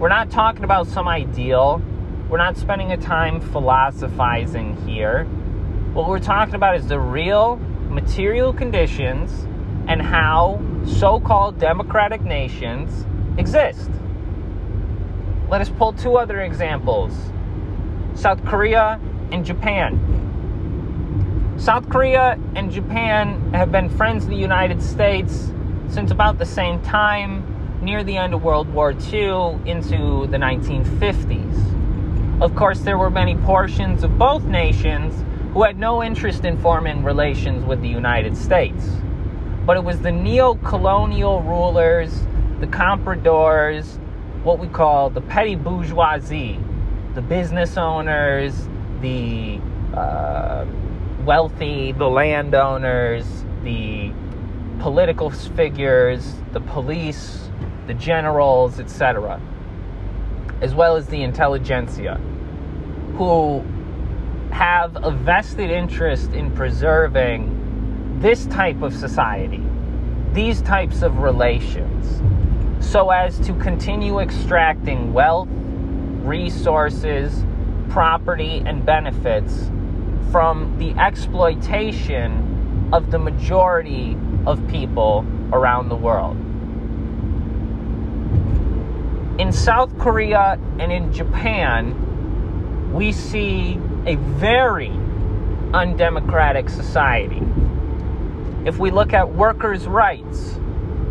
We're 0.00 0.08
not 0.08 0.30
talking 0.30 0.64
about 0.64 0.88
some 0.88 1.08
ideal. 1.08 1.80
We're 2.28 2.38
not 2.38 2.56
spending 2.56 2.92
a 2.92 2.96
time 2.96 3.40
philosophizing 3.40 4.76
here. 4.86 5.24
What 5.92 6.08
we're 6.08 6.18
talking 6.18 6.54
about 6.54 6.76
is 6.76 6.86
the 6.86 7.00
real 7.00 7.56
material 7.88 8.52
conditions 8.52 9.46
and 9.88 10.02
how 10.02 10.60
so 10.86 11.20
called 11.20 11.58
democratic 11.58 12.22
nations 12.22 13.06
exist. 13.38 13.90
Let 15.48 15.60
us 15.60 15.70
pull 15.70 15.92
two 15.92 16.16
other 16.16 16.42
examples 16.42 17.12
South 18.14 18.44
Korea 18.44 19.00
and 19.30 19.44
Japan. 19.44 20.14
South 21.58 21.88
Korea 21.88 22.38
and 22.54 22.70
Japan 22.70 23.52
have 23.52 23.72
been 23.72 23.90
friends 23.90 24.24
of 24.24 24.30
the 24.30 24.36
United 24.36 24.82
States 24.82 25.50
since 25.88 26.10
about 26.10 26.38
the 26.38 26.46
same 26.46 26.80
time, 26.82 27.44
near 27.82 28.04
the 28.04 28.16
end 28.16 28.34
of 28.34 28.42
World 28.42 28.72
War 28.72 28.92
II 28.92 29.58
into 29.64 30.26
the 30.26 30.36
1950s. 30.36 32.42
Of 32.42 32.54
course, 32.54 32.80
there 32.80 32.98
were 32.98 33.10
many 33.10 33.36
portions 33.36 34.04
of 34.04 34.18
both 34.18 34.44
nations 34.44 35.24
who 35.52 35.62
had 35.62 35.78
no 35.78 36.02
interest 36.02 36.44
in 36.44 36.58
forming 36.58 37.02
relations 37.02 37.64
with 37.64 37.80
the 37.80 37.88
United 37.88 38.36
States. 38.36 38.90
But 39.64 39.76
it 39.76 39.84
was 39.84 40.00
the 40.00 40.12
neo 40.12 40.54
colonial 40.54 41.42
rulers, 41.42 42.22
the 42.60 42.66
compradors, 42.66 43.98
what 44.44 44.58
we 44.58 44.68
call 44.68 45.10
the 45.10 45.20
petty 45.20 45.56
bourgeoisie, 45.56 46.58
the 47.14 47.22
business 47.22 47.76
owners, 47.76 48.68
the 49.00 49.60
uh, 49.96 50.66
wealthy, 51.24 51.92
the 51.92 52.08
landowners, 52.08 53.44
the 53.62 54.12
political 54.80 55.30
figures, 55.30 56.34
the 56.52 56.60
police, 56.60 57.50
the 57.86 57.94
generals, 57.94 58.80
etc., 58.80 59.40
as 60.60 60.74
well 60.74 60.96
as 60.96 61.06
the 61.08 61.22
intelligentsia, 61.22 62.14
who 63.16 63.64
have 64.50 64.96
a 65.04 65.10
vested 65.10 65.70
interest 65.70 66.32
in 66.32 66.50
preserving 66.52 68.18
this 68.20 68.46
type 68.46 68.82
of 68.82 68.94
society, 68.94 69.62
these 70.32 70.62
types 70.62 71.02
of 71.02 71.18
relations, 71.18 72.22
so 72.80 73.10
as 73.10 73.38
to 73.40 73.52
continue 73.54 74.20
extracting 74.20 75.12
wealth, 75.12 75.48
resources, 76.22 77.44
property, 77.88 78.62
and 78.64 78.84
benefits 78.84 79.70
from 80.30 80.76
the 80.78 80.90
exploitation 81.00 82.90
of 82.92 83.10
the 83.10 83.18
majority 83.18 84.16
of 84.46 84.66
people 84.68 85.24
around 85.52 85.88
the 85.88 85.96
world. 85.96 86.36
In 89.40 89.52
South 89.52 89.96
Korea 89.98 90.58
and 90.78 90.90
in 90.90 91.12
Japan, 91.12 92.92
we 92.92 93.12
see 93.12 93.78
a 94.06 94.16
very 94.16 94.90
undemocratic 95.72 96.68
society. 96.68 97.42
If 98.64 98.78
we 98.78 98.90
look 98.90 99.12
at 99.12 99.32
workers' 99.32 99.86
rights, 99.86 100.58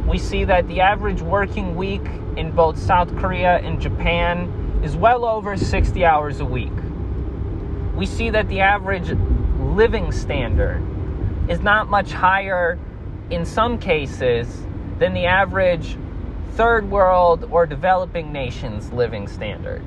we 0.07 0.17
see 0.17 0.43
that 0.43 0.67
the 0.67 0.81
average 0.81 1.21
working 1.21 1.75
week 1.75 2.05
in 2.35 2.51
both 2.51 2.77
South 2.77 3.15
Korea 3.17 3.57
and 3.57 3.79
Japan 3.79 4.66
is 4.83 4.95
well 4.95 5.25
over 5.25 5.57
60 5.57 6.05
hours 6.05 6.39
a 6.39 6.45
week. 6.45 6.71
We 7.95 8.05
see 8.05 8.29
that 8.29 8.47
the 8.47 8.61
average 8.61 9.11
living 9.59 10.11
standard 10.11 10.83
is 11.49 11.61
not 11.61 11.89
much 11.89 12.11
higher 12.11 12.77
in 13.29 13.45
some 13.45 13.79
cases 13.79 14.65
than 14.99 15.13
the 15.13 15.25
average 15.25 15.97
third 16.53 16.89
world 16.89 17.47
or 17.51 17.65
developing 17.65 18.31
nations 18.31 18.91
living 18.91 19.27
standard. 19.27 19.83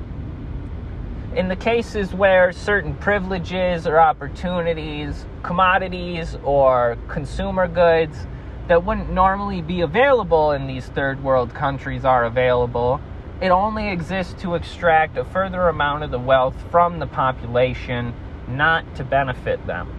In 1.35 1.47
the 1.47 1.55
cases 1.55 2.13
where 2.13 2.51
certain 2.51 2.93
privileges 2.95 3.87
or 3.87 3.99
opportunities, 3.99 5.25
commodities 5.43 6.37
or 6.43 6.97
consumer 7.07 7.67
goods 7.67 8.27
that 8.67 8.83
wouldn't 8.83 9.09
normally 9.11 9.61
be 9.61 9.81
available 9.81 10.51
in 10.51 10.67
these 10.67 10.85
third 10.87 11.23
world 11.23 11.53
countries 11.53 12.05
are 12.05 12.25
available. 12.25 13.01
It 13.41 13.49
only 13.49 13.89
exists 13.89 14.39
to 14.43 14.53
extract 14.53 15.17
a 15.17 15.25
further 15.25 15.67
amount 15.67 16.03
of 16.03 16.11
the 16.11 16.19
wealth 16.19 16.53
from 16.69 16.99
the 16.99 17.07
population, 17.07 18.13
not 18.47 18.95
to 18.97 19.03
benefit 19.03 19.65
them. 19.65 19.91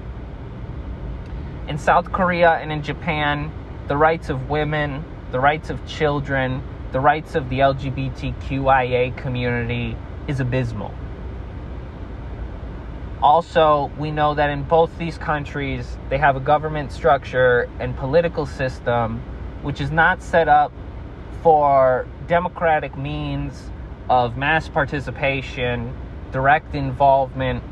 In 1.67 1.77
South 1.77 2.13
Korea 2.13 2.53
and 2.53 2.71
in 2.71 2.85
Japan, 2.85 3.51
the 3.89 3.97
rights 3.97 4.29
of 4.29 4.49
women, 4.49 5.05
the 5.33 5.41
rights 5.41 5.71
of 5.71 5.85
children, 5.89 6.63
the 6.93 7.01
rights 7.01 7.35
of 7.35 7.49
the 7.49 7.59
LGBTQIA 7.59 9.17
community 9.17 9.97
is 10.29 10.39
abysmal. 10.39 10.95
Also, 13.21 13.91
we 13.99 14.13
know 14.13 14.35
that 14.35 14.51
in 14.51 14.63
both 14.63 14.97
these 14.99 15.19
countries, 15.19 15.99
they 16.11 16.19
have 16.19 16.37
a 16.37 16.41
government 16.41 16.93
structure 16.93 17.69
and 17.81 17.97
political 17.97 18.47
system 18.47 19.21
which 19.63 19.81
is 19.81 19.91
not 19.91 20.23
set 20.23 20.49
up 20.49 20.73
for 21.43 22.07
democratic 22.27 22.97
means 22.97 23.71
of 24.09 24.37
mass 24.37 24.69
participation, 24.69 25.95
direct 26.33 26.75
involvement, 26.75 27.63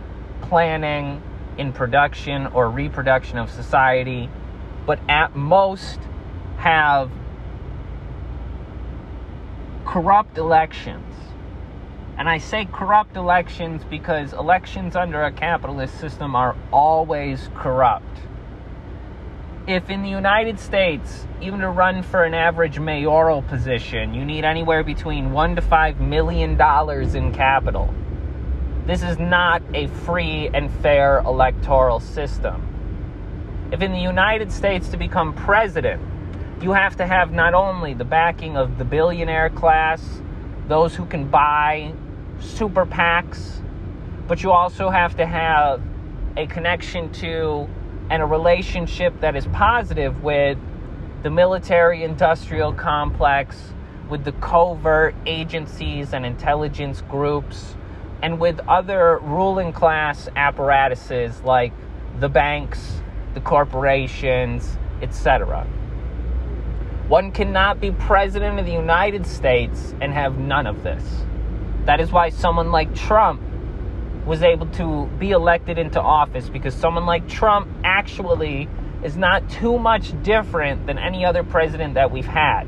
planning 0.42 1.22
in 1.58 1.72
production 1.72 2.46
or 2.48 2.70
reproduction 2.70 3.38
of 3.38 3.50
society, 3.50 4.28
but 4.86 4.98
at 5.08 5.34
most 5.34 5.98
have 6.56 7.10
corrupt 9.84 10.38
elections 10.38 11.10
and 12.20 12.28
I 12.28 12.36
say 12.36 12.66
corrupt 12.70 13.16
elections 13.16 13.82
because 13.88 14.34
elections 14.34 14.94
under 14.94 15.22
a 15.22 15.32
capitalist 15.32 15.98
system 15.98 16.36
are 16.36 16.54
always 16.70 17.48
corrupt. 17.54 18.14
If 19.66 19.90
in 19.90 20.02
the 20.02 20.08
United 20.08 20.58
States, 20.58 21.26
even 21.42 21.60
to 21.60 21.68
run 21.68 22.02
for 22.02 22.24
an 22.24 22.32
average 22.32 22.78
mayoral 22.78 23.42
position, 23.42 24.14
you 24.14 24.24
need 24.24 24.44
anywhere 24.44 24.82
between 24.82 25.32
one 25.32 25.54
to 25.56 25.62
five 25.62 26.00
million 26.00 26.56
dollars 26.56 27.14
in 27.14 27.32
capital, 27.32 27.92
this 28.86 29.02
is 29.02 29.18
not 29.18 29.62
a 29.74 29.86
free 29.86 30.48
and 30.54 30.70
fair 30.80 31.18
electoral 31.20 32.00
system. 32.00 32.66
If 33.70 33.82
in 33.82 33.92
the 33.92 34.00
United 34.00 34.50
States 34.50 34.88
to 34.88 34.96
become 34.96 35.34
president, 35.34 36.02
you 36.62 36.72
have 36.72 36.96
to 36.96 37.06
have 37.06 37.30
not 37.30 37.52
only 37.52 37.92
the 37.92 38.04
backing 38.04 38.56
of 38.56 38.78
the 38.78 38.84
billionaire 38.84 39.50
class, 39.50 40.22
those 40.68 40.96
who 40.96 41.04
can 41.04 41.28
buy 41.28 41.92
super 42.40 42.86
PACs, 42.86 43.60
but 44.26 44.42
you 44.42 44.52
also 44.52 44.88
have 44.88 45.16
to 45.18 45.26
have 45.26 45.82
a 46.36 46.46
connection 46.46 47.12
to 47.12 47.68
and 48.10 48.22
a 48.22 48.26
relationship 48.26 49.18
that 49.20 49.36
is 49.36 49.46
positive 49.48 50.22
with 50.22 50.58
the 51.22 51.30
military 51.30 52.02
industrial 52.02 52.72
complex, 52.72 53.72
with 54.08 54.24
the 54.24 54.32
covert 54.32 55.14
agencies 55.26 56.12
and 56.12 56.26
intelligence 56.26 57.02
groups, 57.02 57.76
and 58.20 58.40
with 58.40 58.58
other 58.68 59.18
ruling 59.22 59.72
class 59.72 60.28
apparatuses 60.34 61.40
like 61.42 61.72
the 62.18 62.28
banks, 62.28 63.00
the 63.34 63.40
corporations, 63.40 64.76
etc. 65.00 65.64
One 67.06 67.30
cannot 67.30 67.80
be 67.80 67.92
president 67.92 68.58
of 68.58 68.66
the 68.66 68.72
United 68.72 69.24
States 69.26 69.94
and 70.00 70.12
have 70.12 70.38
none 70.38 70.66
of 70.66 70.82
this. 70.82 71.04
That 71.84 72.00
is 72.00 72.10
why 72.12 72.30
someone 72.30 72.72
like 72.72 72.94
Trump 72.94 73.40
was 74.30 74.44
able 74.44 74.66
to 74.66 75.06
be 75.18 75.32
elected 75.32 75.76
into 75.76 76.00
office 76.00 76.48
because 76.48 76.72
someone 76.72 77.04
like 77.04 77.26
Trump 77.26 77.68
actually 77.82 78.68
is 79.02 79.16
not 79.16 79.50
too 79.50 79.76
much 79.76 80.12
different 80.22 80.86
than 80.86 80.98
any 80.98 81.24
other 81.24 81.42
president 81.42 81.94
that 81.94 82.12
we've 82.12 82.24
had. 82.24 82.62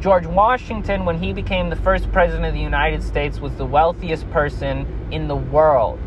George 0.00 0.24
Washington, 0.24 1.04
when 1.04 1.22
he 1.22 1.34
became 1.34 1.68
the 1.68 1.76
first 1.76 2.10
president 2.12 2.46
of 2.46 2.54
the 2.54 2.60
United 2.60 3.02
States, 3.02 3.40
was 3.40 3.54
the 3.56 3.66
wealthiest 3.66 4.28
person 4.30 4.86
in 5.12 5.28
the 5.28 5.36
world. 5.36 6.00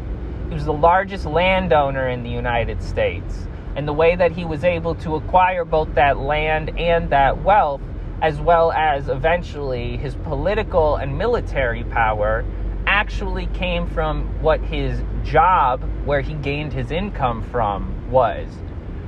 He 0.48 0.56
was 0.56 0.66
the 0.66 0.74
largest 0.74 1.28
landowner 1.28 2.10
in 2.10 2.24
the 2.24 2.32
United 2.32 2.82
States. 2.82 3.48
And 3.76 3.88
the 3.88 3.94
way 3.94 4.16
that 4.16 4.32
he 4.32 4.44
was 4.44 4.64
able 4.64 4.96
to 4.96 5.18
acquire 5.18 5.66
both 5.66 5.94
that 5.94 6.18
land 6.18 6.80
and 6.80 7.12
that 7.12 7.44
wealth 7.44 7.82
as 8.24 8.42
well 8.42 8.72
as 8.72 9.08
eventually 9.08 9.98
his 9.98 10.16
political 10.16 10.96
and 10.96 11.16
military 11.16 11.84
power, 11.84 12.44
actually 12.88 13.48
came 13.48 13.86
from 13.86 14.42
what 14.42 14.62
his 14.62 15.04
job, 15.24 15.84
where 16.06 16.22
he 16.22 16.34
gained 16.34 16.72
his 16.72 16.90
income 16.90 17.44
from, 17.52 18.10
was, 18.10 18.48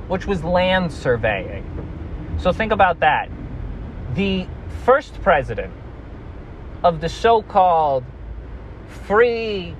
which 0.06 0.26
was 0.26 0.44
land 0.44 0.92
surveying. 0.92 1.64
So 2.38 2.52
think 2.52 2.72
about 2.72 3.00
that. 3.00 3.30
The 4.14 4.46
first 4.84 5.20
president 5.22 5.72
of 6.84 7.00
the 7.00 7.08
so 7.08 7.40
called 7.40 8.04
free, 9.06 9.74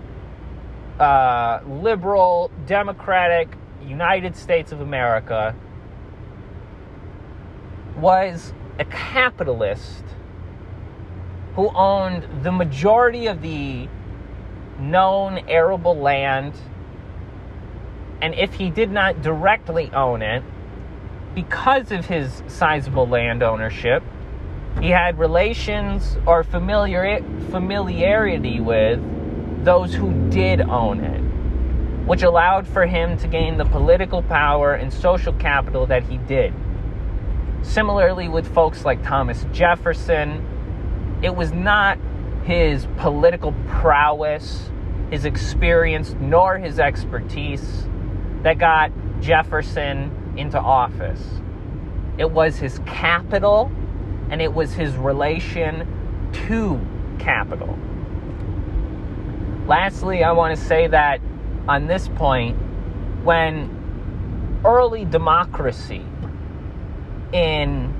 uh, 0.98 1.60
liberal, 1.68 2.50
democratic 2.66 3.48
United 3.86 4.34
States 4.34 4.72
of 4.72 4.80
America 4.80 5.54
was 7.96 8.54
a 8.78 8.84
capitalist 8.86 10.04
who 11.54 11.68
owned 11.70 12.42
the 12.42 12.52
majority 12.52 13.26
of 13.26 13.42
the 13.42 13.88
known 14.78 15.38
arable 15.48 15.96
land. 15.96 16.54
And 18.22 18.34
if 18.34 18.54
he 18.54 18.70
did 18.70 18.90
not 18.90 19.22
directly 19.22 19.90
own 19.92 20.22
it, 20.22 20.42
because 21.34 21.92
of 21.92 22.06
his 22.06 22.42
sizable 22.48 23.06
land 23.06 23.42
ownership, 23.42 24.02
he 24.80 24.90
had 24.90 25.18
relations 25.18 26.16
or 26.26 26.42
familiar, 26.42 27.22
familiarity 27.50 28.60
with 28.60 29.00
those 29.64 29.94
who 29.94 30.30
did 30.30 30.60
own 30.60 31.00
it, 31.00 31.20
which 32.06 32.22
allowed 32.22 32.66
for 32.66 32.86
him 32.86 33.18
to 33.18 33.28
gain 33.28 33.58
the 33.58 33.64
political 33.64 34.22
power 34.22 34.74
and 34.74 34.92
social 34.92 35.32
capital 35.34 35.86
that 35.86 36.02
he 36.04 36.16
did. 36.18 36.54
Similarly, 37.62 38.28
with 38.28 38.52
folks 38.54 38.84
like 38.84 39.02
Thomas 39.02 39.44
Jefferson, 39.52 40.46
it 41.22 41.34
was 41.34 41.52
not 41.52 41.98
his 42.44 42.86
political 42.96 43.52
prowess, 43.68 44.70
his 45.10 45.24
experience, 45.24 46.14
nor 46.20 46.58
his 46.58 46.78
expertise 46.78 47.86
that 48.42 48.58
got 48.58 48.90
Jefferson 49.20 50.34
into 50.36 50.58
office. 50.58 51.22
It 52.16 52.30
was 52.30 52.56
his 52.56 52.78
capital 52.86 53.70
and 54.30 54.40
it 54.40 54.54
was 54.54 54.72
his 54.72 54.94
relation 54.96 56.30
to 56.32 56.80
capital. 57.18 57.78
Lastly, 59.66 60.24
I 60.24 60.32
want 60.32 60.58
to 60.58 60.64
say 60.64 60.86
that 60.88 61.20
on 61.68 61.86
this 61.86 62.08
point, 62.08 62.56
when 63.22 64.60
early 64.64 65.04
democracy 65.04 66.04
in 67.32 67.94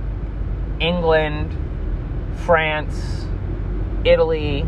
England, 0.80 1.56
France, 2.44 3.26
Italy, 4.04 4.60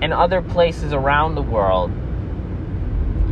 and 0.00 0.12
other 0.12 0.42
places 0.42 0.92
around 0.92 1.34
the 1.34 1.42
world 1.42 1.90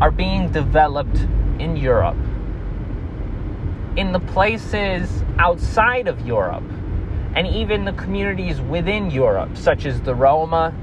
are 0.00 0.10
being 0.10 0.50
developed 0.50 1.16
in 1.58 1.76
Europe. 1.76 2.16
In 3.96 4.12
the 4.12 4.20
places 4.20 5.24
outside 5.38 6.08
of 6.08 6.26
Europe, 6.26 6.64
and 7.34 7.46
even 7.46 7.84
the 7.84 7.92
communities 7.92 8.60
within 8.60 9.10
Europe, 9.10 9.56
such 9.56 9.84
as 9.84 10.00
the 10.00 10.14
Roma, 10.14 10.74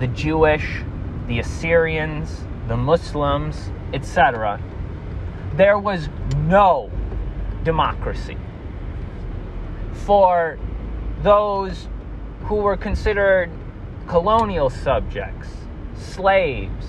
the 0.00 0.06
Jewish, 0.08 0.82
the 1.28 1.38
Assyrians, 1.38 2.44
the 2.68 2.76
Muslims, 2.76 3.70
etc., 3.92 4.60
there 5.54 5.78
was 5.78 6.08
no 6.36 6.90
democracy 7.62 8.36
for 9.92 10.58
those 11.22 11.88
who 12.44 12.56
were 12.56 12.76
considered 12.76 13.50
colonial 14.06 14.70
subjects, 14.70 15.48
slaves, 15.96 16.86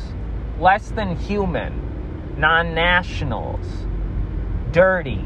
less 0.59 0.89
than 0.89 1.15
human, 1.15 2.35
non 2.37 2.73
nationals, 2.73 3.65
dirty, 4.71 5.25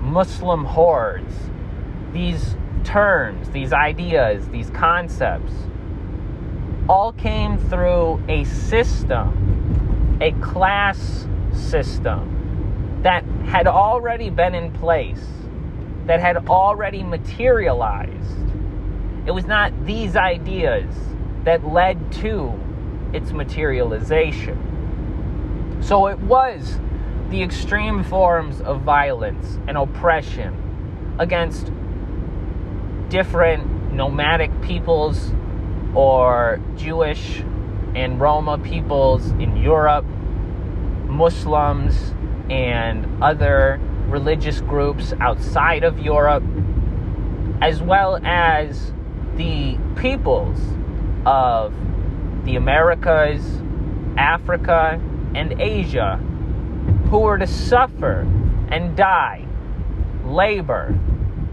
Muslim 0.00 0.64
hordes. 0.64 1.34
These 2.12 2.56
terms, 2.84 3.48
these 3.50 3.72
ideas, 3.72 4.48
these 4.48 4.70
concepts 4.70 5.52
all 6.88 7.12
came 7.12 7.58
through 7.58 8.22
a 8.28 8.44
system, 8.44 10.18
a 10.20 10.32
class 10.40 11.26
system 11.52 13.00
that 13.02 13.24
had 13.46 13.66
already 13.66 14.30
been 14.30 14.54
in 14.54 14.72
place 14.72 15.24
that 16.06 16.20
had 16.20 16.48
already 16.48 17.02
materialized. 17.02 18.51
It 19.24 19.30
was 19.30 19.46
not 19.46 19.86
these 19.86 20.16
ideas 20.16 20.92
that 21.44 21.64
led 21.64 22.10
to 22.12 22.58
its 23.12 23.32
materialization. 23.32 25.78
So 25.80 26.08
it 26.08 26.18
was 26.18 26.80
the 27.30 27.42
extreme 27.42 28.02
forms 28.02 28.60
of 28.60 28.82
violence 28.82 29.58
and 29.66 29.76
oppression 29.76 31.16
against 31.18 31.70
different 33.08 33.92
nomadic 33.92 34.50
peoples 34.62 35.32
or 35.94 36.60
Jewish 36.76 37.40
and 37.94 38.20
Roma 38.20 38.58
peoples 38.58 39.30
in 39.32 39.56
Europe, 39.56 40.06
Muslims, 41.06 42.14
and 42.50 43.22
other 43.22 43.78
religious 44.08 44.60
groups 44.62 45.12
outside 45.20 45.84
of 45.84 45.98
Europe, 45.98 46.42
as 47.60 47.82
well 47.82 48.18
as 48.24 48.92
the 49.36 49.78
peoples 49.96 50.58
of 51.24 51.74
the 52.44 52.56
Americas, 52.56 53.60
Africa, 54.16 55.00
and 55.34 55.60
Asia 55.60 56.16
who 57.08 57.18
were 57.18 57.38
to 57.38 57.46
suffer 57.46 58.26
and 58.68 58.96
die, 58.96 59.46
labor 60.24 60.98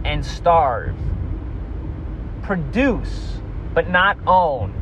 and 0.06 0.26
starve, 0.26 0.96
produce 2.44 3.40
but 3.74 3.90
not 3.90 4.18
own, 4.26 4.74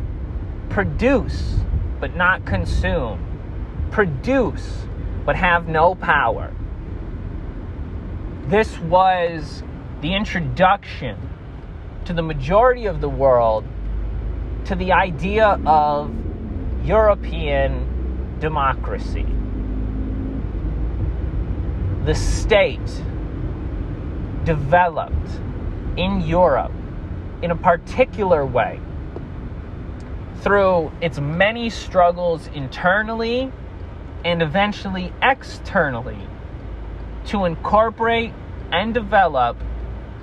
produce 0.69 1.55
but 1.99 2.15
not 2.15 2.45
consume, 2.45 3.19
produce 3.91 4.85
but 5.25 5.35
have 5.35 5.67
no 5.67 5.95
power. 5.95 6.53
This 8.47 8.79
was 8.79 9.63
the 10.01 10.13
introduction 10.13 11.17
to 12.07 12.13
the 12.13 12.23
majority 12.23 12.85
of 12.85 13.01
the 13.01 13.09
world 13.09 13.65
to 14.63 14.75
the 14.75 14.93
idea 14.93 15.59
of 15.65 16.09
European 16.85 18.37
democracy. 18.39 19.25
The 22.05 22.15
state 22.15 23.03
developed 24.45 25.29
in 25.97 26.21
Europe 26.21 26.71
in 27.41 27.51
a 27.51 27.55
particular 27.57 28.45
way 28.45 28.79
through 30.39 30.93
its 31.01 31.19
many 31.19 31.69
struggles 31.69 32.47
internally 32.53 33.51
and 34.23 34.41
eventually 34.41 35.11
externally 35.21 36.25
to 37.25 37.43
incorporate 37.43 38.31
and 38.71 38.93
develop 38.93 39.57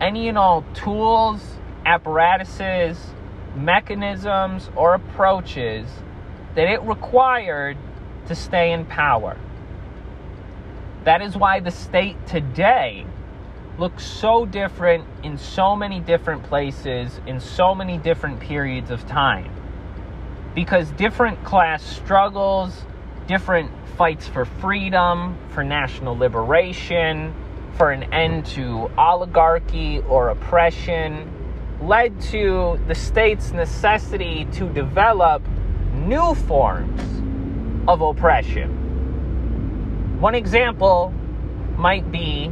any 0.01 0.29
and 0.29 0.39
all 0.39 0.65
tools, 0.73 1.59
apparatuses, 1.85 2.99
mechanisms, 3.57 4.71
or 4.77 4.95
approaches 4.95 5.87
that 6.55 6.69
it 6.69 6.83
required 6.83 7.77
to 8.27 8.35
stay 8.35 8.73
in 8.73 8.85
power. 8.87 9.37
That 11.05 11.21
is 11.21 11.37
why 11.37 11.61
the 11.61 11.71
state 11.71 12.27
today 12.27 13.07
looks 13.79 14.05
so 14.05 14.47
different 14.47 15.05
in 15.23 15.37
so 15.37 15.77
many 15.77 16.01
different 16.01 16.45
places, 16.45 17.21
in 17.27 17.41
so 17.41 17.75
many 17.75 17.99
different 17.99 18.41
periods 18.41 18.91
of 18.91 19.07
time. 19.07 19.51
Because 20.55 20.91
different 20.93 21.45
class 21.45 21.83
struggles, 21.83 22.85
different 23.27 23.73
fights 23.97 24.29
for 24.29 24.45
freedom, 24.45 25.37
for 25.51 25.65
national 25.65 26.17
liberation, 26.17 27.35
for 27.77 27.91
an 27.91 28.05
end 28.13 28.47
to 28.47 28.91
oligarchy 28.97 29.99
or 30.01 30.29
oppression, 30.29 31.31
led 31.85 32.19
to 32.19 32.81
the 32.89 32.95
state's 32.95 33.53
necessity 33.53 34.47
to 34.53 34.69
develop 34.71 35.43
new 35.93 36.35
forms 36.35 37.01
of 37.87 38.01
oppression. 38.01 40.21
One 40.21 40.35
example 40.35 41.13
might 41.77 42.11
be 42.11 42.51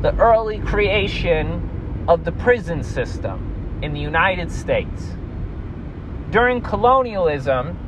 the 0.00 0.16
early 0.16 0.58
creation 0.60 2.04
of 2.08 2.24
the 2.24 2.32
prison 2.32 2.82
system 2.82 3.80
in 3.82 3.92
the 3.92 4.00
United 4.00 4.50
States. 4.50 5.10
During 6.30 6.62
colonialism, 6.62 7.78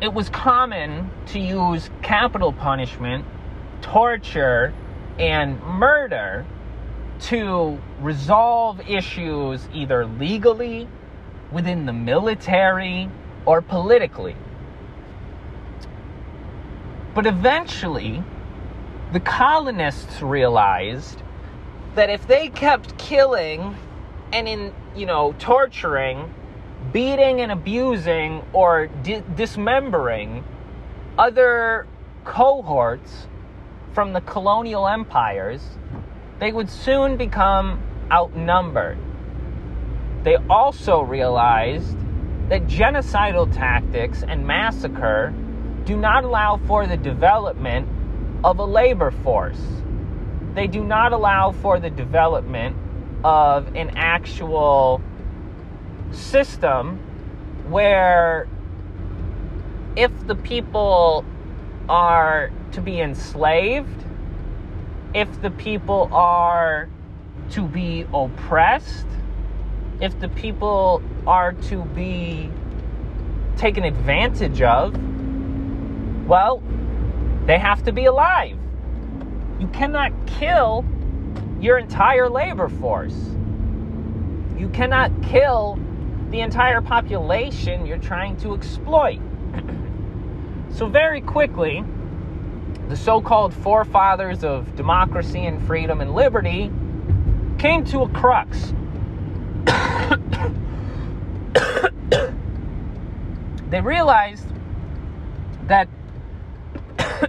it 0.00 0.12
was 0.12 0.28
common 0.28 1.10
to 1.26 1.40
use 1.40 1.90
capital 2.02 2.52
punishment, 2.52 3.24
torture, 3.82 4.72
and 5.18 5.60
murder 5.62 6.46
to 7.22 7.78
resolve 8.00 8.80
issues 8.88 9.68
either 9.72 10.06
legally, 10.06 10.88
within 11.52 11.86
the 11.86 11.92
military, 11.92 13.10
or 13.44 13.60
politically. 13.60 14.36
But 17.14 17.26
eventually, 17.26 18.22
the 19.12 19.20
colonists 19.20 20.22
realized 20.22 21.22
that 21.96 22.08
if 22.08 22.26
they 22.26 22.48
kept 22.48 22.96
killing 22.98 23.76
and 24.32 24.46
in, 24.46 24.72
you 24.94 25.06
know, 25.06 25.34
torturing, 25.38 26.32
beating 26.92 27.40
and 27.40 27.50
abusing 27.50 28.42
or 28.52 28.86
di- 28.86 29.24
dismembering 29.34 30.44
other 31.18 31.86
cohorts 32.24 33.26
from 33.92 34.12
the 34.12 34.20
colonial 34.20 34.86
empires, 34.86 35.62
they 36.40 36.50
would 36.50 36.70
soon 36.70 37.16
become 37.16 37.80
outnumbered. 38.10 38.98
They 40.24 40.36
also 40.48 41.02
realized 41.02 41.96
that 42.48 42.66
genocidal 42.66 43.54
tactics 43.54 44.22
and 44.22 44.46
massacre 44.46 45.32
do 45.84 45.96
not 45.96 46.24
allow 46.24 46.56
for 46.66 46.86
the 46.86 46.96
development 46.96 47.86
of 48.42 48.58
a 48.58 48.64
labor 48.64 49.10
force. 49.10 49.60
They 50.54 50.66
do 50.66 50.82
not 50.82 51.12
allow 51.12 51.52
for 51.52 51.78
the 51.78 51.90
development 51.90 52.76
of 53.22 53.76
an 53.76 53.90
actual 53.96 55.00
system 56.10 56.98
where 57.68 58.48
if 59.94 60.10
the 60.26 60.34
people 60.34 61.24
are 61.88 62.50
to 62.72 62.80
be 62.80 63.00
enslaved, 63.00 64.04
if 65.14 65.40
the 65.42 65.50
people 65.50 66.08
are 66.12 66.88
to 67.50 67.62
be 67.62 68.06
oppressed, 68.14 69.06
if 70.00 70.18
the 70.20 70.28
people 70.28 71.02
are 71.26 71.52
to 71.52 71.84
be 71.84 72.50
taken 73.56 73.84
advantage 73.84 74.62
of, 74.62 74.96
well, 76.26 76.62
they 77.46 77.58
have 77.58 77.82
to 77.84 77.92
be 77.92 78.06
alive. 78.06 78.56
You 79.58 79.66
cannot 79.68 80.12
kill 80.26 80.84
your 81.60 81.76
entire 81.78 82.28
labor 82.28 82.68
force. 82.68 83.16
You 84.56 84.68
cannot 84.72 85.10
kill 85.22 85.78
the 86.30 86.40
entire 86.40 86.80
population 86.80 87.84
you're 87.84 87.98
trying 87.98 88.36
to 88.38 88.54
exploit. 88.54 89.20
so, 90.72 90.86
very 90.86 91.20
quickly, 91.20 91.84
the 92.90 92.96
so 92.96 93.20
called 93.20 93.54
forefathers 93.54 94.42
of 94.42 94.74
democracy 94.74 95.46
and 95.46 95.64
freedom 95.64 96.00
and 96.00 96.12
liberty 96.12 96.72
came 97.56 97.84
to 97.84 98.00
a 98.00 98.08
crux. 98.08 98.74
they 103.70 103.80
realized 103.80 104.44
that 105.68 105.88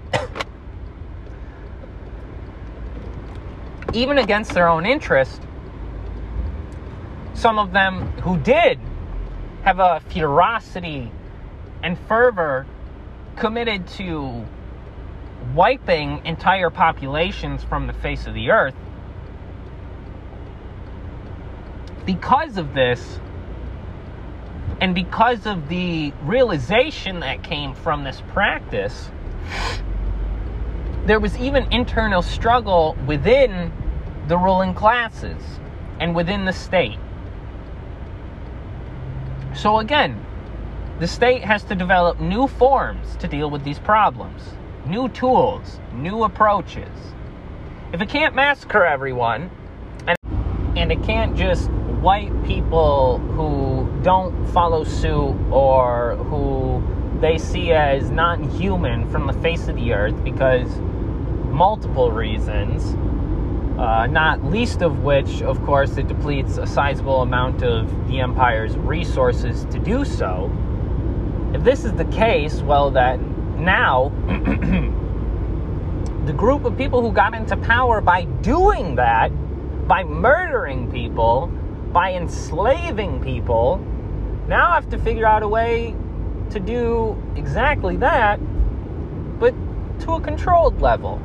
even 3.94 4.18
against 4.18 4.56
their 4.56 4.68
own 4.68 4.88
interest, 4.88 5.44
some 7.36 7.60
of 7.60 7.72
them 7.72 8.08
who 8.24 8.36
did 8.40 8.80
have 9.62 9.78
a 9.78 10.02
ferocity 10.10 11.12
and 11.84 12.00
fervor 12.08 12.66
committed 13.36 13.88
to 13.88 14.44
wiping 15.56 16.26
entire 16.26 16.70
populations 16.70 17.64
from 17.64 17.88
the 17.88 17.94
face 17.94 18.28
of 18.28 18.34
the 18.34 18.52
earth. 18.52 18.76
Because 22.06 22.58
of 22.58 22.74
this, 22.74 23.20
and 24.80 24.96
because 24.96 25.46
of 25.46 25.70
the 25.70 26.12
realization 26.24 27.20
that 27.20 27.44
came 27.44 27.76
from 27.76 28.04
this 28.04 28.22
practice, 28.30 29.12
there 31.06 31.20
was 31.20 31.38
even 31.38 31.72
internal 31.72 32.22
struggle 32.22 32.98
within 33.06 33.72
the 34.28 34.38
ruling 34.38 34.74
classes 34.74 35.60
and 36.00 36.16
within 36.16 36.46
the 36.46 36.54
state. 36.54 36.98
So, 39.54 39.80
again, 39.80 40.26
the 41.00 41.08
state 41.08 41.44
has 41.44 41.64
to 41.66 41.76
develop 41.76 42.20
new 42.20 42.48
forms 42.48 43.16
to 43.18 43.28
deal 43.28 43.50
with 43.50 43.64
these 43.64 43.80
problems, 43.80 44.42
new 44.86 45.10
tools, 45.10 45.80
new 45.94 46.24
approaches. 46.24 46.90
If 47.94 48.02
it 48.02 48.10
can't 48.10 48.36
massacre 48.36 48.86
everyone, 48.86 49.50
and, 50.08 50.18
and 50.78 50.92
it 50.92 51.04
can't 51.04 51.36
just 51.36 51.70
wipe 52.02 52.32
people 52.46 53.20
who 53.20 53.88
don't 54.02 54.48
follow 54.48 54.84
suit 54.84 55.36
or 55.52 56.16
who 56.16 56.82
they 57.20 57.38
see 57.38 57.72
as 57.72 58.10
non 58.10 58.50
human 58.50 59.10
from 59.12 59.28
the 59.28 59.34
face 59.34 59.68
of 59.68 59.76
the 59.76 59.94
earth 59.94 60.24
because 60.24 60.80
multiple 61.52 62.12
reasons 62.12 62.96
Uh, 63.78 64.06
not 64.06 64.44
least 64.46 64.84
of 64.84 65.04
which, 65.04 65.42
of 65.42 65.60
course, 65.64 65.98
it 65.98 66.08
depletes 66.08 66.58
a 66.60 66.68
sizable 66.68 67.22
amount 67.22 67.64
of 67.64 67.90
the 68.08 68.20
empire's 68.20 68.78
resources 68.78 69.66
to 69.72 69.80
do 69.80 70.06
so. 70.06 70.52
If 71.56 71.64
this 71.64 71.84
is 71.84 71.94
the 71.94 72.06
case, 72.06 72.62
well, 72.62 72.92
then 72.92 73.34
now 73.62 74.10
the 76.26 76.34
group 76.34 76.66
of 76.66 76.78
people 76.78 77.02
who 77.02 77.12
got 77.12 77.34
into 77.34 77.56
power 77.58 78.02
by 78.02 78.26
doing 78.26 78.96
that, 78.96 79.30
by 79.88 80.04
murdering 80.04 80.92
people, 80.92 81.48
by 81.94 82.14
enslaving 82.14 83.22
people, 83.22 83.78
now 84.48 84.74
have 84.74 84.90
to 84.90 84.98
figure 84.98 85.26
out 85.26 85.44
a 85.44 85.48
way 85.48 85.96
to 86.50 86.60
do 86.60 87.22
exactly 87.36 87.96
that, 87.98 88.40
but 89.40 89.54
to 90.02 90.14
a 90.14 90.22
controlled 90.22 90.82
level 90.82 91.18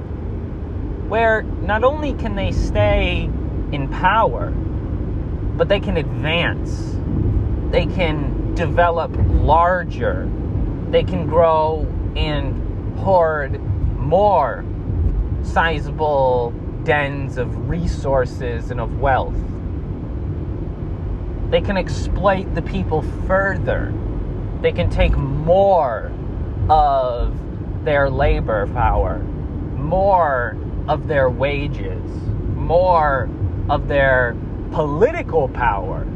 where 1.09 1.43
not 1.43 1.85
only 1.85 2.13
can 2.15 2.35
they 2.35 2.53
stay 2.53 3.31
in 3.73 3.89
power, 3.91 4.51
but 4.51 5.69
they 5.69 5.81
can 5.81 5.97
advance. 5.97 6.97
They 7.71 7.87
can 7.87 8.55
develop 8.55 9.13
larger. 9.17 10.31
They 10.91 11.03
can 11.03 11.27
grow 11.27 11.87
and 12.17 12.99
hoard 12.99 13.61
more 13.99 14.65
sizable 15.43 16.53
dens 16.85 17.37
of 17.37 17.69
resources 17.69 18.71
and 18.71 18.81
of 18.81 19.01
wealth. 19.01 19.37
They 21.51 21.61
can 21.61 21.77
exploit 21.77 22.55
the 22.55 22.63
people 22.63 23.03
further. 23.27 23.93
They 24.61 24.73
can 24.73 24.91
take 24.91 25.17
more 25.17 26.11
of 26.69 27.37
their 27.85 28.11
labor 28.11 28.67
power, 28.69 29.19
more 29.19 30.57
of 30.89 31.07
their 31.07 31.31
wages, 31.31 32.03
more 32.55 33.29
of 33.69 33.89
their 33.89 34.37
political 34.73 35.49
power, 35.49 36.07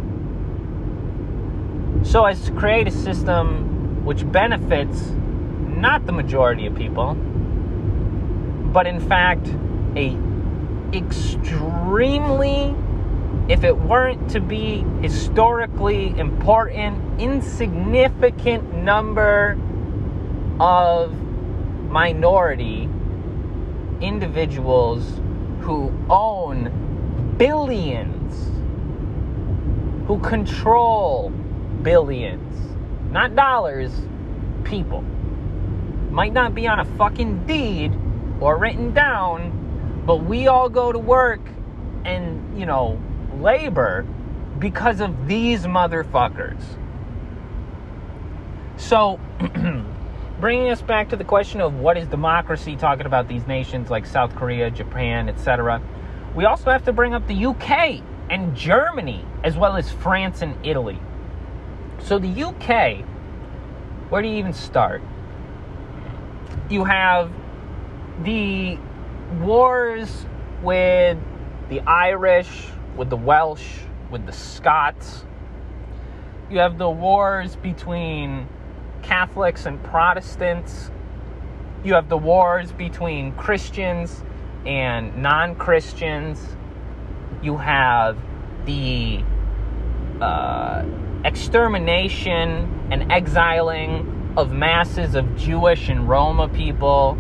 so 2.02 2.24
as 2.24 2.44
to 2.46 2.52
create 2.52 2.88
a 2.88 2.90
system 2.90 4.04
which 4.04 4.30
benefits 4.30 5.12
not 5.80 6.06
the 6.06 6.12
majority 6.12 6.66
of 6.66 6.74
people, 6.74 7.14
but 8.72 8.86
in 8.86 9.00
fact 9.00 9.48
a 9.96 10.16
extremely 10.96 12.74
if 13.48 13.64
it 13.64 13.76
weren't 13.76 14.30
to 14.30 14.40
be 14.40 14.84
historically 15.00 16.16
important 16.18 17.20
insignificant 17.20 18.74
number 18.74 19.58
of 20.60 21.12
minority 21.90 22.88
individuals 24.00 25.20
who 25.60 25.92
own 26.08 27.34
billions, 27.38 28.50
who 30.06 30.18
control 30.20 31.30
billions, 31.82 32.76
not 33.10 33.34
dollars, 33.34 33.90
people. 34.64 35.04
Might 36.10 36.32
not 36.32 36.54
be 36.54 36.66
on 36.66 36.80
a 36.80 36.84
fucking 36.96 37.46
deed 37.46 37.96
or 38.40 38.58
written 38.58 38.92
down, 38.92 40.02
but 40.04 40.24
we 40.24 40.48
all 40.48 40.68
go 40.68 40.90
to 40.90 40.98
work 40.98 41.40
and, 42.04 42.58
you 42.58 42.66
know, 42.66 43.00
labor 43.38 44.04
because 44.58 45.00
of 45.00 45.28
these 45.28 45.66
motherfuckers. 45.66 46.60
So, 48.76 49.20
bringing 50.40 50.70
us 50.70 50.82
back 50.82 51.10
to 51.10 51.16
the 51.16 51.24
question 51.24 51.60
of 51.60 51.74
what 51.74 51.96
is 51.96 52.08
democracy, 52.08 52.74
talking 52.74 53.06
about 53.06 53.28
these 53.28 53.46
nations 53.46 53.90
like 53.90 54.06
South 54.06 54.34
Korea, 54.34 54.70
Japan, 54.70 55.28
etc., 55.28 55.80
we 56.34 56.44
also 56.44 56.70
have 56.70 56.84
to 56.84 56.92
bring 56.92 57.14
up 57.14 57.26
the 57.26 57.46
UK 57.46 58.02
and 58.30 58.56
Germany, 58.56 59.24
as 59.44 59.56
well 59.56 59.76
as 59.76 59.90
France 59.90 60.42
and 60.42 60.54
Italy. 60.64 60.98
So, 61.98 62.18
the 62.18 62.42
UK, 62.42 63.04
where 64.08 64.22
do 64.22 64.28
you 64.28 64.36
even 64.36 64.52
start? 64.52 65.02
You 66.68 66.84
have 66.84 67.32
the 68.22 68.78
wars 69.40 70.26
with 70.62 71.18
the 71.68 71.80
Irish, 71.80 72.68
with 72.96 73.10
the 73.10 73.16
Welsh, 73.16 73.80
with 74.10 74.26
the 74.26 74.32
Scots. 74.32 75.24
You 76.50 76.58
have 76.58 76.78
the 76.78 76.90
wars 76.90 77.56
between 77.56 78.48
Catholics 79.02 79.66
and 79.66 79.82
Protestants. 79.82 80.90
You 81.84 81.94
have 81.94 82.08
the 82.08 82.18
wars 82.18 82.72
between 82.72 83.32
Christians 83.32 84.22
and 84.66 85.16
non 85.16 85.54
Christians. 85.54 86.44
You 87.42 87.56
have 87.56 88.18
the 88.66 89.22
uh, 90.20 90.84
extermination 91.24 92.88
and 92.90 93.10
exiling 93.10 94.19
of 94.36 94.52
masses 94.52 95.14
of 95.14 95.36
Jewish 95.36 95.88
and 95.88 96.08
Roma 96.08 96.48
people. 96.48 97.18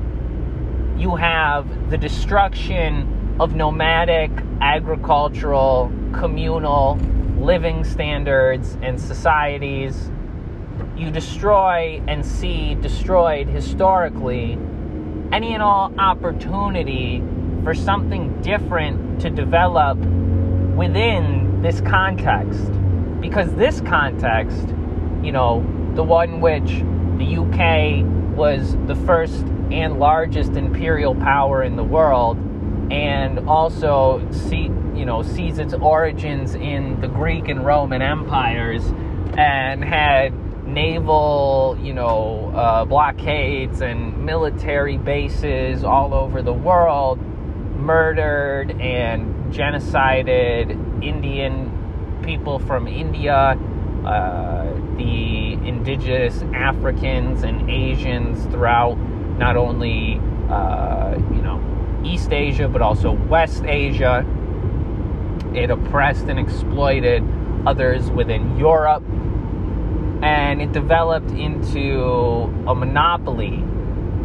You 0.96 1.16
have 1.16 1.90
the 1.90 1.98
destruction 1.98 3.36
of 3.40 3.54
nomadic, 3.54 4.30
agricultural, 4.60 5.90
communal 6.12 6.98
living 7.38 7.84
standards 7.84 8.76
and 8.82 9.00
societies 9.00 10.10
you 11.00 11.10
destroy 11.10 12.02
and 12.06 12.24
see 12.24 12.74
destroyed 12.76 13.48
historically 13.48 14.58
any 15.32 15.54
and 15.54 15.62
all 15.62 15.92
opportunity 15.98 17.22
for 17.64 17.74
something 17.74 18.40
different 18.42 19.20
to 19.20 19.30
develop 19.30 19.96
within 20.76 21.62
this 21.62 21.80
context. 21.80 22.70
Because 23.20 23.54
this 23.54 23.80
context, 23.80 24.68
you 25.22 25.32
know, 25.32 25.64
the 25.94 26.02
one 26.02 26.40
which 26.40 26.82
the 27.20 27.36
UK 27.36 28.04
was 28.34 28.74
the 28.86 28.96
first 29.06 29.44
and 29.70 30.00
largest 30.00 30.52
imperial 30.52 31.14
power 31.14 31.62
in 31.62 31.76
the 31.76 31.84
world, 31.84 32.38
and 32.90 33.38
also 33.48 34.26
see, 34.32 34.70
you 34.94 35.04
know, 35.04 35.22
sees 35.22 35.58
its 35.58 35.74
origins 35.74 36.54
in 36.54 37.00
the 37.00 37.08
Greek 37.08 37.48
and 37.48 37.64
Roman 37.64 38.00
empires, 38.00 38.82
and 39.36 39.84
had 39.84 40.32
naval, 40.66 41.78
you 41.80 41.92
know, 41.92 42.52
uh, 42.54 42.84
blockades 42.86 43.82
and 43.82 44.24
military 44.24 44.96
bases 44.96 45.84
all 45.84 46.14
over 46.14 46.42
the 46.42 46.52
world, 46.52 47.20
murdered 47.76 48.70
and 48.80 49.52
genocided 49.52 51.04
Indian 51.04 52.20
people 52.24 52.58
from 52.58 52.88
India, 52.88 53.58
uh, 54.04 54.64
the 54.96 55.49
indigenous 55.80 56.42
Africans 56.54 57.42
and 57.42 57.70
Asians 57.70 58.44
throughout 58.52 58.98
not 59.38 59.56
only, 59.56 60.20
uh, 60.50 61.16
you 61.32 61.40
know, 61.40 61.58
East 62.04 62.32
Asia, 62.32 62.68
but 62.68 62.82
also 62.82 63.12
West 63.12 63.64
Asia. 63.64 64.26
It 65.54 65.70
oppressed 65.70 66.26
and 66.26 66.38
exploited 66.38 67.24
others 67.66 68.10
within 68.10 68.58
Europe 68.58 69.02
and 70.22 70.60
it 70.60 70.72
developed 70.72 71.30
into 71.30 72.02
a 72.66 72.74
monopoly 72.74 73.64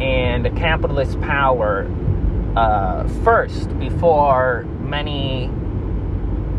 and 0.00 0.46
a 0.46 0.50
capitalist 0.50 1.18
power 1.22 1.90
uh, 2.54 3.08
first 3.24 3.78
before 3.78 4.64
many, 4.80 5.50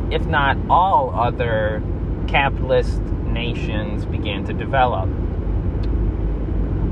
if 0.09 0.25
not 0.25 0.57
all, 0.69 1.13
other 1.15 1.83
capitalist 2.27 2.99
nations 3.37 4.05
began 4.05 4.43
to 4.45 4.53
develop. 4.53 5.09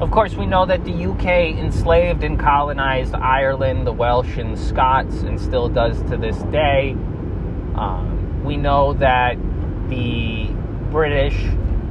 Of 0.02 0.12
course, 0.12 0.36
we 0.36 0.46
know 0.46 0.66
that 0.66 0.84
the 0.84 1.06
UK 1.06 1.58
enslaved 1.58 2.24
and 2.24 2.40
colonized 2.40 3.16
Ireland, 3.16 3.88
the 3.88 3.94
Welsh, 3.94 4.38
and 4.38 4.60
Scots, 4.60 5.22
and 5.22 5.40
still 5.40 5.70
does 5.70 6.02
to 6.10 6.18
this 6.18 6.38
day. 6.52 6.92
Um, 7.76 8.44
we 8.44 8.58
know 8.58 8.94
that 8.94 9.38
the 9.90 10.48
British 10.92 11.38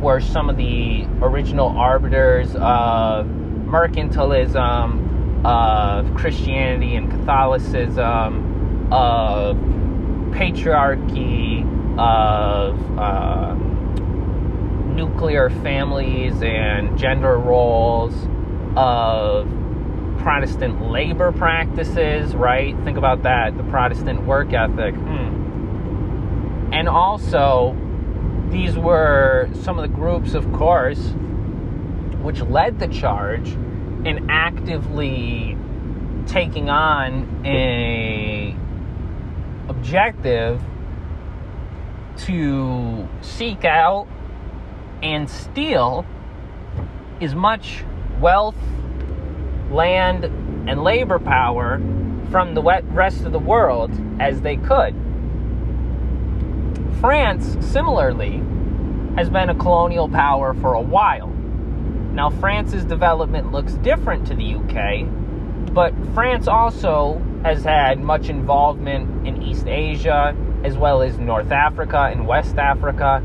were 0.00 0.20
some 0.20 0.50
of 0.50 0.56
the 0.56 1.04
original 1.22 1.68
arbiters 1.68 2.54
of 2.56 3.26
mercantilism, 3.26 5.44
of 5.44 6.14
Christianity 6.14 6.96
and 6.96 7.10
Catholicism, 7.10 8.92
of 8.92 9.56
patriarchy, 10.30 11.64
of 11.98 12.98
uh, 12.98 13.54
nuclear 14.94 15.50
families 15.50 16.42
and 16.42 16.96
gender 16.98 17.38
roles, 17.38 18.14
of 18.76 19.48
Protestant 20.18 20.90
labor 20.90 21.32
practices, 21.32 22.34
right? 22.34 22.76
Think 22.84 22.98
about 22.98 23.22
that, 23.22 23.56
the 23.56 23.62
Protestant 23.64 24.24
work 24.24 24.52
ethic. 24.52 24.94
Hmm. 24.94 26.72
And 26.72 26.88
also 26.88 27.76
these 28.50 28.76
were 28.76 29.48
some 29.62 29.78
of 29.78 29.88
the 29.88 29.94
groups, 29.94 30.34
of 30.34 30.50
course, 30.52 31.12
which 32.22 32.40
led 32.42 32.78
the 32.78 32.88
charge 32.88 33.48
in 34.06 34.28
actively 34.30 35.56
taking 36.26 36.70
on 36.70 37.42
a 37.44 38.56
objective 39.68 40.60
to 42.16 43.08
seek 43.20 43.64
out 43.64 44.06
and 45.04 45.28
steal 45.28 46.06
as 47.20 47.34
much 47.34 47.84
wealth, 48.20 48.56
land, 49.70 50.24
and 50.66 50.82
labor 50.82 51.18
power 51.18 51.78
from 52.30 52.54
the 52.54 52.62
rest 52.62 53.24
of 53.24 53.32
the 53.32 53.38
world 53.38 53.90
as 54.18 54.40
they 54.40 54.56
could. 54.56 54.94
France, 57.00 57.58
similarly, 57.60 58.42
has 59.16 59.28
been 59.28 59.50
a 59.50 59.54
colonial 59.54 60.08
power 60.08 60.54
for 60.54 60.72
a 60.72 60.80
while. 60.80 61.28
Now, 62.14 62.30
France's 62.30 62.84
development 62.84 63.52
looks 63.52 63.74
different 63.74 64.26
to 64.28 64.34
the 64.34 64.54
UK, 64.54 65.06
but 65.74 65.92
France 66.14 66.48
also 66.48 67.20
has 67.44 67.62
had 67.62 68.00
much 68.00 68.30
involvement 68.30 69.26
in 69.26 69.42
East 69.42 69.66
Asia, 69.66 70.34
as 70.64 70.78
well 70.78 71.02
as 71.02 71.18
North 71.18 71.52
Africa 71.52 72.08
and 72.10 72.26
West 72.26 72.56
Africa. 72.56 73.22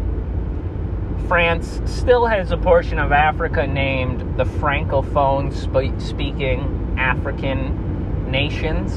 France 1.27 1.81
still 1.85 2.25
has 2.25 2.51
a 2.51 2.57
portion 2.57 2.99
of 2.99 3.11
Africa 3.11 3.67
named 3.67 4.37
the 4.37 4.45
Francophone 4.45 5.53
speaking 6.01 6.95
African 6.97 8.31
nations. 8.31 8.93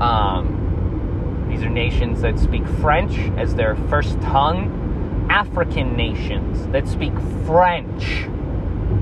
Um, 0.00 1.46
these 1.48 1.62
are 1.62 1.70
nations 1.70 2.22
that 2.22 2.38
speak 2.38 2.66
French 2.80 3.16
as 3.38 3.54
their 3.54 3.76
first 3.88 4.20
tongue. 4.20 5.26
African 5.30 5.96
nations 5.96 6.66
that 6.68 6.86
speak 6.88 7.12
French 7.46 8.26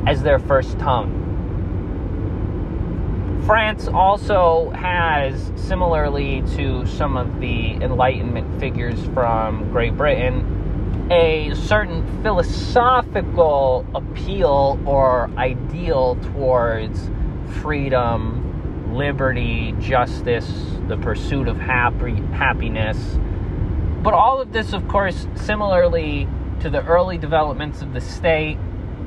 as 0.06 0.22
their 0.22 0.38
first 0.38 0.78
tongue. 0.78 1.20
France 3.46 3.88
also 3.88 4.70
has, 4.70 5.52
similarly 5.56 6.42
to 6.54 6.86
some 6.86 7.16
of 7.16 7.40
the 7.40 7.72
Enlightenment 7.72 8.60
figures 8.60 9.02
from 9.06 9.70
Great 9.72 9.96
Britain, 9.96 10.59
a 11.10 11.52
certain 11.56 12.22
philosophical 12.22 13.84
appeal 13.96 14.80
or 14.86 15.28
ideal 15.36 16.14
towards 16.16 17.10
freedom, 17.60 18.94
liberty, 18.94 19.74
justice, 19.80 20.48
the 20.86 20.96
pursuit 20.98 21.48
of 21.48 21.56
happy, 21.56 22.14
happiness. 22.32 23.18
But 24.02 24.14
all 24.14 24.40
of 24.40 24.52
this, 24.52 24.72
of 24.72 24.86
course, 24.86 25.26
similarly 25.34 26.28
to 26.60 26.70
the 26.70 26.84
early 26.86 27.18
developments 27.18 27.82
of 27.82 27.92
the 27.92 28.00
state, 28.00 28.58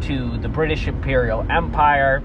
to 0.01 0.37
the 0.39 0.49
British 0.49 0.87
Imperial 0.87 1.45
Empire, 1.49 2.21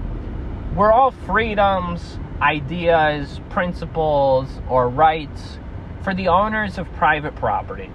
we're 0.75 0.91
all 0.91 1.11
freedoms, 1.11 2.19
ideas, 2.41 3.39
principles, 3.49 4.49
or 4.69 4.89
rights 4.89 5.57
for 6.03 6.13
the 6.13 6.27
owners 6.27 6.77
of 6.77 6.91
private 6.93 7.35
property. 7.35 7.89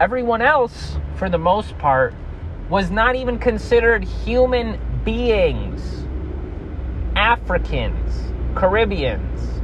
Everyone 0.00 0.42
else, 0.42 0.96
for 1.16 1.28
the 1.28 1.38
most 1.38 1.76
part, 1.78 2.14
was 2.70 2.88
not 2.90 3.16
even 3.16 3.38
considered 3.38 4.04
human 4.04 4.78
beings. 5.04 6.06
Africans, 7.16 8.32
Caribbeans, 8.54 9.60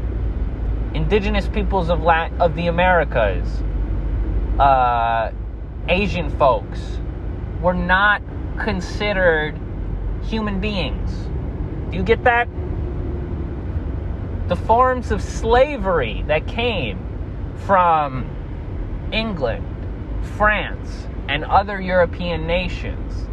indigenous 0.93 1.47
peoples 1.47 1.89
of, 1.89 2.05
of 2.05 2.57
the 2.57 2.67
Americas, 2.67 3.63
uh, 4.59 5.31
Asian 5.89 6.31
folks 6.31 6.99
were 7.61 7.75
not 7.75 8.21
considered 8.59 9.57
human 10.25 10.61
beings. 10.61 11.13
Do 11.91 11.97
you 11.97 12.03
get 12.03 12.25
that? 12.25 12.49
The 14.49 14.57
forms 14.57 15.13
of 15.13 15.23
slavery 15.23 16.25
that 16.27 16.49
came 16.49 16.99
from 17.67 18.29
England, 19.13 19.65
France, 20.25 21.07
and 21.29 21.45
other 21.45 21.81
European 21.81 22.47
nations 22.47 23.29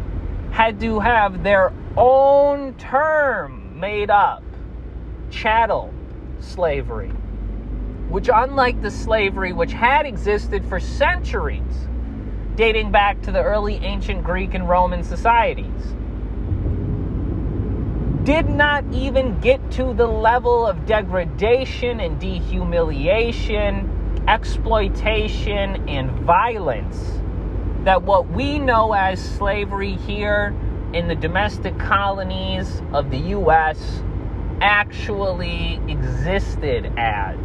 had 0.50 0.80
to 0.80 1.00
have 1.00 1.42
their 1.42 1.72
own 1.96 2.74
term 2.74 3.78
made 3.80 4.10
up. 4.10 4.42
Chattel 5.30 5.92
slavery, 6.40 7.10
which, 8.08 8.28
unlike 8.32 8.80
the 8.82 8.90
slavery 8.90 9.52
which 9.52 9.72
had 9.72 10.06
existed 10.06 10.64
for 10.66 10.78
centuries, 10.78 11.88
dating 12.56 12.90
back 12.90 13.22
to 13.22 13.32
the 13.32 13.42
early 13.42 13.76
ancient 13.76 14.22
Greek 14.24 14.54
and 14.54 14.68
Roman 14.68 15.02
societies, 15.02 15.94
did 18.24 18.48
not 18.48 18.84
even 18.92 19.40
get 19.40 19.70
to 19.72 19.94
the 19.94 20.06
level 20.06 20.66
of 20.66 20.86
degradation 20.86 21.98
and 21.98 22.20
dehumiliation, 22.20 23.88
exploitation, 24.28 25.88
and 25.88 26.10
violence 26.20 27.20
that 27.84 28.02
what 28.02 28.30
we 28.30 28.58
know 28.58 28.92
as 28.92 29.20
slavery 29.20 29.94
here 29.94 30.54
in 30.92 31.08
the 31.08 31.14
domestic 31.14 31.78
colonies 31.78 32.82
of 32.92 33.10
the 33.10 33.18
U.S. 33.18 34.02
actually 34.60 35.80
existed 35.88 36.92
as. 36.96 37.38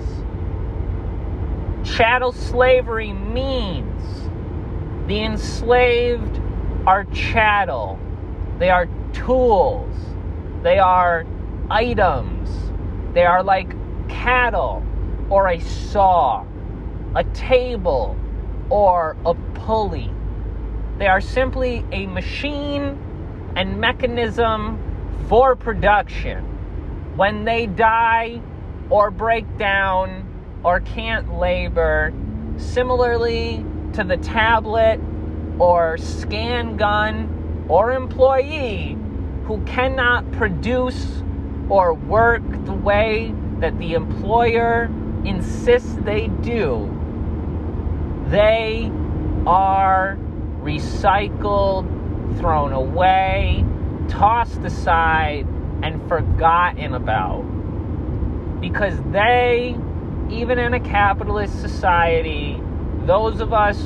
Chattel 1.83 2.33
slavery 2.33 3.13
means 3.13 4.29
the 5.07 5.23
enslaved 5.23 6.39
are 6.85 7.05
chattel, 7.05 7.99
they 8.59 8.69
are 8.69 8.87
tools 9.13 9.95
they 10.63 10.79
are 10.79 11.25
items. 11.69 12.49
They 13.13 13.25
are 13.25 13.43
like 13.43 13.69
cattle 14.09 14.83
or 15.29 15.47
a 15.47 15.59
saw, 15.59 16.45
a 17.17 17.23
table 17.33 18.15
or 18.69 19.17
a 19.25 19.33
pulley. 19.55 20.11
They 20.99 21.07
are 21.07 21.19
simply 21.19 21.83
a 21.91 22.05
machine 22.05 22.95
and 23.55 23.81
mechanism 23.81 24.77
for 25.27 25.55
production. 25.55 26.43
When 27.15 27.43
they 27.43 27.65
die 27.65 28.39
or 28.91 29.09
break 29.09 29.57
down 29.57 30.29
or 30.63 30.79
can't 30.81 31.39
labor, 31.39 32.13
similarly 32.57 33.65
to 33.93 34.03
the 34.03 34.17
tablet 34.17 34.99
or 35.57 35.97
scan 35.97 36.77
gun 36.77 37.65
or 37.67 37.93
employee 37.93 38.95
who 39.45 39.59
cannot 39.65 40.31
produce 40.33 41.23
or 41.67 41.95
work 41.95 42.43
the 42.65 42.73
way 42.73 43.33
that 43.59 43.75
the 43.79 43.95
employer 43.95 44.83
insists 45.25 45.95
they 46.03 46.27
do, 46.27 46.96
they 48.29 48.91
are 49.45 50.17
recycled, 50.61 51.87
thrown 52.39 52.73
away, 52.73 53.63
tossed 54.09 54.59
aside, 54.59 55.47
and 55.81 56.05
forgotten 56.09 56.93
about. 56.93 57.43
Because 58.59 58.99
they, 59.11 59.77
even 60.29 60.59
in 60.59 60.73
a 60.73 60.79
capitalist 60.79 61.61
society, 61.61 62.61
those 63.05 63.39
of 63.39 63.53
us 63.53 63.79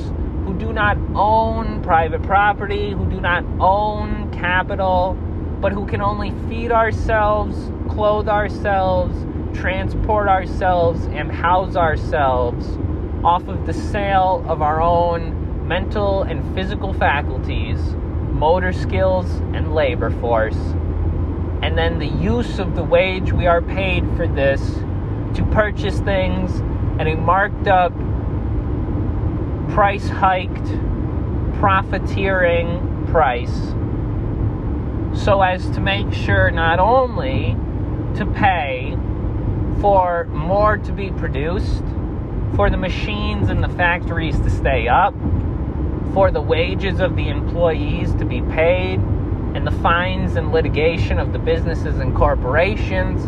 who 0.44 0.54
do 0.58 0.72
not 0.72 0.96
own 1.14 1.80
private 1.82 2.22
property, 2.24 2.90
who 2.90 3.08
do 3.08 3.20
not 3.20 3.44
own 3.60 4.32
capital, 4.32 5.16
but 5.60 5.70
who 5.70 5.86
can 5.86 6.00
only 6.00 6.32
feed 6.48 6.72
ourselves, 6.72 7.70
clothe 7.88 8.28
ourselves, 8.28 9.14
transport 9.56 10.26
ourselves, 10.26 11.04
and 11.12 11.30
house 11.30 11.76
ourselves 11.76 12.66
off 13.24 13.46
of 13.48 13.66
the 13.66 13.72
sale 13.72 14.44
of 14.48 14.62
our 14.62 14.80
own 14.80 15.66
mental 15.66 16.22
and 16.22 16.54
physical 16.54 16.92
faculties, 16.92 17.78
motor 18.32 18.72
skills, 18.72 19.26
and 19.54 19.74
labor 19.74 20.10
force. 20.10 20.56
And 21.62 21.78
then 21.78 21.98
the 21.98 22.08
use 22.08 22.58
of 22.58 22.74
the 22.74 22.82
wage 22.82 23.32
we 23.32 23.46
are 23.46 23.62
paid 23.62 24.04
for 24.16 24.26
this 24.26 24.60
to 25.36 25.48
purchase 25.52 26.00
things 26.00 26.60
at 27.00 27.06
a 27.06 27.14
marked 27.14 27.68
up, 27.68 27.92
price 29.72 30.08
hiked, 30.08 30.66
profiteering 31.60 33.06
price 33.10 33.72
so 35.14 35.42
as 35.42 35.68
to 35.70 35.80
make 35.80 36.12
sure 36.12 36.50
not 36.50 36.78
only 36.78 37.56
to 38.16 38.26
pay 38.34 38.96
for 39.80 40.24
more 40.24 40.76
to 40.78 40.92
be 40.92 41.10
produced, 41.10 41.84
for 42.56 42.68
the 42.70 42.76
machines 42.76 43.48
and 43.48 43.62
the 43.62 43.68
factories 43.70 44.38
to 44.40 44.50
stay 44.50 44.88
up, 44.88 45.14
for 46.12 46.30
the 46.30 46.40
wages 46.40 47.00
of 47.00 47.16
the 47.16 47.28
employees 47.28 48.14
to 48.16 48.24
be 48.24 48.42
paid, 48.42 49.00
and 49.54 49.66
the 49.66 49.72
fines 49.82 50.36
and 50.36 50.52
litigation 50.52 51.18
of 51.18 51.32
the 51.32 51.38
businesses 51.38 51.98
and 51.98 52.14
corporations, 52.14 53.26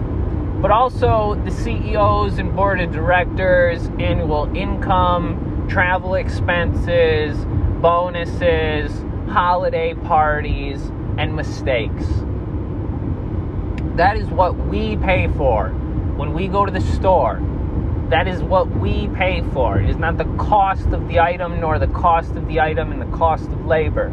but 0.60 0.70
also 0.70 1.34
the 1.44 1.50
CEOs 1.50 2.38
and 2.38 2.54
board 2.54 2.80
of 2.80 2.92
directors' 2.92 3.86
annual 3.98 4.54
income, 4.56 5.66
travel 5.68 6.14
expenses, 6.14 7.36
bonuses, 7.80 8.92
holiday 9.28 9.94
parties 9.94 10.80
and 11.18 11.34
mistakes. 11.34 12.06
That 13.96 14.16
is 14.16 14.26
what 14.28 14.56
we 14.56 14.96
pay 14.96 15.28
for 15.36 15.68
when 16.16 16.32
we 16.32 16.48
go 16.48 16.64
to 16.64 16.72
the 16.72 16.80
store. 16.80 17.40
That 18.10 18.28
is 18.28 18.42
what 18.42 18.68
we 18.68 19.08
pay 19.08 19.42
for. 19.52 19.80
It 19.80 19.88
is 19.88 19.96
not 19.96 20.18
the 20.18 20.26
cost 20.36 20.88
of 20.88 21.08
the 21.08 21.20
item, 21.20 21.58
nor 21.60 21.78
the 21.78 21.86
cost 21.86 22.36
of 22.36 22.46
the 22.46 22.60
item 22.60 22.92
and 22.92 23.00
the 23.00 23.16
cost 23.16 23.46
of 23.46 23.64
labor. 23.64 24.12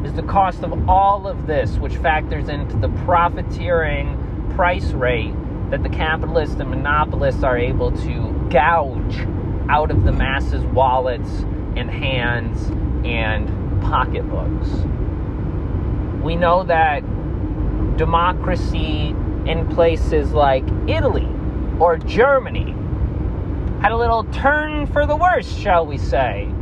It 0.00 0.06
is 0.06 0.14
the 0.14 0.22
cost 0.22 0.62
of 0.62 0.88
all 0.88 1.26
of 1.26 1.46
this, 1.46 1.76
which 1.76 1.96
factors 1.96 2.48
into 2.48 2.76
the 2.78 2.88
profiteering 3.04 4.16
price 4.56 4.92
rate 4.92 5.34
that 5.70 5.82
the 5.82 5.90
capitalists 5.90 6.56
and 6.56 6.70
monopolists 6.70 7.42
are 7.42 7.58
able 7.58 7.92
to 7.92 8.48
gouge 8.50 9.18
out 9.68 9.90
of 9.90 10.04
the 10.04 10.12
masses' 10.12 10.64
wallets 10.64 11.44
and 11.76 11.90
hands 11.90 12.70
and 13.04 13.82
pocketbooks. 13.82 14.68
We 16.24 16.36
know 16.36 16.64
that 16.64 17.00
democracy 17.98 19.14
in 19.44 19.68
places 19.74 20.32
like 20.32 20.64
Italy 20.88 21.28
or 21.78 21.98
Germany 21.98 22.74
had 23.80 23.92
a 23.92 23.96
little 23.96 24.24
turn 24.24 24.86
for 24.86 25.06
the 25.06 25.16
worse, 25.16 25.50
shall 25.56 25.86
we 25.86 25.96
say. 25.96 26.52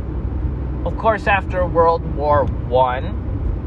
Of 0.85 0.97
course, 0.97 1.27
after 1.27 1.65
World 1.65 2.15
War 2.15 2.47
I, 2.73 3.13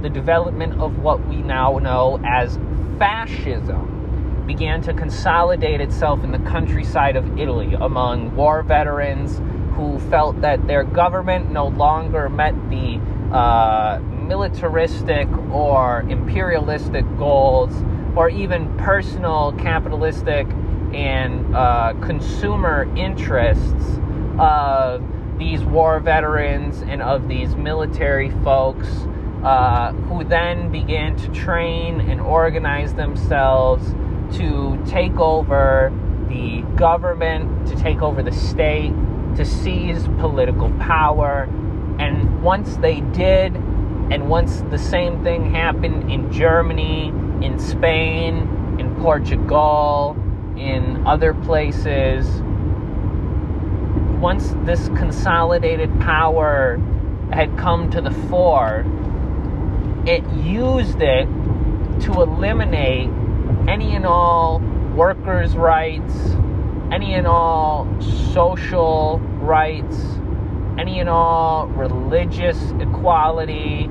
the 0.01 0.09
development 0.09 0.81
of 0.81 0.99
what 1.01 1.29
we 1.29 1.37
now 1.37 1.77
know 1.77 2.19
as 2.24 2.59
fascism 2.99 4.45
began 4.47 4.81
to 4.83 4.95
consolidate 4.95 5.83
itself 5.83 6.24
in 6.24 6.33
the 6.33 6.39
countryside 6.39 7.15
of 7.15 7.39
Italy 7.39 7.74
among 7.74 8.35
war 8.35 8.62
veterans 8.62 9.39
who 9.74 9.99
felt 10.11 10.41
that 10.41 10.66
their 10.66 10.83
government 10.83 11.51
no 11.51 11.66
longer 11.66 12.31
met 12.31 12.55
the 12.70 12.99
uh, 13.37 14.01
militaristic 14.01 15.29
or 15.51 16.07
imperialistic 16.09 17.05
goals 17.19 17.74
or 18.16 18.31
even 18.31 18.74
personal 18.79 19.53
capitalistic 19.59 20.47
and 20.94 21.55
uh, 21.55 21.94
consumer 22.02 22.93
interests 22.97 24.01
of 24.39 25.02
these 25.39 25.62
war 25.64 26.01
veterans 26.01 26.82
and 26.82 27.02
of 27.02 27.28
these 27.28 27.56
military 27.56 28.31
folks 28.44 28.89
uh, 29.43 29.93
who 29.93 30.23
then 30.24 30.70
began 30.70 31.16
to 31.16 31.28
train 31.28 32.01
and 32.01 32.20
organize 32.20 32.94
themselves 32.94 33.85
to 34.36 34.81
take 34.86 35.19
over 35.19 35.93
the 36.28 36.62
government, 36.77 37.66
to 37.66 37.77
take 37.77 38.01
over 38.01 38.23
the 38.23 38.32
state, 38.32 38.93
to 39.36 39.44
seize 39.44 40.06
political 40.20 40.70
power. 40.78 41.48
And 41.98 42.43
once 42.43 42.77
they 42.77 43.01
did, 43.01 43.55
and 43.56 44.28
once 44.28 44.60
the 44.70 44.78
same 44.78 45.23
thing 45.23 45.51
happened 45.51 46.10
in 46.10 46.31
Germany, 46.32 47.09
in 47.43 47.59
Spain, 47.59 48.77
in 48.78 48.94
Portugal, 49.01 50.16
in 50.66 51.06
other 51.06 51.34
places, 51.34 52.26
once 54.20 54.55
this 54.64 54.86
consolidated 54.89 55.90
power 56.01 56.80
had 57.32 57.56
come 57.59 57.90
to 57.90 58.01
the 58.01 58.10
fore, 58.28 58.84
it 60.06 60.24
used 60.30 61.01
it 61.01 61.26
to 62.01 62.12
eliminate 62.22 63.09
any 63.68 63.94
and 63.94 64.06
all 64.06 64.60
workers' 64.94 65.56
rights, 65.56 66.14
any 66.93 67.14
and 67.14 67.26
all 67.26 67.89
social 68.32 69.18
rights, 69.40 69.97
any 70.78 71.01
and 71.01 71.09
all 71.09 71.66
religious 71.68 72.59
equality, 72.80 73.89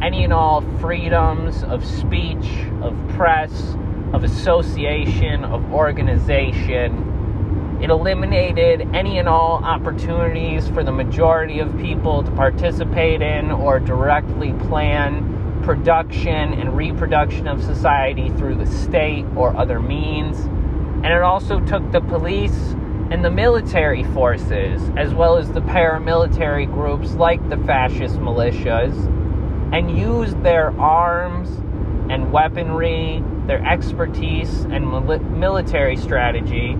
any 0.00 0.24
and 0.24 0.32
all 0.32 0.60
freedoms 0.80 1.62
of 1.64 1.84
speech, 1.84 2.66
of 2.82 2.96
press, 3.16 3.76
of 4.12 4.24
association, 4.24 5.44
of 5.44 5.72
organization. 5.72 7.78
It 7.82 7.90
eliminated 7.90 8.82
any 8.94 9.18
and 9.18 9.28
all 9.28 9.64
opportunities 9.64 10.68
for 10.68 10.84
the 10.84 10.92
majority 10.92 11.58
of 11.58 11.76
people 11.78 12.22
to 12.22 12.30
participate 12.32 13.22
in 13.22 13.50
or 13.50 13.80
directly 13.80 14.52
plan 14.68 15.60
production 15.62 16.54
and 16.54 16.76
reproduction 16.76 17.48
of 17.48 17.62
society 17.62 18.30
through 18.30 18.56
the 18.56 18.66
state 18.66 19.24
or 19.36 19.56
other 19.56 19.80
means. 19.80 20.38
And 20.38 21.06
it 21.06 21.22
also 21.22 21.60
took 21.60 21.90
the 21.90 22.00
police 22.00 22.74
and 23.10 23.24
the 23.24 23.30
military 23.30 24.04
forces, 24.04 24.80
as 24.96 25.12
well 25.12 25.36
as 25.36 25.50
the 25.52 25.60
paramilitary 25.60 26.66
groups 26.66 27.14
like 27.14 27.46
the 27.48 27.56
fascist 27.58 28.16
militias, 28.16 28.94
and 29.72 29.98
used 29.98 30.42
their 30.42 30.68
arms 30.80 31.48
and 32.10 32.32
weaponry, 32.32 33.22
their 33.46 33.64
expertise 33.64 34.64
and 34.64 34.90
military 35.38 35.96
strategy 35.96 36.76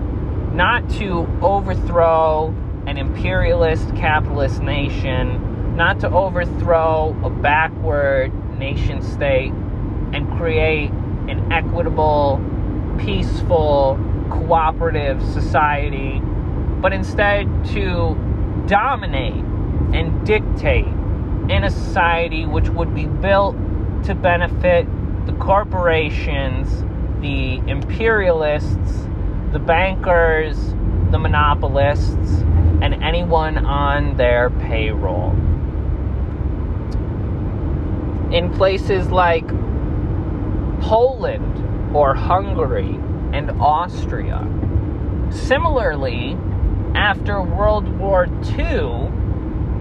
not 0.53 0.87
to 0.87 1.27
overthrow 1.41 2.49
an 2.85 2.97
imperialist 2.97 3.87
capitalist 3.95 4.61
nation, 4.61 5.75
not 5.75 5.99
to 5.99 6.09
overthrow 6.09 7.17
a 7.23 7.29
backward 7.29 8.31
nation 8.59 9.01
state 9.01 9.51
and 10.13 10.29
create 10.37 10.91
an 11.27 11.51
equitable, 11.51 12.39
peaceful, 12.99 13.97
cooperative 14.29 15.21
society, 15.33 16.21
but 16.81 16.93
instead 16.93 17.45
to 17.65 18.15
dominate 18.67 19.43
and 19.93 20.25
dictate 20.25 20.85
in 21.49 21.63
a 21.63 21.69
society 21.69 22.45
which 22.45 22.69
would 22.69 22.93
be 22.93 23.05
built 23.05 23.55
to 24.03 24.13
benefit 24.13 24.85
the 25.25 25.33
corporations, 25.33 26.83
the 27.21 27.57
imperialists, 27.69 29.07
the 29.51 29.59
bankers, 29.59 30.57
the 31.11 31.19
monopolists, 31.19 32.41
and 32.81 32.95
anyone 33.03 33.57
on 33.57 34.17
their 34.17 34.49
payroll 34.49 35.31
in 38.33 38.51
places 38.53 39.09
like 39.09 39.47
Poland 40.81 41.95
or 41.95 42.15
Hungary 42.15 42.99
and 43.31 43.51
Austria. 43.61 44.45
Similarly, 45.31 46.37
after 46.95 47.41
World 47.41 47.87
War 47.99 48.27
II, 48.57 49.11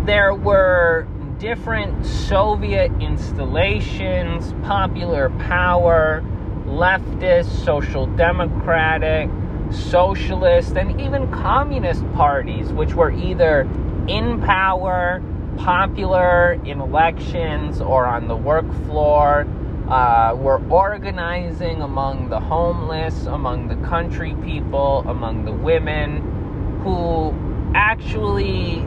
there 0.04 0.34
were 0.34 1.06
different 1.42 2.06
Soviet 2.06 2.92
installations, 3.00 4.52
popular 4.64 5.28
power, 5.40 6.22
leftist, 6.66 7.64
social 7.64 8.06
democratic, 8.06 9.28
socialist, 9.72 10.76
and 10.76 11.00
even 11.00 11.28
communist 11.32 12.04
parties, 12.12 12.68
which 12.68 12.94
were 12.94 13.10
either 13.10 13.62
in 14.06 14.40
power 14.42 15.20
popular 15.58 16.52
in 16.64 16.80
elections 16.80 17.80
or 17.80 18.06
on 18.06 18.28
the 18.28 18.36
work 18.36 18.72
floor. 18.86 19.44
Uh, 19.88 20.34
we're 20.36 20.64
organizing 20.68 21.82
among 21.82 22.30
the 22.30 22.38
homeless, 22.38 23.26
among 23.26 23.66
the 23.66 23.88
country 23.88 24.36
people, 24.44 25.04
among 25.08 25.44
the 25.44 25.52
women 25.52 26.80
who 26.84 27.34
actually 27.74 28.86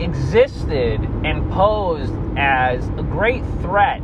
existed 0.00 1.00
and 1.24 1.50
posed 1.52 2.14
as 2.36 2.88
a 2.90 3.02
great 3.02 3.44
threat 3.60 4.00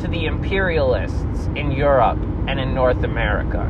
to 0.00 0.08
the 0.08 0.26
imperialists 0.26 1.46
in 1.54 1.70
Europe 1.70 2.18
and 2.48 2.58
in 2.58 2.74
North 2.74 3.04
America. 3.04 3.62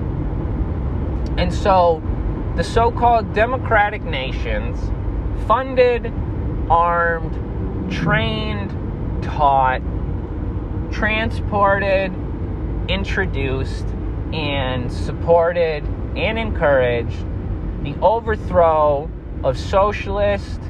And 1.37 1.53
so 1.53 2.03
the 2.57 2.65
so 2.65 2.91
called 2.91 3.33
democratic 3.35 4.03
nations 4.03 4.79
funded 5.47 6.12
armed, 6.70 7.93
trained, 7.93 8.70
taught, 9.23 9.83
transported, 10.91 12.12
introduced, 12.89 13.87
and 14.33 14.93
supported 14.93 15.85
and 16.16 16.39
encouraged 16.39 17.24
the 17.85 17.95
overthrow 18.01 19.11
of 19.45 19.59
socialist, 19.59 20.61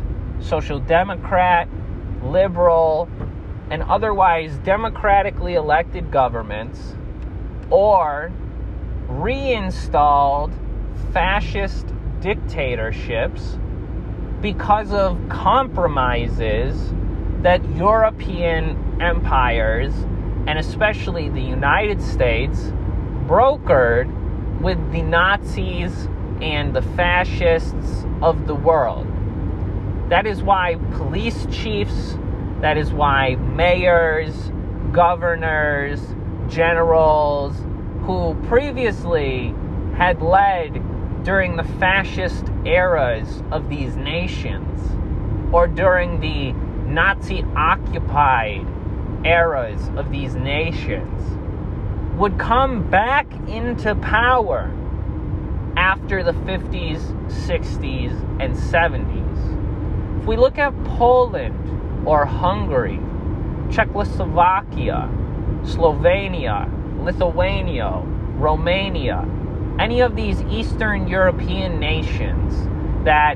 social 0.43 0.78
democrat, 0.78 1.69
liberal, 2.23 3.09
and 3.70 3.82
otherwise 3.85 4.56
democratically 4.59 5.55
elected 5.55 6.10
governments 6.10 6.94
or 7.70 8.31
reinstalled 9.09 10.52
fascist 11.12 11.86
dictatorships 12.20 13.59
because 14.40 14.93
of 14.93 15.19
compromises 15.28 16.93
that 17.43 17.64
European 17.77 19.01
empires, 19.01 19.93
and 20.47 20.59
especially 20.59 21.28
the 21.28 21.40
United 21.40 22.01
States, 22.01 22.73
brokered 23.27 24.10
with 24.60 24.78
the 24.93 25.02
Nazis 25.02 26.09
and 26.40 26.74
the 26.74 26.82
fascists 26.82 28.05
of 28.20 28.47
the 28.47 28.55
world. 28.55 29.11
That 30.12 30.26
is 30.26 30.43
why 30.43 30.74
police 30.98 31.47
chiefs, 31.51 32.18
that 32.60 32.76
is 32.76 32.93
why 32.93 33.36
mayors, 33.36 34.52
governors, 34.93 36.02
generals 36.51 37.56
who 38.02 38.34
previously 38.47 39.55
had 39.97 40.20
led 40.20 41.24
during 41.24 41.56
the 41.56 41.64
fascist 41.64 42.44
eras 42.66 43.43
of 43.51 43.70
these 43.70 43.97
nations 43.97 44.82
or 45.51 45.66
during 45.66 46.20
the 46.20 46.52
Nazi 46.86 47.43
occupied 47.56 48.66
eras 49.24 49.80
of 49.97 50.10
these 50.10 50.34
nations 50.34 51.22
would 52.18 52.39
come 52.39 52.90
back 52.90 53.32
into 53.48 53.94
power 53.94 54.70
after 55.78 56.22
the 56.22 56.32
50s, 56.32 57.01
60s, 57.28 58.12
and 58.43 58.55
70s. 58.55 59.22
If 60.23 60.28
we 60.28 60.36
look 60.36 60.57
at 60.57 60.73
Poland 60.85 62.07
or 62.07 62.24
Hungary, 62.24 63.01
Czechoslovakia, 63.73 65.11
Slovenia, 65.65 66.70
Lithuania, 67.03 68.01
Romania, 68.36 69.27
any 69.81 70.01
of 70.01 70.15
these 70.15 70.40
Eastern 70.43 71.09
European 71.09 71.81
nations 71.81 72.55
that 73.05 73.35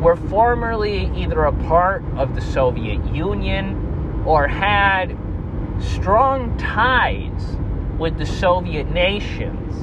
were 0.00 0.14
formerly 0.14 1.10
either 1.16 1.46
a 1.46 1.52
part 1.66 2.04
of 2.16 2.36
the 2.36 2.40
Soviet 2.40 3.04
Union 3.12 4.22
or 4.24 4.46
had 4.46 5.18
strong 5.80 6.56
ties 6.58 7.56
with 7.98 8.18
the 8.18 8.26
Soviet 8.26 8.88
nations, 8.92 9.74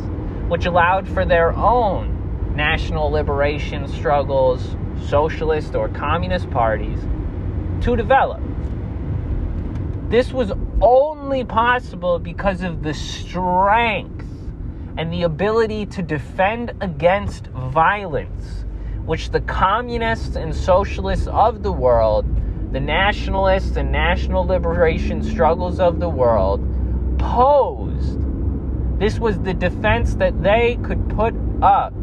which 0.49 0.65
allowed 0.65 1.09
for 1.09 1.25
their 1.25 1.51
own 1.51 2.53
national 2.55 3.11
liberation 3.11 3.85
struggles, 3.89 4.77
socialist 5.07 5.75
or 5.75 5.89
communist 5.89 6.49
parties 6.49 6.99
to 7.81 7.95
develop. 7.95 8.41
This 10.09 10.31
was 10.31 10.51
only 10.81 11.43
possible 11.43 12.17
because 12.17 12.61
of 12.61 12.81
the 12.81 12.93
strength 12.93 14.25
and 14.97 15.11
the 15.11 15.23
ability 15.23 15.85
to 15.85 16.01
defend 16.01 16.73
against 16.81 17.47
violence, 17.47 18.65
which 19.05 19.31
the 19.31 19.41
communists 19.41 20.35
and 20.35 20.55
socialists 20.55 21.27
of 21.27 21.61
the 21.61 21.71
world, 21.71 22.25
the 22.71 22.79
nationalists 22.79 23.75
and 23.75 23.91
national 23.91 24.45
liberation 24.45 25.21
struggles 25.21 25.79
of 25.79 25.99
the 25.99 26.09
world, 26.09 26.61
posed. 27.19 28.19
This 28.99 29.19
was 29.19 29.39
the 29.39 29.53
defense 29.53 30.15
that 30.15 30.41
they 30.41 30.79
could 30.83 31.09
put 31.09 31.35
up. 31.61 31.93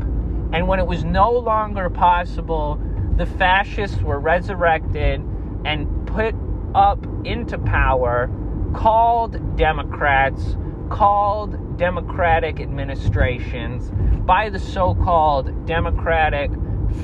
And 0.55 0.69
when 0.69 0.79
it 0.79 0.87
was 0.87 1.03
no 1.03 1.33
longer 1.33 1.91
possible, 1.91 2.81
the 3.17 3.27
fascists 3.27 4.01
were 4.01 4.21
resurrected 4.21 5.21
and 5.65 6.07
put 6.07 6.33
up 6.77 7.05
into 7.25 7.59
power, 7.59 8.31
called 8.73 9.57
Democrats, 9.57 10.57
called 10.91 11.77
Democratic 11.77 12.61
administrations 12.61 13.91
by 14.25 14.49
the 14.49 14.61
so 14.61 14.95
called 14.95 15.67
Democratic 15.67 16.53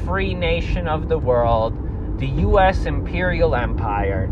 Free 0.05 0.33
Nation 0.33 0.87
of 0.87 1.09
the 1.09 1.19
World, 1.19 1.77
the 2.21 2.29
U.S. 2.29 2.87
Imperial 2.87 3.57
Empire, 3.57 4.27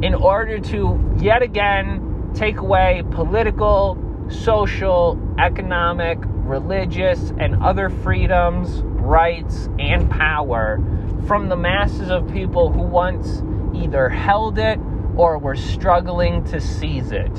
in 0.00 0.14
order 0.14 0.58
to 0.60 1.14
yet 1.20 1.42
again 1.42 2.32
take 2.34 2.56
away 2.56 3.02
political, 3.10 3.98
social, 4.30 5.20
economic, 5.38 6.18
religious, 6.50 7.32
and 7.38 7.62
other 7.62 7.88
freedoms, 7.88 8.82
rights, 8.82 9.68
and 9.78 10.10
power 10.10 10.78
from 11.26 11.48
the 11.48 11.56
masses 11.56 12.10
of 12.10 12.30
people 12.32 12.72
who 12.72 12.82
once 12.82 13.42
either 13.72 14.08
held 14.08 14.58
it 14.58 14.78
or 15.16 15.38
were 15.38 15.54
struggling 15.54 16.44
to 16.44 16.60
seize 16.60 17.12
it. 17.12 17.32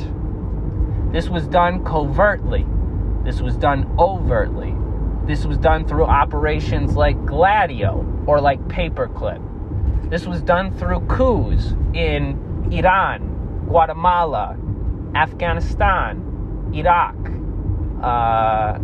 This 1.12 1.28
was 1.30 1.46
done 1.48 1.84
covertly. 1.84 2.66
This 3.26 3.42
was 3.42 3.58
done 3.58 3.94
overtly. 4.00 4.74
This 5.26 5.46
was 5.46 5.58
done 5.58 5.86
through 5.86 6.06
operations 6.06 6.96
like 6.96 7.24
Gladio 7.26 8.24
or 8.26 8.40
like 8.40 8.60
Paperclip. 8.70 9.42
This 10.10 10.26
was 10.26 10.42
done 10.42 10.72
through 10.78 11.02
coups 11.08 11.74
in 11.94 12.70
Iran, 12.72 13.66
Guatemala, 13.68 14.58
Afghanistan, 15.16 16.72
Iraq, 16.74 17.16
uh, 18.02 18.80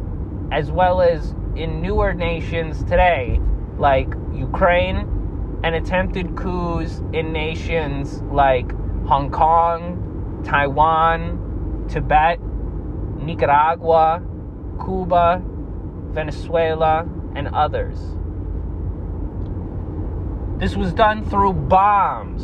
as 0.51 0.71
well 0.71 1.01
as 1.01 1.35
in 1.55 1.81
newer 1.81 2.13
nations 2.13 2.83
today 2.83 3.39
like 3.77 4.13
Ukraine 4.33 5.59
and 5.63 5.75
attempted 5.75 6.35
coups 6.35 7.01
in 7.13 7.31
nations 7.31 8.21
like 8.31 8.71
Hong 9.07 9.31
Kong, 9.31 10.41
Taiwan, 10.45 11.85
Tibet, 11.89 12.39
Nicaragua, 13.19 14.21
Cuba, 14.83 15.41
Venezuela, 16.11 17.07
and 17.35 17.47
others. 17.49 17.99
This 20.59 20.75
was 20.75 20.93
done 20.93 21.23
through 21.23 21.53
bombs, 21.53 22.43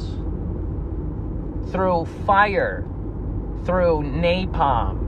through 1.72 2.06
fire, 2.26 2.86
through 3.66 4.04
napalm, 4.04 5.03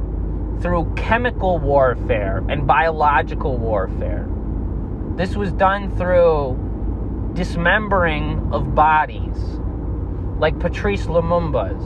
through 0.62 0.94
chemical 0.96 1.58
warfare 1.60 2.44
and 2.50 2.66
biological 2.66 3.58
warfare. 3.58 4.28
This 5.16 5.36
was 5.36 5.52
done 5.54 5.96
through 5.96 7.32
dismembering 7.34 8.50
of 8.52 8.76
bodies, 8.76 9.38
like 10.40 10.60
Patrice 10.60 11.06
Lumumba's. 11.06 11.84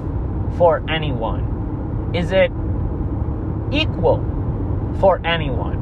for 0.58 0.84
anyone? 0.90 2.12
Is 2.14 2.32
it 2.32 2.52
equal 3.72 4.18
for 5.00 5.22
anyone? 5.26 5.78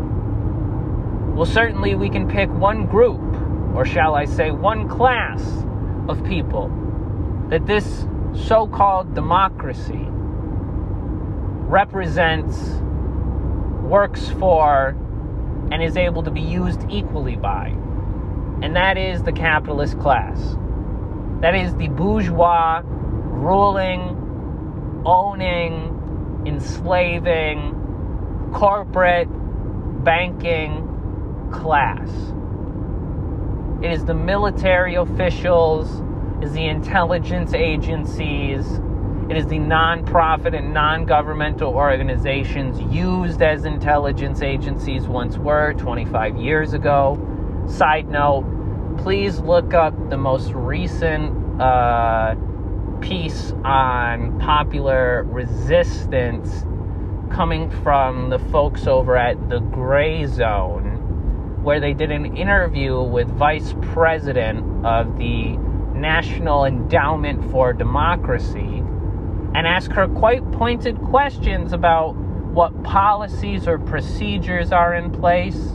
Well, 1.38 1.46
certainly 1.46 1.94
we 1.94 2.10
can 2.10 2.28
pick 2.28 2.50
one 2.50 2.88
group, 2.88 3.22
or 3.76 3.86
shall 3.86 4.16
I 4.16 4.26
say, 4.26 4.50
one 4.50 4.90
class 4.90 5.40
of 6.10 6.26
people 6.26 6.68
that 7.50 7.68
this 7.68 8.08
so 8.34 8.66
called 8.66 9.14
democracy 9.14 10.08
represents, 11.70 12.58
works 13.84 14.30
for, 14.40 14.98
and 15.72 15.84
is 15.84 15.96
able 15.96 16.24
to 16.24 16.32
be 16.32 16.42
used 16.42 16.82
equally 16.90 17.36
by. 17.36 17.68
And 18.64 18.76
that 18.76 18.98
is 18.98 19.22
the 19.22 19.32
capitalist 19.32 20.00
class. 20.00 20.56
That 21.42 21.54
is 21.54 21.76
the 21.76 21.90
bourgeois 21.90 22.82
ruling, 22.84 25.04
owning, 25.06 26.42
enslaving, 26.48 28.50
corporate, 28.56 29.28
banking, 30.04 30.87
class. 31.52 32.10
It 33.82 33.91
is 33.91 34.06
the 34.06 34.14
military 34.14 34.95
officials, 34.95 36.02
is 36.41 36.53
the 36.53 36.65
intelligence 36.65 37.53
agencies, 37.53 38.65
it 39.30 39.36
is 39.36 39.45
the 39.48 39.60
nonprofit 39.60 40.57
and 40.57 40.74
non 40.74 41.03
governmental 41.03 41.74
organizations 41.74 42.80
used 42.94 43.41
as 43.41 43.65
intelligence 43.65 44.41
agencies 44.41 45.03
once 45.06 45.38
were 45.38 45.74
25 45.74 46.38
years 46.38 46.72
ago. 46.72 47.19
Side 47.68 48.07
note, 48.07 48.45
please 48.99 49.40
look 49.40 49.74
up 49.74 49.94
the 50.10 50.15
most 50.15 50.53
recent 50.53 51.61
uh, 51.61 52.36
piece 53.02 53.52
on 53.65 54.40
popular 54.40 55.24
resistance 55.26 56.64
coming 57.30 57.69
from 57.84 58.30
the 58.30 58.40
folks 58.40 58.88
over 58.88 59.18
at 59.18 59.49
the 59.49 59.60
Gray 59.60 60.26
Zone, 60.26 60.87
where 61.68 61.81
they 61.81 61.94
did 61.94 62.11
an 62.11 62.38
interview 62.38 63.03
with 63.03 63.27
Vice 63.27 63.76
President 63.81 64.85
of 64.85 65.18
the 65.18 65.57
National 65.94 66.64
Endowment 66.64 67.52
for 67.52 67.73
Democracy 67.73 68.81
and 69.53 69.68
asked 69.68 69.91
her 69.91 70.07
quite 70.07 70.49
pointed 70.53 70.98
questions 71.02 71.73
about 71.73 72.15
what 72.15 72.72
policies 72.84 73.68
or 73.68 73.77
procedures 73.80 74.72
are 74.72 74.94
in 74.94 75.11
place 75.11 75.73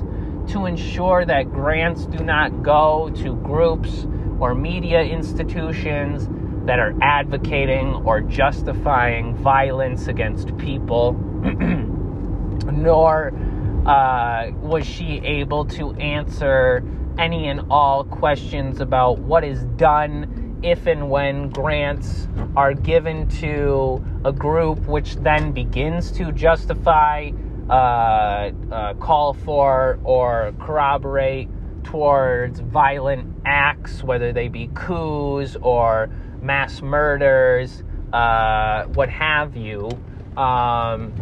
to 0.49 0.65
ensure 0.65 1.27
that 1.27 1.53
grants 1.53 2.07
do 2.07 2.25
not 2.25 2.63
go 2.63 3.11
to 3.17 3.37
groups 3.37 4.07
or 4.41 4.55
media 4.55 5.03
institutions 5.03 6.27
that 6.65 6.79
are 6.79 6.95
advocating 7.03 7.97
or 8.07 8.23
justifying 8.23 9.35
violence 9.35 10.09
against 10.09 10.57
people, 10.57 11.13
nor 12.73 13.31
uh, 13.87 14.51
was 14.61 14.87
she 14.87 15.19
able 15.25 15.65
to 15.65 15.93
answer 15.95 16.85
any 17.19 17.49
and 17.49 17.61
all 17.71 18.05
questions 18.05 18.81
about 18.81 19.19
what 19.19 19.45
is 19.45 19.65
done 19.77 20.61
if 20.63 20.87
and 20.87 21.11
when 21.11 21.51
grants 21.51 22.29
are 22.57 22.73
given 22.75 23.27
to 23.29 24.03
a 24.25 24.33
group, 24.33 24.87
which 24.87 25.17
then 25.17 25.53
begins 25.53 26.13
to 26.13 26.31
justify, 26.33 27.31
uh, 27.69 27.73
uh, 28.71 28.95
call 28.95 29.35
for, 29.35 29.99
or 30.05 30.55
corroborate 30.61 31.49
towards 31.83 32.61
violent 32.61 33.29
acts, 33.45 34.05
whether 34.05 34.33
they 34.33 34.49
be 34.49 34.71
coups 34.75 35.57
or 35.61 36.09
mass 36.41 36.81
murders, 36.81 37.83
uh, 38.13 38.85
what 38.85 39.09
have 39.09 39.57
you. 39.57 39.91
Um, 40.37 41.13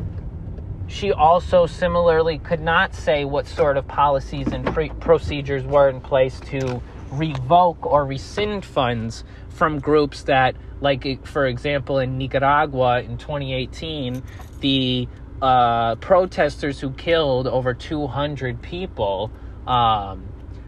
she 0.90 1.12
also 1.12 1.66
similarly 1.66 2.38
could 2.38 2.60
not 2.60 2.94
say 2.94 3.24
what 3.24 3.46
sort 3.46 3.76
of 3.76 3.86
policies 3.86 4.48
and 4.48 4.66
pre- 4.66 4.88
procedures 4.88 5.64
were 5.64 5.88
in 5.88 6.00
place 6.00 6.40
to 6.40 6.82
revoke 7.12 7.86
or 7.86 8.04
rescind 8.04 8.64
funds 8.64 9.22
from 9.50 9.78
groups 9.78 10.24
that, 10.24 10.56
like, 10.80 11.26
for 11.26 11.46
example, 11.46 12.00
in 12.00 12.18
Nicaragua 12.18 13.02
in 13.02 13.16
2018, 13.18 14.22
the 14.60 15.08
uh, 15.40 15.94
protesters 15.96 16.80
who 16.80 16.90
killed 16.90 17.46
over 17.46 17.72
200 17.72 18.60
people 18.60 19.30
um, 19.68 20.24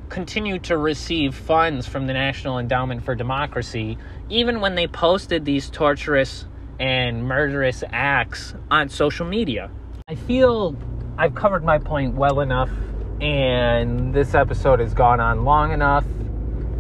continue 0.09 0.59
to 0.61 0.77
receive 0.77 1.35
funds 1.35 1.89
from 1.89 2.07
the 2.07 2.13
National 2.13 2.59
Endowment 2.61 3.05
for 3.05 3.17
Democracy, 3.17 3.99
even 4.29 4.61
when 4.61 4.77
they 4.77 4.87
posted 4.87 5.45
these 5.45 5.69
torturous 5.69 6.47
and 6.79 7.25
murderous 7.25 7.83
acts 7.93 8.55
on 8.71 8.89
social 8.89 9.27
media. 9.27 9.71
I 10.09 10.17
feel 10.17 10.77
I've 11.17 11.35
covered 11.35 11.65
my 11.65 11.79
point 11.79 12.15
well 12.15 12.41
enough, 12.41 12.71
and 13.21 14.13
this 14.13 14.35
episode 14.35 14.81
has 14.81 14.95
gone 14.95 15.21
on 15.21 15.45
long 15.45 15.73
enough. 15.73 16.05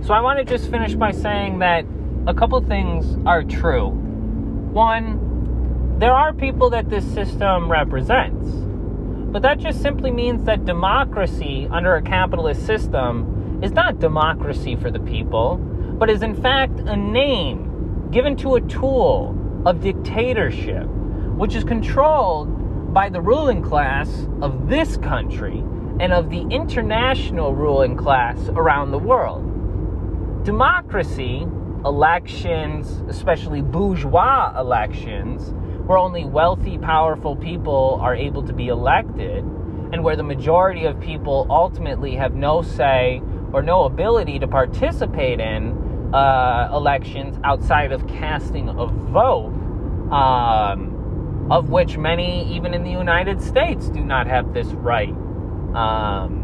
So 0.04 0.12
I 0.12 0.20
want 0.20 0.40
to 0.40 0.44
just 0.44 0.68
finish 0.70 0.94
by 0.94 1.12
saying 1.12 1.60
that 1.60 1.84
a 2.26 2.34
couple 2.34 2.60
things 2.62 3.16
are 3.24 3.44
true. 3.44 3.88
One, 3.88 5.98
there 5.98 6.12
are 6.12 6.32
people 6.32 6.70
that 6.70 6.90
this 6.90 7.04
system 7.14 7.70
represents. 7.70 8.48
But 9.32 9.42
that 9.42 9.58
just 9.58 9.80
simply 9.80 10.10
means 10.10 10.44
that 10.44 10.64
democracy 10.64 11.68
under 11.70 11.94
a 11.94 12.02
capitalist 12.02 12.66
system 12.66 13.60
is 13.62 13.70
not 13.70 14.00
democracy 14.00 14.74
for 14.74 14.90
the 14.90 15.00
people, 15.00 15.56
but 15.98 16.10
is 16.10 16.22
in 16.22 16.34
fact 16.42 16.80
a 16.80 16.96
name 16.96 18.08
given 18.10 18.36
to 18.38 18.56
a 18.56 18.60
tool 18.62 19.38
of 19.64 19.80
dictatorship, 19.80 20.86
which 21.36 21.54
is 21.54 21.62
controlled 21.62 22.58
by 22.92 23.08
the 23.08 23.20
ruling 23.20 23.62
class 23.62 24.26
of 24.42 24.68
this 24.68 24.98
country 24.98 25.58
and 25.98 26.12
of 26.12 26.28
the 26.28 26.42
international 26.50 27.54
ruling 27.54 27.96
class 27.96 28.48
around 28.50 28.90
the 28.90 28.98
world. 28.98 30.44
Democracy, 30.44 31.46
elections, 31.84 33.02
especially 33.08 33.62
bourgeois 33.62 34.52
elections, 34.58 35.54
where 35.86 35.96
only 35.96 36.24
wealthy, 36.24 36.76
powerful 36.76 37.34
people 37.34 37.98
are 38.02 38.14
able 38.14 38.42
to 38.42 38.52
be 38.52 38.68
elected, 38.68 39.38
and 39.92 40.04
where 40.04 40.16
the 40.16 40.22
majority 40.22 40.84
of 40.84 41.00
people 41.00 41.46
ultimately 41.50 42.14
have 42.14 42.34
no 42.34 42.62
say 42.62 43.22
or 43.52 43.62
no 43.62 43.84
ability 43.84 44.38
to 44.38 44.46
participate 44.46 45.40
in 45.40 46.12
uh, 46.14 46.70
elections 46.72 47.38
outside 47.44 47.92
of 47.92 48.06
casting 48.06 48.68
a 48.68 48.86
vote, 48.86 49.52
um, 50.12 50.91
of 51.50 51.70
which 51.70 51.98
many, 51.98 52.54
even 52.54 52.74
in 52.74 52.82
the 52.84 52.90
United 52.90 53.42
States, 53.42 53.88
do 53.88 54.00
not 54.00 54.26
have 54.26 54.54
this 54.54 54.68
right. 54.68 55.14
Um, 55.74 56.42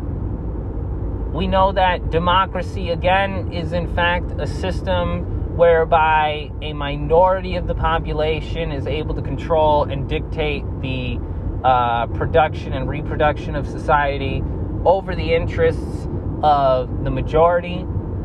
we 1.33 1.47
know 1.47 1.73
that 1.73 2.11
democracy, 2.11 2.91
again, 2.91 3.53
is 3.53 3.73
in 3.73 3.95
fact 3.95 4.33
a 4.39 4.47
system 4.47 5.57
whereby 5.57 6.51
a 6.63 6.73
minority 6.73 7.57
of 7.57 7.67
the 7.67 7.75
population 7.75 8.71
is 8.71 8.87
able 8.87 9.15
to 9.15 9.23
control 9.23 9.85
and 9.85 10.09
dictate 10.09 10.65
the 10.81 11.19
uh, 11.65 12.07
production 12.07 12.73
and 12.73 12.89
reproduction 12.89 13.57
of 13.57 13.67
society 13.67 14.43
over 14.85 15.15
the 15.17 15.35
interests 15.35 16.09
of 16.43 17.05
the 17.05 17.11
majority. 17.11 17.85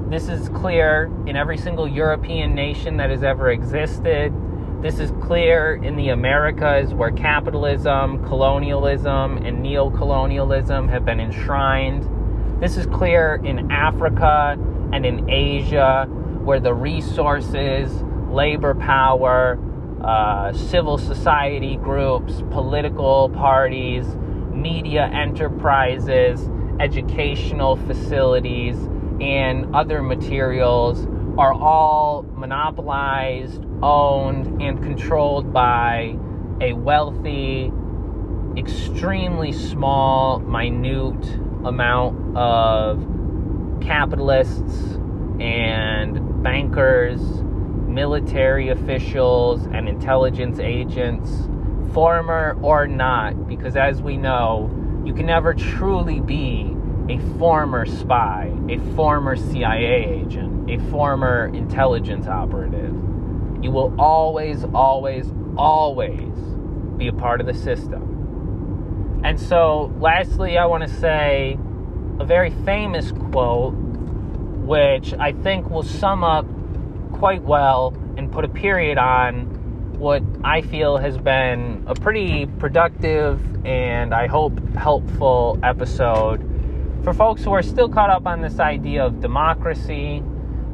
This 0.09 0.29
is 0.29 0.49
clear 0.49 1.11
in 1.25 1.35
every 1.35 1.57
single 1.57 1.87
European 1.87 2.53
nation 2.53 2.97
that 2.97 3.09
has 3.09 3.23
ever 3.23 3.49
existed. 3.49 4.31
This 4.83 4.99
is 4.99 5.11
clear 5.21 5.75
in 5.75 5.95
the 5.95 6.09
Americas 6.09 6.93
where 6.93 7.09
capitalism, 7.09 8.21
colonialism, 8.27 9.37
and 9.37 9.63
neo-colonialism 9.63 10.89
have 10.89 11.05
been 11.05 11.21
enshrined. 11.21 12.61
This 12.61 12.75
is 12.75 12.85
clear 12.87 13.39
in 13.45 13.71
Africa 13.71 14.57
and 14.91 15.05
in 15.05 15.29
Asia 15.29 16.03
where 16.43 16.59
the 16.59 16.73
resources, 16.73 17.93
labor 18.29 18.75
power, 18.75 19.57
uh, 20.03 20.51
civil 20.51 20.97
society 20.97 21.77
groups, 21.77 22.41
political 22.51 23.29
parties, 23.29 24.05
media 24.51 25.05
enterprises, 25.13 26.49
educational 26.81 27.77
facilities, 27.77 28.75
and 29.21 29.73
other 29.73 30.01
materials 30.01 31.07
are 31.37 31.53
all 31.53 32.23
monopolized, 32.35 33.63
owned, 33.83 34.61
and 34.61 34.81
controlled 34.81 35.51
by 35.51 36.17
a 36.61 36.73
wealthy, 36.73 37.71
extremely 38.57 39.51
small, 39.51 40.39
minute 40.39 41.25
amount 41.65 42.37
of 42.37 43.05
capitalists 43.81 44.97
and 45.39 46.41
bankers, 46.41 47.19
military 47.87 48.69
officials, 48.69 49.65
and 49.67 49.89
intelligence 49.89 50.59
agents, 50.59 51.29
former 51.93 52.57
or 52.61 52.87
not, 52.87 53.47
because 53.47 53.75
as 53.75 54.01
we 54.01 54.17
know, 54.17 54.71
you 55.05 55.13
can 55.13 55.25
never 55.25 55.53
truly 55.53 56.21
be 56.21 56.75
a 57.09 57.19
former 57.37 57.85
spy, 57.85 58.53
a 58.69 58.77
former 58.95 59.35
CIA 59.35 60.21
agent, 60.21 60.69
a 60.69 60.79
former 60.89 61.51
intelligence 61.53 62.27
operative. 62.27 63.02
You 63.63 63.71
will 63.71 63.95
always, 63.97 64.65
always, 64.73 65.31
always 65.57 66.33
be 66.97 67.07
a 67.07 67.13
part 67.13 67.39
of 67.39 67.47
the 67.47 67.53
system. 67.53 69.21
And 69.23 69.39
so, 69.39 69.93
lastly, 69.99 70.57
I 70.57 70.65
want 70.65 70.83
to 70.83 70.89
say 70.99 71.57
a 72.19 72.25
very 72.25 72.51
famous 72.65 73.11
quote 73.11 73.73
which 73.73 75.13
I 75.13 75.31
think 75.31 75.69
will 75.69 75.83
sum 75.83 76.23
up 76.23 76.45
quite 77.13 77.41
well 77.43 77.93
and 78.17 78.31
put 78.31 78.43
a 78.43 78.49
period 78.49 78.97
on 78.97 79.45
what 79.97 80.23
I 80.43 80.61
feel 80.61 80.97
has 80.97 81.17
been 81.17 81.83
a 81.87 81.95
pretty 81.95 82.45
productive 82.45 83.65
and 83.65 84.13
I 84.13 84.27
hope 84.27 84.59
helpful 84.75 85.57
episode 85.63 86.49
for 87.03 87.13
folks 87.13 87.43
who 87.43 87.51
are 87.51 87.61
still 87.61 87.89
caught 87.89 88.09
up 88.09 88.25
on 88.25 88.41
this 88.41 88.59
idea 88.59 89.05
of 89.05 89.19
democracy, 89.19 90.23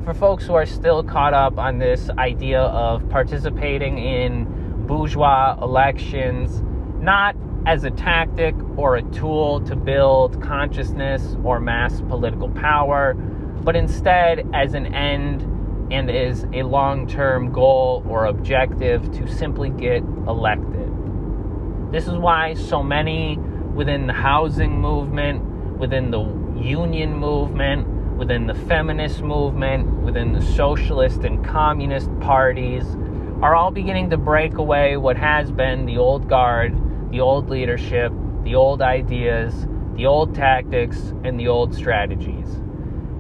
for 0.03 0.13
folks 0.13 0.45
who 0.45 0.53
are 0.53 0.65
still 0.65 1.03
caught 1.03 1.33
up 1.33 1.57
on 1.57 1.79
this 1.79 2.09
idea 2.11 2.61
of 2.61 3.07
participating 3.09 3.97
in 3.97 4.45
bourgeois 4.87 5.57
elections, 5.61 6.61
not 7.01 7.35
as 7.65 7.83
a 7.83 7.91
tactic 7.91 8.55
or 8.77 8.95
a 8.95 9.03
tool 9.11 9.61
to 9.61 9.75
build 9.75 10.41
consciousness 10.41 11.35
or 11.43 11.59
mass 11.59 12.01
political 12.01 12.49
power 12.49 13.15
but 13.63 13.75
instead 13.75 14.47
as 14.53 14.73
an 14.73 14.93
end 14.93 15.41
and 15.91 16.09
as 16.09 16.45
a 16.53 16.63
long 16.63 17.07
term 17.07 17.51
goal 17.51 18.03
or 18.07 18.25
objective 18.25 19.11
to 19.11 19.27
simply 19.27 19.69
get 19.69 20.01
elected. 20.27 20.89
This 21.91 22.07
is 22.07 22.15
why 22.15 22.53
so 22.53 22.81
many 22.83 23.37
within 23.73 24.07
the 24.07 24.13
housing 24.13 24.79
movement, 24.79 25.43
within 25.77 26.11
the 26.11 26.21
union 26.59 27.15
movement, 27.15 27.87
within 28.19 28.47
the 28.47 28.53
feminist 28.53 29.21
movement, 29.21 29.87
within 30.03 30.33
the 30.33 30.41
socialist 30.41 31.23
and 31.23 31.43
communist 31.43 32.09
parties, 32.19 32.83
are 33.41 33.55
all 33.55 33.71
beginning 33.71 34.09
to 34.09 34.17
break 34.17 34.55
away 34.55 34.97
what 34.97 35.15
has 35.15 35.49
been 35.53 35.85
the 35.85 35.97
old 35.97 36.27
guard, 36.27 36.75
the 37.11 37.21
old 37.21 37.49
leadership, 37.49 38.11
the 38.43 38.53
old 38.53 38.81
ideas, 38.81 39.65
the 39.95 40.05
old 40.05 40.35
tactics, 40.35 41.13
and 41.23 41.39
the 41.39 41.47
old 41.47 41.73
strategies. 41.73 42.59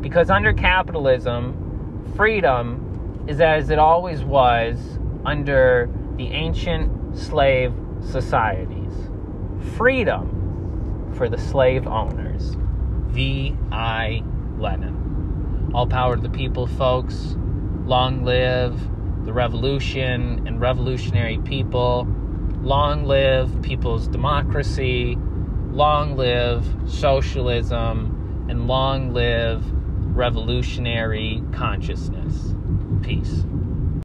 Because 0.01 0.29
under 0.29 0.51
capitalism, 0.51 2.03
freedom 2.17 3.23
is 3.25 3.39
as 3.39 3.69
it 3.69 3.79
always 3.79 4.21
was 4.25 4.99
under 5.25 5.89
the 6.17 6.27
ancient 6.27 7.17
slave 7.17 7.73
societies. 8.01 9.09
Freedom 9.77 11.13
for 11.15 11.29
the 11.29 11.37
slave 11.37 11.87
owners. 11.87 12.57
V.I. 13.11 14.23
Lenin. 14.59 15.71
All 15.73 15.87
power 15.87 16.15
to 16.15 16.21
the 16.21 16.29
people, 16.29 16.67
folks. 16.67 17.35
Long 17.85 18.23
live 18.23 18.79
the 19.25 19.33
revolution 19.33 20.47
and 20.47 20.59
revolutionary 20.61 21.37
people. 21.39 22.07
Long 22.61 23.05
live 23.05 23.61
people's 23.61 24.07
democracy. 24.07 25.17
Long 25.71 26.15
live 26.17 26.65
socialism. 26.85 28.45
And 28.49 28.67
long 28.67 29.13
live 29.13 29.63
revolutionary 30.15 31.43
consciousness. 31.51 32.53
Peace. 33.01 33.45